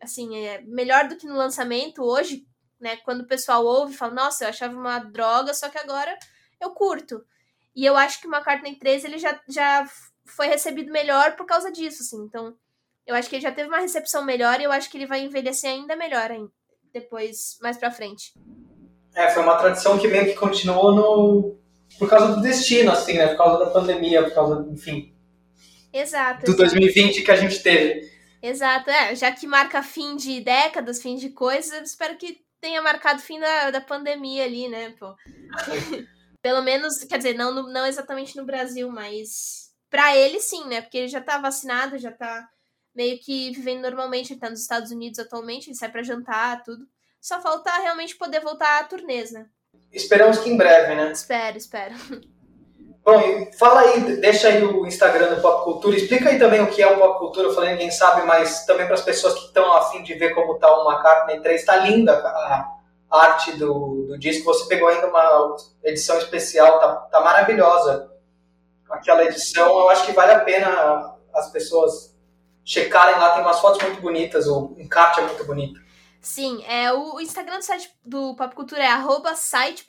Assim, 0.00 0.36
é 0.36 0.60
melhor 0.62 1.08
do 1.08 1.16
que 1.16 1.26
no 1.26 1.36
lançamento 1.36 2.02
hoje, 2.02 2.46
né? 2.80 2.96
Quando 2.98 3.22
o 3.22 3.26
pessoal 3.26 3.64
ouve, 3.64 3.94
fala, 3.94 4.14
nossa, 4.14 4.44
eu 4.44 4.48
achava 4.48 4.76
uma 4.76 4.98
droga, 4.98 5.54
só 5.54 5.68
que 5.68 5.78
agora 5.78 6.16
eu 6.60 6.70
curto. 6.70 7.24
E 7.74 7.84
eu 7.84 7.96
acho 7.96 8.20
que 8.20 8.26
o 8.26 8.30
McCartney 8.34 8.76
3 8.76 9.04
ele 9.04 9.18
já, 9.18 9.38
já 9.48 9.86
foi 10.24 10.46
recebido 10.46 10.90
melhor 10.90 11.36
por 11.36 11.46
causa 11.46 11.70
disso, 11.70 12.02
assim. 12.02 12.24
Então, 12.24 12.54
eu 13.06 13.14
acho 13.14 13.28
que 13.28 13.36
ele 13.36 13.42
já 13.42 13.52
teve 13.52 13.68
uma 13.68 13.80
recepção 13.80 14.24
melhor 14.24 14.60
e 14.60 14.64
eu 14.64 14.72
acho 14.72 14.90
que 14.90 14.96
ele 14.96 15.06
vai 15.06 15.20
envelhecer 15.20 15.70
ainda 15.70 15.94
melhor 15.94 16.30
hein, 16.30 16.48
depois, 16.92 17.58
mais 17.60 17.76
pra 17.76 17.90
frente. 17.90 18.32
É, 19.14 19.30
foi 19.30 19.42
uma 19.42 19.56
tradição 19.56 19.98
que 19.98 20.08
meio 20.08 20.26
que 20.26 20.34
continuou 20.34 20.94
no... 20.94 21.58
por 21.98 22.08
causa 22.08 22.34
do 22.34 22.42
destino, 22.42 22.90
assim, 22.90 23.14
né? 23.14 23.28
Por 23.28 23.38
causa 23.38 23.64
da 23.64 23.70
pandemia, 23.70 24.22
por 24.24 24.34
causa, 24.34 24.68
enfim. 24.70 25.14
Exato. 25.92 26.44
Do 26.44 26.52
exato. 26.52 26.74
2020 26.74 27.22
que 27.22 27.30
a 27.30 27.36
gente 27.36 27.62
teve. 27.62 28.10
Exato, 28.42 28.90
é. 28.90 29.14
Já 29.14 29.32
que 29.32 29.46
marca 29.46 29.82
fim 29.82 30.16
de 30.16 30.40
décadas, 30.40 31.00
fim 31.00 31.16
de 31.16 31.30
coisas, 31.30 31.72
eu 31.72 31.82
espero 31.82 32.16
que 32.16 32.45
tenha 32.60 32.82
marcado 32.82 33.20
o 33.20 33.22
fim 33.22 33.38
da, 33.38 33.70
da 33.70 33.80
pandemia 33.80 34.44
ali, 34.44 34.68
né, 34.68 34.90
pô. 34.98 35.14
Pelo 36.42 36.62
menos, 36.62 36.98
quer 37.04 37.18
dizer, 37.18 37.34
não, 37.34 37.52
não 37.52 37.86
exatamente 37.86 38.36
no 38.36 38.44
Brasil, 38.44 38.88
mas 38.90 39.72
para 39.90 40.16
ele 40.16 40.38
sim, 40.40 40.66
né? 40.68 40.80
Porque 40.80 40.98
ele 40.98 41.08
já 41.08 41.20
tá 41.20 41.38
vacinado, 41.38 41.98
já 41.98 42.12
tá 42.12 42.48
meio 42.94 43.18
que 43.18 43.50
vivendo 43.50 43.82
normalmente, 43.82 44.32
ele 44.32 44.40
tá 44.40 44.48
nos 44.48 44.62
Estados 44.62 44.90
Unidos 44.90 45.18
atualmente, 45.18 45.68
ele 45.68 45.76
sai 45.76 45.90
para 45.90 46.02
jantar, 46.02 46.62
tudo. 46.62 46.86
Só 47.20 47.40
falta 47.40 47.70
realmente 47.78 48.16
poder 48.16 48.40
voltar 48.40 48.80
a 48.80 48.84
turnês, 48.84 49.32
né? 49.32 49.48
Esperamos 49.92 50.38
que 50.38 50.50
em 50.50 50.56
breve, 50.56 50.94
né? 50.94 51.10
Espero, 51.10 51.56
espero. 51.56 51.94
Bom, 53.06 53.52
fala 53.56 53.82
aí, 53.82 54.16
deixa 54.16 54.48
aí 54.48 54.64
o 54.64 54.84
Instagram 54.84 55.32
do 55.32 55.40
Pop 55.40 55.62
Cultura, 55.62 55.96
explica 55.96 56.28
aí 56.28 56.40
também 56.40 56.60
o 56.60 56.66
que 56.66 56.82
é 56.82 56.88
o 56.88 56.98
Pop 56.98 57.20
Cultura, 57.20 57.46
eu 57.46 57.54
falei, 57.54 57.70
ninguém 57.70 57.88
sabe, 57.88 58.26
mas 58.26 58.66
também 58.66 58.84
para 58.84 58.96
as 58.96 59.02
pessoas 59.02 59.34
que 59.34 59.44
estão 59.44 59.72
afim 59.74 60.02
de 60.02 60.12
ver 60.14 60.34
como 60.34 60.58
tá 60.58 60.68
o 60.76 60.90
McCartney 60.90 61.40
3, 61.40 61.64
tá 61.64 61.76
linda 61.76 62.12
a 62.12 62.68
arte 63.08 63.52
do, 63.52 64.06
do 64.08 64.18
disco, 64.18 64.52
você 64.52 64.66
pegou 64.66 64.88
ainda 64.88 65.06
uma 65.06 65.56
edição 65.84 66.18
especial, 66.18 66.80
tá, 66.80 66.96
tá 66.96 67.20
maravilhosa 67.20 68.10
aquela 68.90 69.24
edição, 69.24 69.68
eu 69.68 69.88
acho 69.88 70.04
que 70.04 70.10
vale 70.10 70.32
a 70.32 70.40
pena 70.40 71.14
as 71.32 71.48
pessoas 71.52 72.12
checarem 72.64 73.20
lá, 73.20 73.34
tem 73.34 73.42
umas 73.42 73.60
fotos 73.60 73.80
muito 73.82 74.00
bonitas, 74.02 74.48
o 74.48 74.74
encarte 74.78 75.20
é 75.20 75.22
muito 75.22 75.44
bonito. 75.44 75.80
Sim, 76.20 76.64
é, 76.66 76.92
o 76.92 77.20
Instagram 77.20 77.58
do 77.58 77.64
site 77.64 77.88
do 78.04 78.34
Pop 78.34 78.52
Cultura 78.52 78.82
é 78.82 78.88
arroba 78.88 79.36
site 79.36 79.84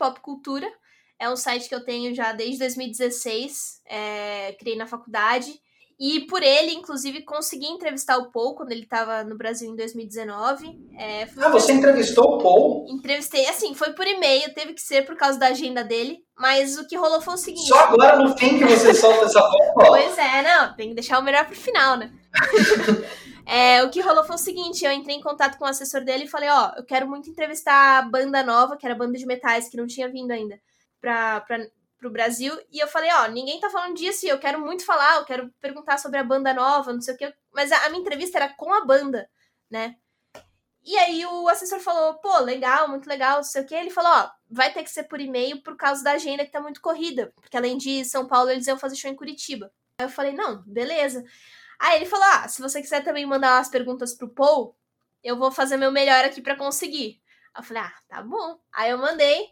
é 1.20 1.30
um 1.30 1.36
site 1.36 1.68
que 1.68 1.76
eu 1.76 1.84
tenho 1.84 2.14
já 2.14 2.32
desde 2.32 2.60
2016, 2.60 3.82
é, 3.86 4.56
criei 4.60 4.78
na 4.78 4.86
faculdade. 4.86 5.60
E 6.00 6.28
por 6.28 6.44
ele, 6.44 6.74
inclusive, 6.74 7.24
consegui 7.24 7.66
entrevistar 7.66 8.18
o 8.18 8.30
Paul 8.30 8.54
quando 8.54 8.72
ele 8.72 8.84
estava 8.84 9.24
no 9.24 9.36
Brasil 9.36 9.72
em 9.72 9.76
2019. 9.76 10.80
É, 10.96 11.28
ah, 11.38 11.50
você 11.50 11.74
entrevistou 11.74 12.36
o 12.36 12.38
Paul? 12.38 12.86
Entrevistei, 12.88 13.48
assim, 13.48 13.74
foi 13.74 13.94
por 13.94 14.06
e-mail, 14.06 14.54
teve 14.54 14.74
que 14.74 14.82
ser 14.82 15.08
por 15.08 15.16
causa 15.16 15.40
da 15.40 15.48
agenda 15.48 15.84
dele. 15.84 16.20
Mas 16.38 16.78
o 16.78 16.88
que 16.88 16.96
rolou 16.96 17.20
foi 17.20 17.34
o 17.34 17.38
seguinte. 17.38 17.68
Só 17.68 17.80
agora 17.80 18.20
no 18.20 18.38
fim 18.38 18.60
que 18.60 18.66
você 18.66 18.94
solta 18.94 19.26
essa 19.26 19.42
foto? 19.42 19.74
Pois 19.74 20.16
é, 20.20 20.44
não, 20.44 20.76
tem 20.76 20.90
que 20.90 20.96
deixar 20.96 21.18
o 21.18 21.24
melhor 21.24 21.48
pro 21.48 21.56
final, 21.56 21.98
né? 21.98 22.14
é, 23.48 23.82
o 23.82 23.90
que 23.90 24.00
rolou 24.00 24.24
foi 24.24 24.36
o 24.36 24.40
seguinte: 24.40 24.86
eu 24.86 24.92
entrei 24.92 25.16
em 25.16 25.22
contato 25.22 25.58
com 25.58 25.66
o 25.66 25.68
assessor 25.68 26.02
dele 26.06 26.26
e 26.26 26.30
falei: 26.30 26.50
Ó, 26.50 26.74
eu 26.78 26.86
quero 26.86 27.08
muito 27.08 27.28
entrevistar 27.28 27.98
a 27.98 28.02
banda 28.04 28.44
nova, 28.44 28.78
que 28.78 28.86
era 28.86 28.94
a 28.94 28.98
banda 28.98 29.18
de 29.18 29.26
metais, 29.26 29.68
que 29.68 29.78
não 29.78 29.88
tinha 29.88 30.08
vindo 30.08 30.30
ainda 30.30 30.60
pra, 31.02 31.46
pro 31.98 32.10
Brasil. 32.10 32.54
E 32.72 32.80
eu 32.80 32.88
falei, 32.88 33.12
ó, 33.14 33.28
ninguém 33.28 33.60
tá 33.60 33.70
falando 33.70 33.96
disso 33.96 34.26
e 34.26 34.30
eu 34.30 34.40
quero 34.40 34.60
muito 34.60 34.86
falar, 34.86 35.18
eu 35.18 35.26
quero 35.26 35.50
perguntar 35.60 35.98
sobre 35.98 36.20
a 36.20 36.24
banda 36.24 36.54
nova, 36.54 36.94
não 36.94 37.02
sei 37.02 37.16
o 37.16 37.18
que. 37.18 37.34
Mas 37.54 37.72
a, 37.72 37.86
a 37.86 37.90
minha 37.90 38.02
entrevista 38.02 38.38
era 38.38 38.50
com 38.54 38.74
a 38.74 38.86
banda, 38.86 39.30
né? 39.70 39.96
E 40.84 40.98
aí 40.98 41.26
o 41.26 41.50
assessor 41.50 41.82
falou, 41.82 42.14
pô, 42.16 42.40
legal, 42.40 42.88
muito 42.88 43.10
legal, 43.10 43.38
não 43.38 43.44
sei 43.44 43.62
o 43.62 43.66
que. 43.66 43.76
Ele 43.76 43.90
falou, 43.90 44.10
ó, 44.10 44.32
vai 44.50 44.72
ter 44.72 44.84
que 44.84 44.90
ser 44.90 45.04
por 45.04 45.20
e-mail 45.20 45.62
por 45.62 45.76
causa 45.76 46.02
da 46.02 46.14
agenda 46.14 46.46
que 46.46 46.52
tá 46.52 46.62
muito 46.62 46.80
corrida. 46.80 47.34
Porque 47.42 47.58
além 47.58 47.78
de 47.78 48.06
São 48.06 48.26
Paulo, 48.26 48.50
eles 48.50 48.68
iam 48.68 48.80
fazer 48.80 48.96
show 48.96 49.12
em 49.12 49.16
Curitiba. 49.16 49.70
Aí 50.00 50.06
eu 50.06 50.10
falei, 50.10 50.32
não, 50.32 50.64
beleza. 50.66 51.26
Aí 51.78 51.98
ele 51.98 52.06
falou, 52.06 52.26
ah, 52.32 52.48
se 52.48 52.62
você 52.62 52.82
quiser 52.82 53.04
também 53.04 53.26
mandar 53.26 53.60
as 53.60 53.70
perguntas 53.70 54.14
pro 54.14 54.30
Paul, 54.30 54.78
eu 55.22 55.38
vou 55.38 55.52
fazer 55.52 55.76
meu 55.76 55.92
melhor 55.92 56.24
aqui 56.24 56.42
para 56.42 56.56
conseguir. 56.56 57.22
Eu 57.56 57.64
falei, 57.64 57.84
ah, 57.84 57.94
tá 58.08 58.22
bom. 58.22 58.58
Aí 58.74 58.92
eu 58.92 58.98
mandei. 58.98 59.50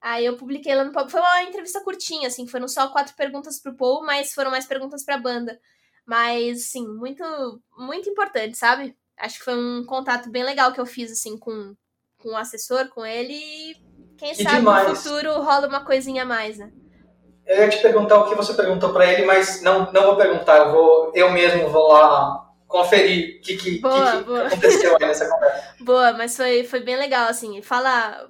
Aí 0.00 0.24
eu 0.24 0.36
publiquei 0.36 0.74
lá 0.74 0.84
no 0.84 0.92
Pop. 0.92 1.10
Foi 1.10 1.20
uma 1.20 1.42
entrevista 1.42 1.80
curtinha, 1.82 2.28
assim, 2.28 2.46
foram 2.46 2.66
só 2.66 2.88
quatro 2.88 3.14
perguntas 3.14 3.60
pro 3.60 3.76
Paul, 3.76 4.02
mas 4.02 4.32
foram 4.32 4.50
mais 4.50 4.66
perguntas 4.66 5.04
pra 5.04 5.18
banda. 5.18 5.58
Mas, 6.06 6.70
sim, 6.70 6.86
muito, 6.86 7.22
muito 7.76 8.08
importante, 8.08 8.56
sabe? 8.56 8.96
Acho 9.18 9.38
que 9.38 9.44
foi 9.44 9.54
um 9.54 9.84
contato 9.84 10.30
bem 10.30 10.42
legal 10.42 10.72
que 10.72 10.80
eu 10.80 10.86
fiz, 10.86 11.12
assim, 11.12 11.36
com, 11.38 11.74
com 12.18 12.30
o 12.30 12.36
assessor, 12.36 12.88
com 12.88 13.04
ele. 13.04 13.34
E 13.34 13.74
quem 14.16 14.34
que 14.34 14.42
sabe 14.42 14.56
demais. 14.56 14.88
no 14.88 14.96
futuro 14.96 15.42
rola 15.42 15.68
uma 15.68 15.84
coisinha 15.84 16.22
a 16.22 16.26
mais, 16.26 16.56
né? 16.56 16.72
Eu 17.46 17.58
ia 17.58 17.68
te 17.68 17.78
perguntar 17.78 18.18
o 18.18 18.28
que 18.28 18.34
você 18.34 18.54
perguntou 18.54 18.92
para 18.92 19.12
ele, 19.12 19.26
mas 19.26 19.60
não, 19.60 19.92
não 19.92 20.04
vou 20.04 20.16
perguntar. 20.16 20.56
Eu, 20.58 20.72
vou, 20.72 21.12
eu 21.14 21.30
mesmo 21.30 21.68
vou 21.68 21.88
lá 21.88 22.48
conferir 22.66 23.38
o 23.38 23.40
que, 23.42 23.56
que, 23.56 23.78
boa, 23.80 24.12
que, 24.12 24.24
que 24.24 24.32
aconteceu 24.54 24.96
aí 24.96 25.06
nessa 25.06 25.28
conversa. 25.28 25.74
Boa, 25.80 26.12
mas 26.12 26.36
foi, 26.36 26.64
foi 26.64 26.80
bem 26.80 26.96
legal, 26.96 27.28
assim. 27.28 27.60
Fala 27.60 28.29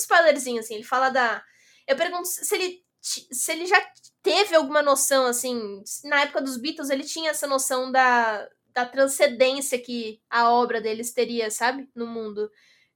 spoilerzinho, 0.00 0.60
assim, 0.60 0.74
ele 0.74 0.84
fala 0.84 1.10
da. 1.10 1.42
Eu 1.86 1.96
pergunto 1.96 2.28
se 2.28 2.54
ele, 2.54 2.82
se 3.00 3.52
ele 3.52 3.66
já 3.66 3.80
teve 4.22 4.54
alguma 4.54 4.82
noção, 4.82 5.26
assim, 5.26 5.82
na 6.04 6.22
época 6.22 6.42
dos 6.42 6.56
Beatles 6.56 6.90
ele 6.90 7.04
tinha 7.04 7.30
essa 7.30 7.46
noção 7.46 7.90
da, 7.90 8.48
da 8.72 8.84
transcendência 8.86 9.78
que 9.78 10.20
a 10.28 10.50
obra 10.50 10.80
deles 10.80 11.12
teria, 11.12 11.50
sabe? 11.50 11.88
No 11.94 12.06
mundo. 12.06 12.50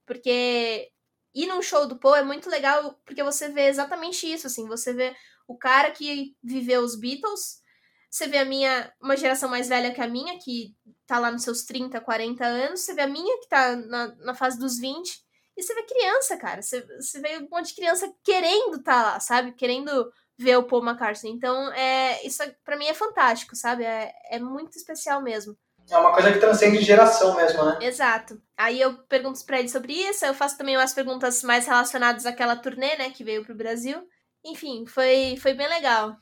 Porque 0.05 0.91
ir 1.33 1.47
num 1.47 1.61
show 1.61 1.87
do 1.87 1.99
Paul 1.99 2.15
é 2.15 2.23
muito 2.23 2.49
legal 2.49 2.99
porque 3.05 3.23
você 3.23 3.49
vê 3.49 3.67
exatamente 3.67 4.31
isso, 4.31 4.47
assim, 4.47 4.67
você 4.67 4.93
vê 4.93 5.15
o 5.47 5.57
cara 5.57 5.91
que 5.91 6.35
viveu 6.43 6.81
os 6.81 6.95
Beatles, 6.95 7.61
você 8.09 8.27
vê 8.27 8.37
a 8.37 8.45
minha, 8.45 8.93
uma 9.01 9.17
geração 9.17 9.49
mais 9.49 9.67
velha 9.67 9.93
que 9.93 10.01
a 10.01 10.07
minha, 10.07 10.39
que 10.39 10.73
tá 11.05 11.19
lá 11.19 11.31
nos 11.31 11.43
seus 11.43 11.63
30, 11.63 11.99
40 11.99 12.45
anos, 12.45 12.79
você 12.79 12.93
vê 12.93 13.01
a 13.01 13.07
minha, 13.07 13.39
que 13.41 13.49
tá 13.49 13.75
na, 13.75 14.15
na 14.15 14.33
fase 14.33 14.57
dos 14.57 14.79
20, 14.79 15.24
e 15.57 15.63
você 15.63 15.73
vê 15.73 15.83
criança, 15.83 16.37
cara. 16.37 16.61
Você, 16.61 16.85
você 16.99 17.19
vê 17.19 17.37
um 17.37 17.47
monte 17.49 17.67
de 17.67 17.75
criança 17.75 18.11
querendo 18.23 18.77
estar 18.77 19.03
tá 19.03 19.03
lá, 19.03 19.19
sabe? 19.19 19.53
Querendo 19.53 20.11
ver 20.37 20.57
o 20.57 20.63
Paul 20.63 20.83
McCartney. 20.83 21.31
Então, 21.31 21.71
é, 21.73 22.25
isso 22.25 22.43
para 22.63 22.77
mim 22.77 22.87
é 22.87 22.93
fantástico, 22.93 23.55
sabe? 23.55 23.83
É, 23.83 24.11
é 24.31 24.39
muito 24.39 24.77
especial 24.77 25.21
mesmo. 25.21 25.55
É 25.89 25.97
uma 25.97 26.13
coisa 26.13 26.31
que 26.31 26.39
transcende 26.39 26.81
geração 26.81 27.35
mesmo, 27.35 27.63
né? 27.63 27.77
Exato. 27.81 28.41
Aí 28.57 28.81
eu 28.81 28.97
pergunto 29.07 29.45
pra 29.45 29.59
ele 29.59 29.69
sobre 29.69 29.93
isso, 29.93 30.25
eu 30.25 30.33
faço 30.33 30.57
também 30.57 30.75
umas 30.75 30.93
perguntas 30.93 31.43
mais 31.43 31.67
relacionadas 31.67 32.25
àquela 32.25 32.55
turnê, 32.55 32.97
né, 32.97 33.11
que 33.11 33.23
veio 33.23 33.45
pro 33.45 33.55
Brasil. 33.55 34.01
Enfim, 34.43 34.85
foi, 34.87 35.37
foi 35.41 35.53
bem 35.53 35.67
legal. 35.67 36.15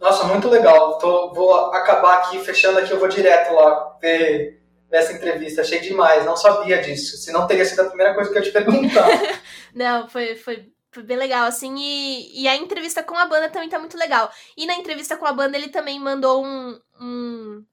Nossa, 0.00 0.24
muito 0.24 0.48
legal. 0.48 0.98
Tô, 0.98 1.32
vou 1.32 1.54
acabar 1.72 2.18
aqui, 2.18 2.38
fechando 2.40 2.78
aqui, 2.78 2.90
eu 2.90 2.98
vou 2.98 3.08
direto 3.08 3.54
lá 3.54 3.96
ver 4.00 4.57
nessa 4.90 5.12
entrevista. 5.12 5.60
Achei 5.60 5.80
demais, 5.80 6.24
não 6.24 6.36
sabia 6.36 6.80
disso. 6.80 7.16
Se 7.16 7.32
não 7.32 7.46
teria 7.46 7.64
sido 7.64 7.80
a 7.80 7.86
primeira 7.86 8.14
coisa 8.14 8.30
que 8.30 8.38
eu 8.38 8.42
te 8.42 8.50
perguntar. 8.50 9.08
não, 9.74 10.08
foi, 10.08 10.36
foi, 10.36 10.72
foi 10.90 11.02
bem 11.02 11.16
legal, 11.16 11.46
assim. 11.46 11.74
E, 11.78 12.42
e 12.42 12.48
a 12.48 12.56
entrevista 12.56 13.02
com 13.02 13.16
a 13.16 13.26
banda 13.26 13.48
também 13.48 13.68
tá 13.68 13.78
muito 13.78 13.96
legal. 13.96 14.30
E 14.56 14.66
na 14.66 14.74
entrevista 14.74 15.16
com 15.16 15.26
a 15.26 15.32
banda 15.32 15.56
ele 15.56 15.68
também 15.68 16.00
mandou 16.00 16.44
um, 16.44 16.78
um, 17.00 17.64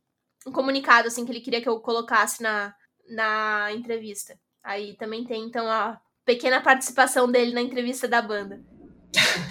um 0.47 0.51
comunicado, 0.51 1.07
assim, 1.07 1.25
que 1.25 1.31
ele 1.31 1.41
queria 1.41 1.61
que 1.61 1.69
eu 1.69 1.79
colocasse 1.79 2.41
na, 2.41 2.73
na 3.09 3.71
entrevista. 3.71 4.37
Aí 4.63 4.95
também 4.97 5.23
tem, 5.23 5.43
então, 5.43 5.67
a 5.67 5.99
pequena 6.25 6.59
participação 6.59 7.31
dele 7.31 7.53
na 7.53 7.61
entrevista 7.61 8.07
da 8.07 8.21
banda. 8.21 8.59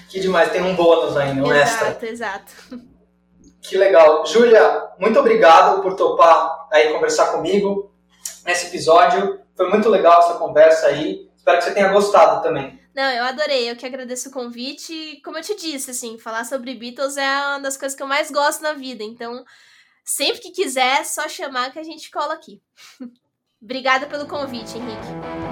que 0.09 0.21
demais, 0.21 0.51
tem 0.51 0.61
um 0.61 0.75
bônus 0.75 1.17
ainda, 1.17 1.43
um 1.43 1.53
exato, 1.53 1.85
extra. 1.85 2.09
Exato, 2.09 2.55
exato. 2.71 2.85
Que 3.65 3.79
legal. 3.79 4.27
Júlia, 4.27 4.91
muito 4.99 5.19
obrigado 5.19 5.81
por 5.81 5.97
topar 5.97 6.69
aí 6.71 6.93
conversar 6.93 7.33
comigo 7.33 7.91
nesse 8.45 8.67
episódio. 8.67 9.41
Foi 9.57 9.71
muito 9.71 9.89
legal 9.89 10.21
essa 10.21 10.35
conversa 10.35 10.89
aí. 10.89 11.31
Espero 11.35 11.59
que 11.59 11.65
você 11.65 11.73
tenha 11.73 11.89
gostado 11.89 12.43
também. 12.43 12.79
Não, 12.95 13.11
eu 13.11 13.25
adorei. 13.25 13.71
Eu 13.71 13.77
que 13.77 13.87
agradeço 13.87 14.29
o 14.29 14.33
convite. 14.33 15.21
Como 15.25 15.39
eu 15.39 15.43
te 15.43 15.57
disse, 15.57 15.91
assim, 15.91 16.19
falar 16.19 16.45
sobre 16.45 16.75
Beatles 16.75 17.17
é 17.17 17.47
uma 17.49 17.61
das 17.61 17.77
coisas 17.77 17.97
que 17.97 18.03
eu 18.03 18.07
mais 18.07 18.31
gosto 18.31 18.63
na 18.63 18.75
vida. 18.75 19.03
Então, 19.03 19.45
sempre 20.05 20.43
que 20.43 20.51
quiser, 20.51 21.01
é 21.01 21.05
só 21.05 21.27
chamar 21.27 21.73
que 21.73 21.79
a 21.79 21.83
gente 21.85 22.11
cola 22.11 22.35
aqui. 22.35 22.61
Obrigada 23.63 24.07
pelo 24.07 24.29
convite, 24.29 24.77
Henrique. 24.77 25.44